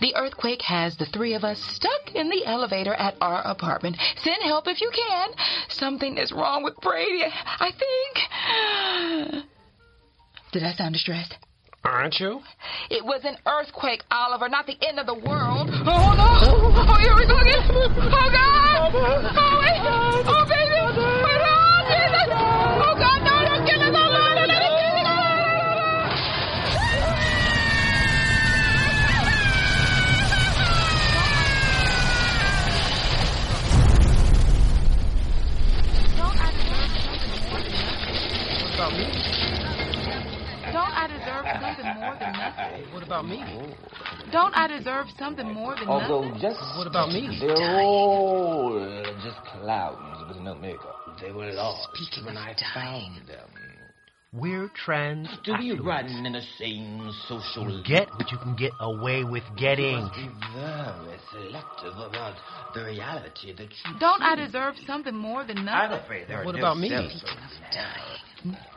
[0.00, 3.96] The earthquake has the three of us stuck in the elevator at our apartment.
[4.22, 5.30] Send help if you can.
[5.68, 7.70] Something is wrong with Brady, I
[9.32, 9.44] think.
[10.52, 11.34] Did I sound distressed?
[11.84, 12.40] Aren't you?
[12.90, 15.70] It was an earthquake, Oliver, not the end of the world.
[15.70, 16.28] Oh, no!
[16.88, 17.62] Oh, here we go again!
[17.70, 17.88] Oh,
[18.30, 18.92] God!
[18.92, 19.80] Oh, wait!
[20.26, 20.74] Oh, baby!
[20.74, 22.26] Wait, oh, Jesus!
[22.34, 23.94] Oh, God, no, no, kill us!
[23.94, 25.16] Oh, Lord, no, no, no, kill us!
[38.62, 39.15] What's up, me?
[41.46, 42.92] Don't I deserve something more than nothing?
[42.94, 43.76] What about me?
[44.32, 46.40] Don't I deserve something more than Although nothing?
[46.42, 47.38] just What about me?
[47.40, 51.18] they're all uh, just clouds with no makeup.
[51.20, 53.14] They were lost Speaking when I dying.
[53.18, 53.48] found them.
[54.32, 55.28] We're trans.
[55.44, 59.44] To be run in the same social You get what you can get away with
[59.56, 59.96] getting.
[60.02, 62.34] must be very selective about
[62.74, 66.04] the reality that you Don't I deserve something more than I'm nothing?
[66.04, 66.88] afraid there are What no about me?
[66.90, 67.24] cells
[67.72, 68.20] Dying.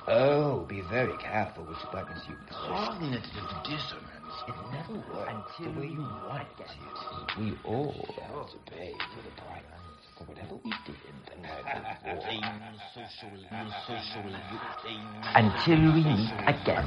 [0.07, 2.55] Oh, be very careful which buttons you push.
[2.55, 4.35] Cognitive dissonance.
[4.47, 7.39] It never works the way you want it.
[7.39, 9.63] We all have to pay for the price
[10.17, 11.63] for whatever we did in the night
[12.03, 12.19] before.
[12.93, 13.31] social,
[13.87, 14.27] social,
[15.35, 16.85] Until we meet again.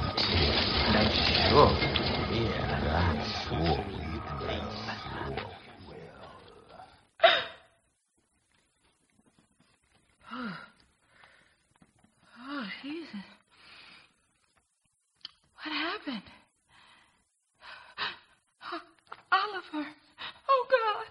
[0.85, 1.11] And I'm
[1.49, 1.71] sure,
[2.31, 4.53] yeah, I'm sure we will.
[12.45, 13.07] Oh, Jesus.
[15.63, 16.21] What happened?
[19.31, 19.87] Oliver.
[20.49, 21.05] Oh, God.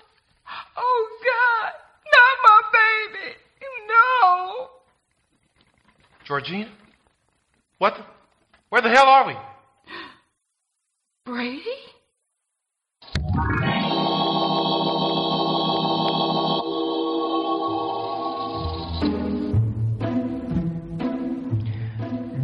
[0.77, 1.73] Oh, God.
[2.12, 3.36] Not my baby.
[3.89, 4.69] No.
[6.24, 6.70] Georgina?
[7.78, 8.05] What the,
[8.69, 9.35] where the hell are we?
[11.24, 11.62] Brady?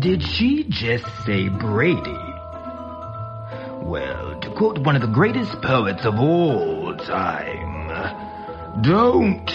[0.09, 2.19] Did she just say Brady?
[3.83, 7.89] Well, to quote one of the greatest poets of all time,
[8.81, 9.47] don't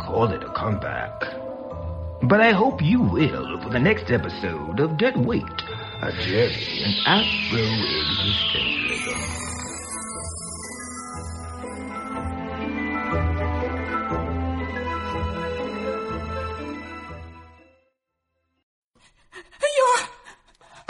[0.00, 1.20] call it a comeback.
[2.22, 5.42] But I hope you will for the next episode of Dead Wait,
[6.00, 9.53] a journey in Afro existentialism.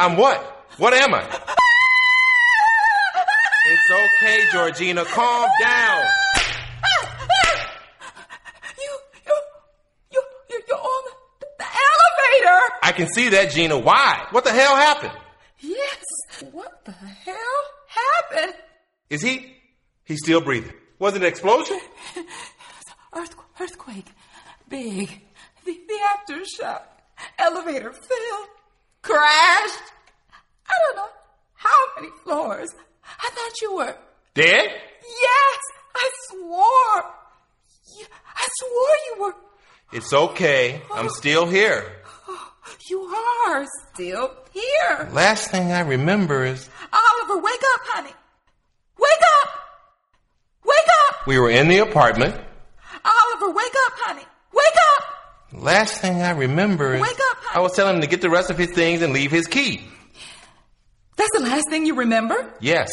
[0.05, 0.67] I'm what?
[0.77, 1.23] What am I?
[3.71, 5.03] it's okay, Georgina.
[5.07, 6.05] Calm down.
[8.79, 9.37] You, you,
[10.13, 11.05] you, you, you're on
[11.41, 12.61] the, the elevator.
[12.83, 13.79] I can see that, Gina.
[13.79, 14.27] Why?
[14.31, 15.15] What the hell happened?
[15.61, 16.05] Yes.
[16.53, 18.57] What the hell happened?
[19.09, 19.57] Is he?
[20.05, 20.75] He's still breathing.
[20.99, 21.81] Was it an explosion?
[23.15, 24.09] Earth, earthquake.
[24.69, 25.23] Big.
[25.65, 26.83] The, the aftershock.
[27.39, 28.49] Elevator fell.
[29.01, 29.94] Crashed.
[30.75, 31.13] I don't know
[31.55, 32.71] how many floors.
[33.05, 33.97] I thought you were.
[34.35, 34.69] Dead?
[34.69, 35.59] Yes,
[35.95, 37.05] I swore.
[38.37, 39.35] I swore you were.
[39.93, 40.81] It's okay.
[40.93, 41.85] I'm still here.
[42.91, 45.09] You are still here.
[45.13, 48.13] Last thing I remember is Oliver, wake up, honey.
[48.99, 49.51] Wake up.
[50.65, 51.27] Wake up.
[51.27, 52.35] we were in the apartment.
[53.05, 54.25] Oliver, wake up, honey.
[54.53, 55.63] Wake up.
[55.63, 58.51] Last thing I remember is Wake up, I was telling him to get the rest
[58.51, 59.83] of his things and leave his key.
[61.17, 62.53] That's the last thing you remember?
[62.61, 62.91] Yes.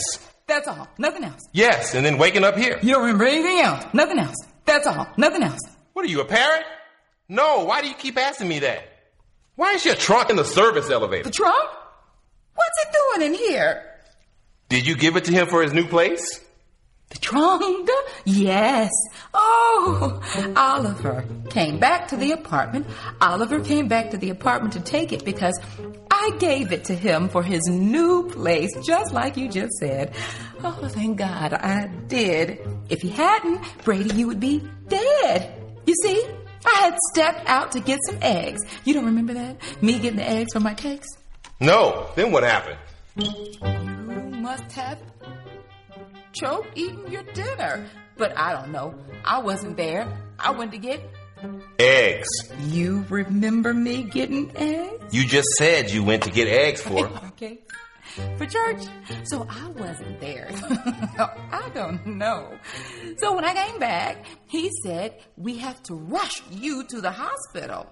[0.48, 0.88] That's all.
[0.98, 1.42] Nothing else.
[1.54, 2.78] Yes, and then waking up here.
[2.82, 3.86] You don't remember anything else.
[3.94, 4.36] Nothing else.
[4.66, 5.08] That's all.
[5.18, 5.60] Nothing else.
[5.94, 6.64] What are you, a parrot?
[7.30, 8.84] No, why do you keep asking me that?
[9.56, 11.24] Why is your trunk in the service elevator?
[11.24, 11.70] The trunk?
[12.56, 13.84] What's it doing in here?
[14.70, 16.42] Did you give it to him for his new place?
[17.10, 17.90] The trunk?
[18.26, 18.90] Yes.
[19.34, 20.22] Oh,
[20.56, 22.88] Oliver came back to the apartment.
[23.20, 25.58] Oliver came back to the apartment to take it because
[26.24, 30.14] I gave it to him for his new place, just like you just said.
[30.64, 32.60] Oh, thank God I did.
[32.90, 35.52] If he hadn't, Brady, you would be dead.
[35.88, 36.24] You see,
[36.64, 38.62] I had stepped out to get some eggs.
[38.86, 39.58] You don't remember that?
[39.82, 41.08] Me getting the eggs for my cakes?
[41.60, 42.12] No.
[42.16, 42.78] Then what happened?
[43.16, 45.02] You must have
[46.34, 47.84] choked eating your dinner.
[48.16, 48.94] But I don't know.
[49.26, 50.08] I wasn't there.
[50.38, 51.02] I went to get.
[51.80, 52.28] Eggs.
[52.68, 55.14] You remember me getting eggs?
[55.14, 57.08] You just said you went to get eggs for.
[57.28, 57.60] okay.
[58.38, 58.84] For church.
[59.24, 60.50] So I wasn't there.
[61.52, 62.52] I don't know.
[63.18, 67.88] So when I came back, he said, We have to rush you to the hospital.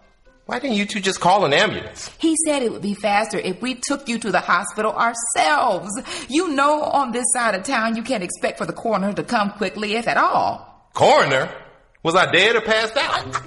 [0.45, 2.09] Why didn't you two just call an ambulance?
[2.17, 5.91] He said it would be faster if we took you to the hospital ourselves.
[6.27, 9.51] You know, on this side of town, you can't expect for the coroner to come
[9.51, 10.89] quickly, if at all.
[10.95, 11.53] Coroner?
[12.01, 13.43] Was I dead or passed out?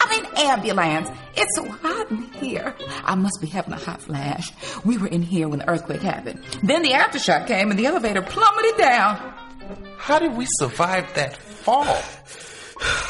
[0.00, 1.10] I'm mean, ambulance.
[1.36, 2.74] It's so hot in here.
[3.04, 4.50] I must be having a hot flash.
[4.84, 6.42] We were in here when the earthquake happened.
[6.62, 9.34] Then the aftershock came and the elevator plummeted down.
[9.98, 12.02] How did we survive that fall?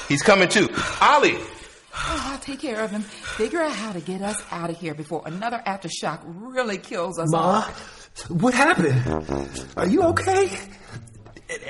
[0.08, 0.68] He's coming too.
[1.00, 1.38] Ollie!
[1.94, 3.02] Oh, I'll take care of him.
[3.02, 7.30] Figure out how to get us out of here before another aftershock really kills us
[7.30, 7.62] Ma, all.
[8.28, 9.68] what happened?
[9.76, 10.50] Are you okay?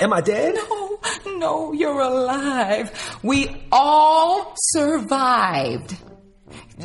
[0.00, 0.54] Am I dead?
[0.54, 3.18] No, no, you're alive.
[3.22, 5.96] We all survived.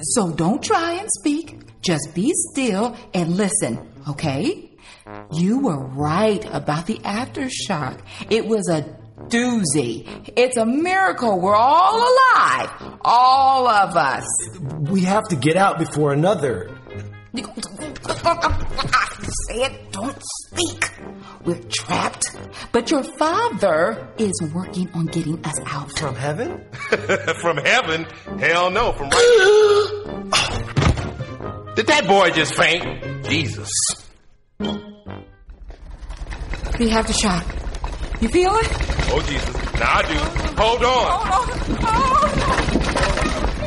[0.01, 1.59] So don't try and speak.
[1.81, 4.71] Just be still and listen, okay?
[5.31, 7.99] You were right about the aftershock.
[8.29, 8.81] It was a
[9.27, 10.31] doozy.
[10.35, 12.97] It's a miracle we're all alive.
[13.01, 14.25] All of us.
[14.89, 16.75] We have to get out before another.
[19.47, 20.91] Say it, don't speak.
[21.45, 22.25] We're trapped.
[22.71, 25.97] But your father is working on getting us out.
[25.97, 26.65] From heaven?
[27.41, 28.05] from heaven?
[28.39, 29.91] Hell no, from right.
[31.75, 33.25] Did that boy just faint?
[33.25, 33.69] Jesus.
[36.79, 38.21] We have the aftershock.
[38.21, 38.67] You feel it?
[39.11, 39.55] Oh, Jesus.
[39.75, 40.17] Now I do.
[40.61, 41.05] Hold on.
[41.21, 42.01] Oh,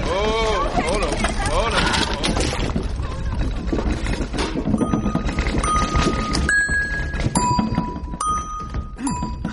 [0.05, 1.15] oh hold on.
[1.51, 1.98] Hold on.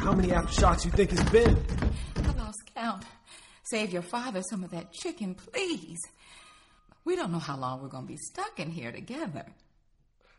[0.05, 1.57] How many aftershocks you think it's been?
[2.17, 3.03] I lost count.
[3.63, 5.97] Save your father some of that chicken, please.
[7.05, 9.47] We don't know how long we're going to be stuck in here together.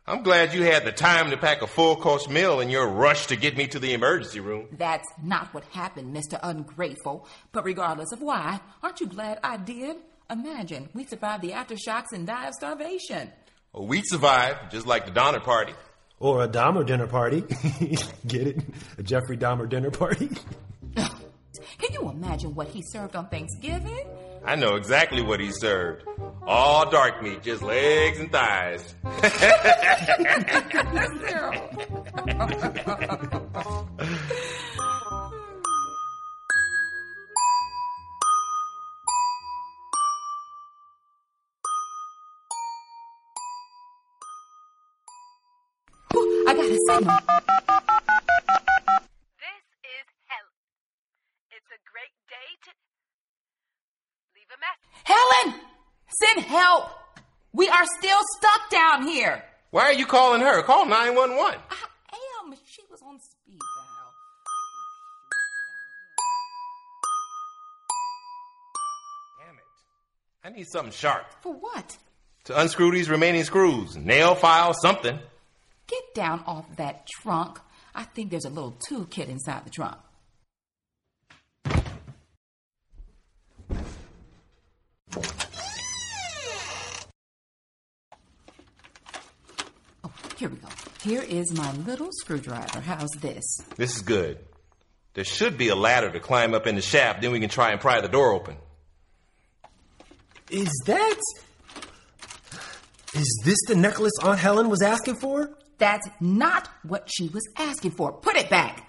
[0.05, 3.27] I'm glad you had the time to pack a full course meal in your rush
[3.27, 4.69] to get me to the emergency room.
[4.71, 6.39] That's not what happened, Mr.
[6.41, 7.27] Ungrateful.
[7.51, 9.97] But regardless of why, aren't you glad I did?
[10.29, 13.33] Imagine we survived the aftershocks and die of starvation.
[13.73, 15.73] Well, we survived, just like the Donner Party.
[16.19, 17.41] Or a Dahmer dinner party.
[18.27, 18.63] Get it?
[18.97, 20.29] A Jeffrey Dahmer dinner party?
[20.95, 24.07] Can you imagine what he served on Thanksgiving?
[24.43, 26.03] I know exactly what he served.
[26.45, 28.95] All dark meat, just legs and thighs.
[46.67, 47.07] This is Helen.
[51.49, 52.71] It's a great day to
[54.35, 54.83] leave a message.
[55.05, 55.61] Helen!
[56.21, 56.89] Send help!
[57.53, 59.43] We are still stuck down here.
[59.71, 60.61] Why are you calling her?
[60.63, 61.61] Call 911.
[61.71, 64.13] I Am, she was on speed dial.
[69.45, 69.63] Damn it.
[70.43, 71.97] I need something sharp For what?
[72.43, 73.95] to unscrew these remaining screws.
[73.95, 75.17] Nail file, something.
[75.87, 77.59] Get down off that trunk.
[77.95, 79.97] I think there's a little toolkit inside the trunk.
[90.03, 90.67] Oh, here we go.
[91.03, 92.81] Here is my little screwdriver.
[92.81, 93.43] How's this?
[93.77, 94.39] This is good.
[95.13, 97.71] There should be a ladder to climb up in the shaft, then we can try
[97.71, 98.57] and pry the door open.
[100.51, 101.17] Is that.
[103.13, 105.49] Is this the necklace Aunt Helen was asking for?
[105.77, 108.11] That's not what she was asking for.
[108.11, 108.83] Put it back.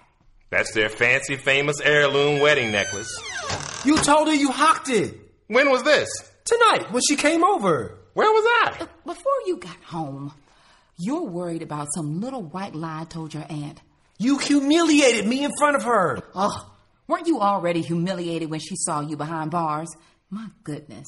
[0.49, 3.09] That's their fancy, famous heirloom wedding necklace.
[3.85, 5.15] You told her you hocked it.
[5.47, 6.09] When was this?
[6.45, 7.97] Tonight, when she came over.
[8.13, 8.83] Where was I?
[8.83, 10.33] Uh, before you got home,
[10.97, 13.79] you're worried about some little white lie I told your aunt.
[14.17, 16.19] You humiliated me in front of her.
[16.35, 16.71] Oh,
[17.07, 19.89] weren't you already humiliated when she saw you behind bars?
[20.29, 21.07] My goodness.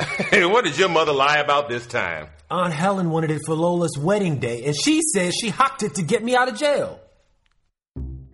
[0.32, 2.28] what did your mother lie about this time?
[2.50, 6.02] Aunt Helen wanted it for Lola's wedding day, and she said she hocked it to
[6.02, 6.98] get me out of jail.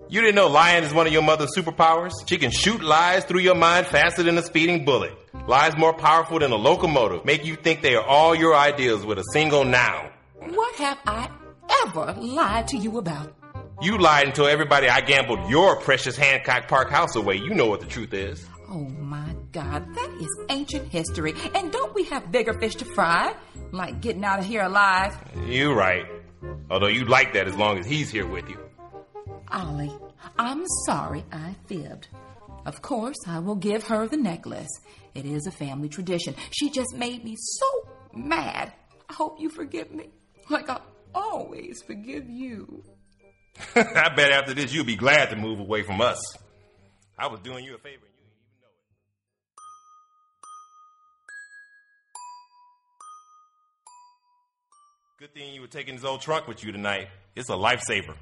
[0.08, 2.12] You didn't know lying is one of your mother's superpowers?
[2.28, 5.12] She can shoot lies through your mind faster than a speeding bullet.
[5.48, 9.18] Lies more powerful than a locomotive make you think they are all your ideas with
[9.18, 10.10] a single noun.
[10.38, 11.28] What have I
[11.84, 13.34] ever lied to you about?
[13.82, 17.36] You lied and told everybody I gambled your precious Hancock Park house away.
[17.36, 18.46] You know what the truth is.
[18.74, 21.32] Oh my God, that is ancient history.
[21.54, 23.32] And don't we have bigger fish to fry?
[23.70, 25.16] Like getting out of here alive?
[25.46, 26.04] You're right.
[26.68, 28.58] Although you'd like that as long as he's here with you.
[29.52, 29.92] Ollie,
[30.40, 32.08] I'm sorry I fibbed.
[32.66, 34.80] Of course, I will give her the necklace.
[35.14, 36.34] It is a family tradition.
[36.50, 38.72] She just made me so mad.
[39.08, 40.08] I hope you forgive me.
[40.50, 40.80] Like I
[41.14, 42.82] always forgive you.
[43.76, 46.18] I bet after this you'll be glad to move away from us.
[47.16, 48.06] I was doing you a favor.
[55.24, 57.08] Good thing you were taking this old trunk with you tonight.
[57.34, 58.14] It's a lifesaver.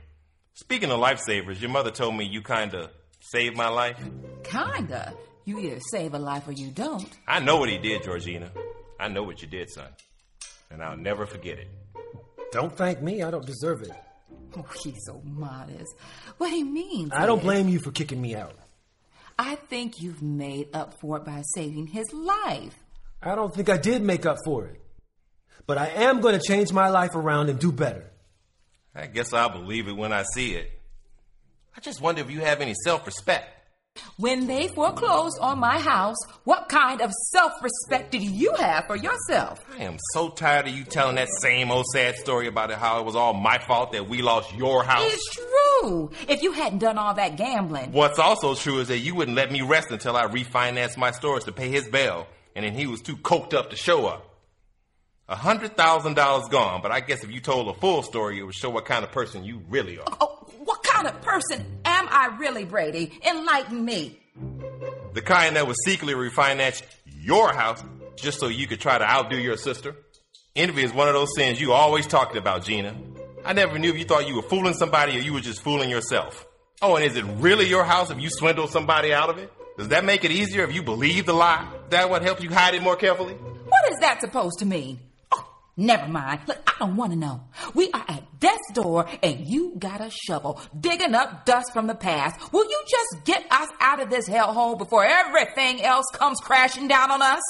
[0.55, 3.99] Speaking of lifesavers, your mother told me you kinda saved my life.
[4.45, 5.13] Kinda.
[5.45, 7.13] You either save a life or you don't.
[7.27, 8.53] I know what he did, Georgina.
[9.01, 9.89] I know what you did, son.
[10.71, 11.67] And I'll never forget it.
[12.53, 13.91] Don't thank me, I don't deserve it.
[14.57, 15.93] Oh, he's so modest.
[16.39, 18.55] What he means I don't is- blame you for kicking me out.
[19.37, 22.79] I think you've made up for it by saving his life.
[23.21, 24.82] I don't think I did make up for it.
[25.67, 28.05] But I am going to change my life around and do better.
[28.95, 30.71] I guess I'll believe it when I see it.
[31.77, 33.49] I just wonder if you have any self respect.
[34.17, 38.97] When they foreclosed on my house, what kind of self respect did you have for
[38.97, 39.63] yourself?
[39.79, 43.01] I am so tired of you telling that same old sad story about it, how
[43.01, 45.05] it was all my fault that we lost your house.
[45.07, 46.11] It's true.
[46.29, 49.53] If you hadn't done all that gambling, What's also true is that you wouldn't let
[49.53, 52.27] me rest until I refinanced my stores to pay his bail,
[52.57, 54.32] and then he was too coked up to show up.
[55.29, 58.43] A hundred thousand dollars gone, but I guess if you told a full story, it
[58.43, 60.05] would show what kind of person you really are.
[60.21, 63.19] oh, what kind of person am I really, Brady?
[63.27, 64.19] Enlighten me.
[65.15, 66.83] The kind that would secretly refinance
[67.21, 67.83] your house
[68.17, 69.95] just so you could try to outdo your sister.
[70.55, 72.95] Envy is one of those sins you always talked about, Gina.
[73.45, 75.89] I never knew if you thought you were fooling somebody or you were just fooling
[75.89, 76.47] yourself.
[76.83, 79.51] Oh, and is it really your house if you swindled somebody out of it?
[79.79, 81.67] Does that make it easier if you believe the lie?
[81.85, 83.35] Is that what helps you hide it more carefully?
[83.35, 85.01] What is that supposed to mean?
[85.77, 86.41] Never mind.
[86.47, 87.45] Look, I don't want to know.
[87.75, 91.95] We are at death's door and you got a shovel digging up dust from the
[91.95, 92.53] past.
[92.53, 97.11] Will you just get us out of this hellhole before everything else comes crashing down
[97.11, 97.41] on us?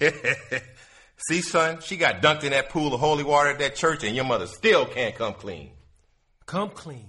[1.28, 4.14] See, son, she got dunked in that pool of holy water at that church and
[4.14, 5.70] your mother still can't come clean.
[6.44, 7.08] Come clean.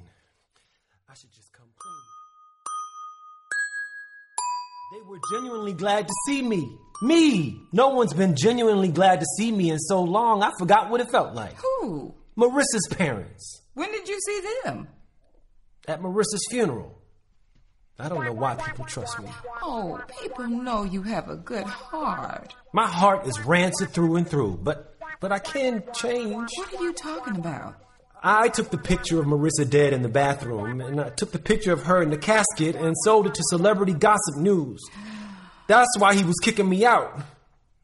[1.09, 1.93] I should just come clean.
[4.91, 6.77] They were genuinely glad to see me.
[7.01, 7.59] Me!
[7.73, 11.11] No one's been genuinely glad to see me in so long, I forgot what it
[11.11, 11.55] felt like.
[11.57, 12.15] Who?
[12.37, 13.61] Marissa's parents.
[13.73, 14.87] When did you see them?
[15.87, 17.01] At Marissa's funeral.
[17.99, 19.29] I don't know why people trust me.
[19.61, 22.55] Oh, people know you have a good heart.
[22.73, 26.51] My heart is rancid through and through, but but I can change.
[26.55, 27.75] What are you talking about?
[28.29, 31.71] I took the picture of Marissa dead in the bathroom, and I took the picture
[31.71, 34.83] of her in the casket and sold it to Celebrity Gossip News.
[35.67, 37.21] That's why he was kicking me out.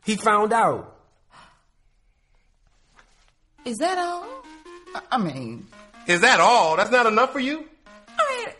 [0.03, 0.99] He found out.
[3.64, 4.26] Is that all?
[4.94, 5.68] I- I mean,
[6.07, 6.76] Is that all?
[6.76, 7.64] That's not enough for you?
[8.20, 8.53] I mean,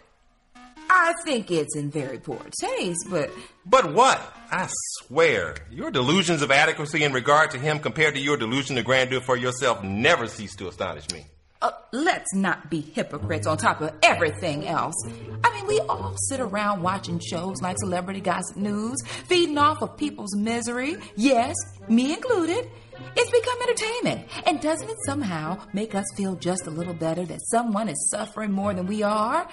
[0.90, 3.30] I think it's in very poor taste, but
[3.66, 4.22] But what?
[4.50, 4.70] I
[5.00, 9.20] swear, your delusions of adequacy in regard to him compared to your delusion of grandeur
[9.20, 11.26] for yourself never cease to astonish me.
[11.64, 14.96] Uh, let's not be hypocrites on top of everything else.
[15.44, 19.96] I mean, we all sit around watching shows like Celebrity Gossip News, feeding off of
[19.96, 20.98] people's misery.
[21.16, 21.56] Yes,
[21.88, 22.70] me included.
[23.16, 24.28] It's become entertainment.
[24.46, 28.52] And doesn't it somehow make us feel just a little better that someone is suffering
[28.52, 29.48] more than we are?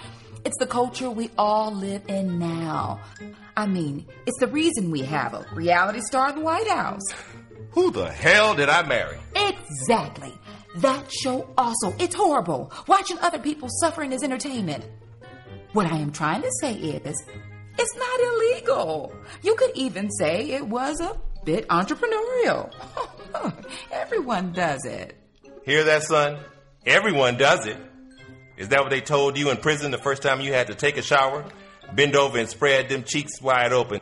[0.45, 3.01] It's the culture we all live in now.
[3.57, 7.03] I mean, it's the reason we have a reality star in the White House.
[7.73, 9.19] Who the hell did I marry?
[9.37, 10.35] Exactly.
[10.77, 12.73] That show also, it's horrible.
[12.87, 14.85] Watching other people suffering is entertainment.
[15.73, 17.25] What I am trying to say is,
[17.79, 19.15] it's not illegal.
[19.43, 22.73] You could even say it was a bit entrepreneurial.
[23.93, 25.17] Everyone does it.
[25.65, 26.39] Hear that, son?
[26.87, 27.77] Everyone does it.
[28.57, 30.97] Is that what they told you in prison the first time you had to take
[30.97, 31.45] a shower?
[31.95, 34.01] Bend over and spread them cheeks wide open.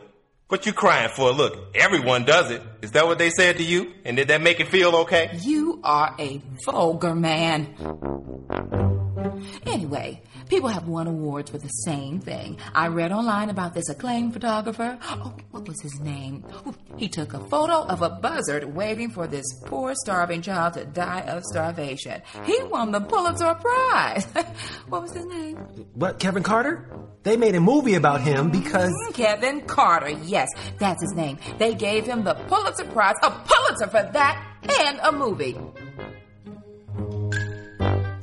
[0.49, 1.31] What you crying for?
[1.31, 2.63] Look, everyone does it.
[2.81, 3.93] Is that what they said to you?
[4.03, 5.29] And did that make it feel okay?
[5.43, 7.75] You are a vulgar man.
[9.67, 12.57] Anyway, people have won awards for the same thing.
[12.73, 14.97] I read online about this acclaimed photographer.
[15.03, 16.43] Oh, what was his name?
[16.67, 20.85] Ooh, He took a photo of a buzzard waiting for this poor starving child to
[20.85, 22.21] die of starvation.
[22.45, 24.25] He won the Pulitzer Prize.
[24.89, 25.55] what was his name?
[25.93, 26.85] What, Kevin Carter?
[27.23, 28.91] They made a movie about him because.
[28.91, 30.09] Mm, Kevin Carter.
[30.09, 30.49] Yes,
[30.79, 31.37] that's his name.
[31.57, 34.45] They gave him the Pulitzer Prize, a Pulitzer for that,
[34.81, 35.55] and a movie.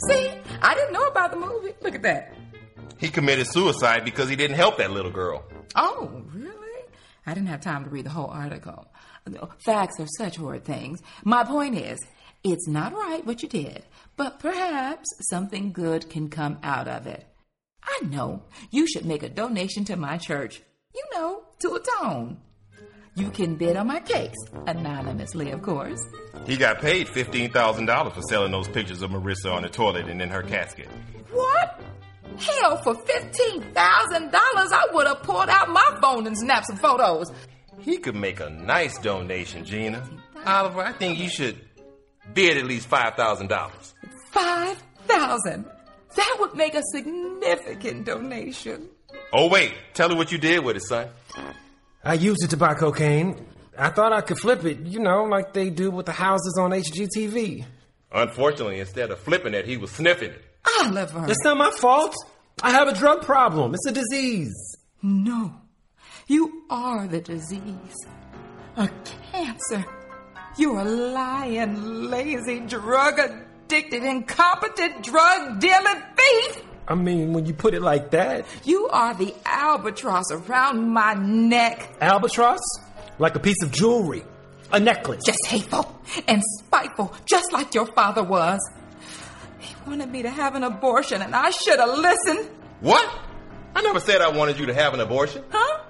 [0.08, 0.30] See,
[0.62, 1.74] I didn't know about the movie.
[1.82, 2.34] Look at that.
[2.98, 5.44] He committed suicide because he didn't help that little girl.
[5.74, 6.82] Oh, really?
[7.26, 8.86] I didn't have time to read the whole article.
[9.58, 11.02] Facts are such horrid things.
[11.24, 11.98] My point is,
[12.44, 13.84] it's not right what you did,
[14.16, 17.26] but perhaps something good can come out of it.
[17.82, 20.62] I know you should make a donation to my church.
[20.94, 22.38] You know, to atone.
[23.16, 24.34] You can bid on my case,
[24.66, 25.98] anonymously, of course.
[26.44, 30.28] He got paid $15,000 for selling those pictures of Marissa on the toilet and in
[30.28, 30.88] her casket.
[31.32, 31.80] What?
[32.38, 37.32] Hell, for $15,000, I would have pulled out my phone and snapped some photos.
[37.80, 40.06] He could make a nice donation, Gina.
[40.44, 41.58] Oliver, I think you should
[42.34, 43.48] bid at least $5,000.
[44.32, 45.64] 5000
[46.16, 48.90] That would make a significant donation.
[49.32, 49.72] Oh, wait.
[49.94, 51.08] Tell her what you did with it, son.
[52.06, 53.44] I used it to buy cocaine.
[53.76, 56.70] I thought I could flip it, you know, like they do with the houses on
[56.70, 57.64] HGTV.
[58.12, 60.44] Unfortunately, instead of flipping it, he was sniffing it.
[60.64, 61.26] Ah, Oliver.
[61.28, 62.14] It's not my fault.
[62.62, 63.74] I have a drug problem.
[63.74, 64.54] It's a disease.
[65.02, 65.52] No.
[66.28, 67.96] You are the disease.
[68.76, 68.88] A
[69.32, 69.84] cancer.
[70.56, 76.62] You're a lying, lazy, drug addicted, incompetent, drug dealing thief.
[76.88, 78.46] I mean, when you put it like that.
[78.64, 81.96] You are the albatross around my neck.
[82.00, 82.60] Albatross?
[83.18, 84.24] Like a piece of jewelry.
[84.72, 85.22] A necklace.
[85.24, 88.60] Just hateful and spiteful, just like your father was.
[89.58, 92.50] He wanted me to have an abortion, and I should have listened.
[92.80, 93.08] What?
[93.74, 95.44] I never said I wanted you to have an abortion.
[95.50, 95.82] Huh?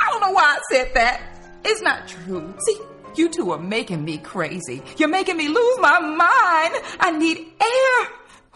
[0.00, 1.22] I don't know why I said that.
[1.64, 2.54] It's not true.
[2.66, 2.80] See,
[3.16, 4.82] you two are making me crazy.
[4.96, 6.84] You're making me lose my mind.
[7.00, 8.08] I need air.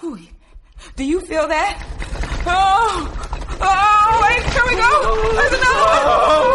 [0.04, 0.18] Ooh,
[0.96, 1.82] do you feel that?
[2.46, 3.09] Oh,
[3.60, 5.32] oh, wait, here we go.
[5.36, 6.52] There's another one.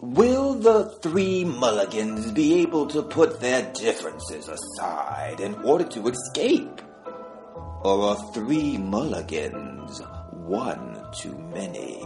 [0.00, 6.80] Will the three mulligans be able to put their differences aside in order to escape?
[7.82, 10.00] Or are three mulligans
[10.32, 12.02] one too many?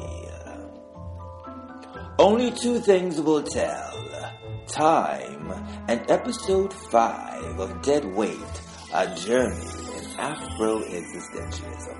[2.19, 3.91] Only two things will tell
[4.67, 5.51] time
[5.89, 8.63] and episode 5 of Dead Wait
[8.95, 9.67] A Journey
[9.97, 12.00] in Afro Existentialism.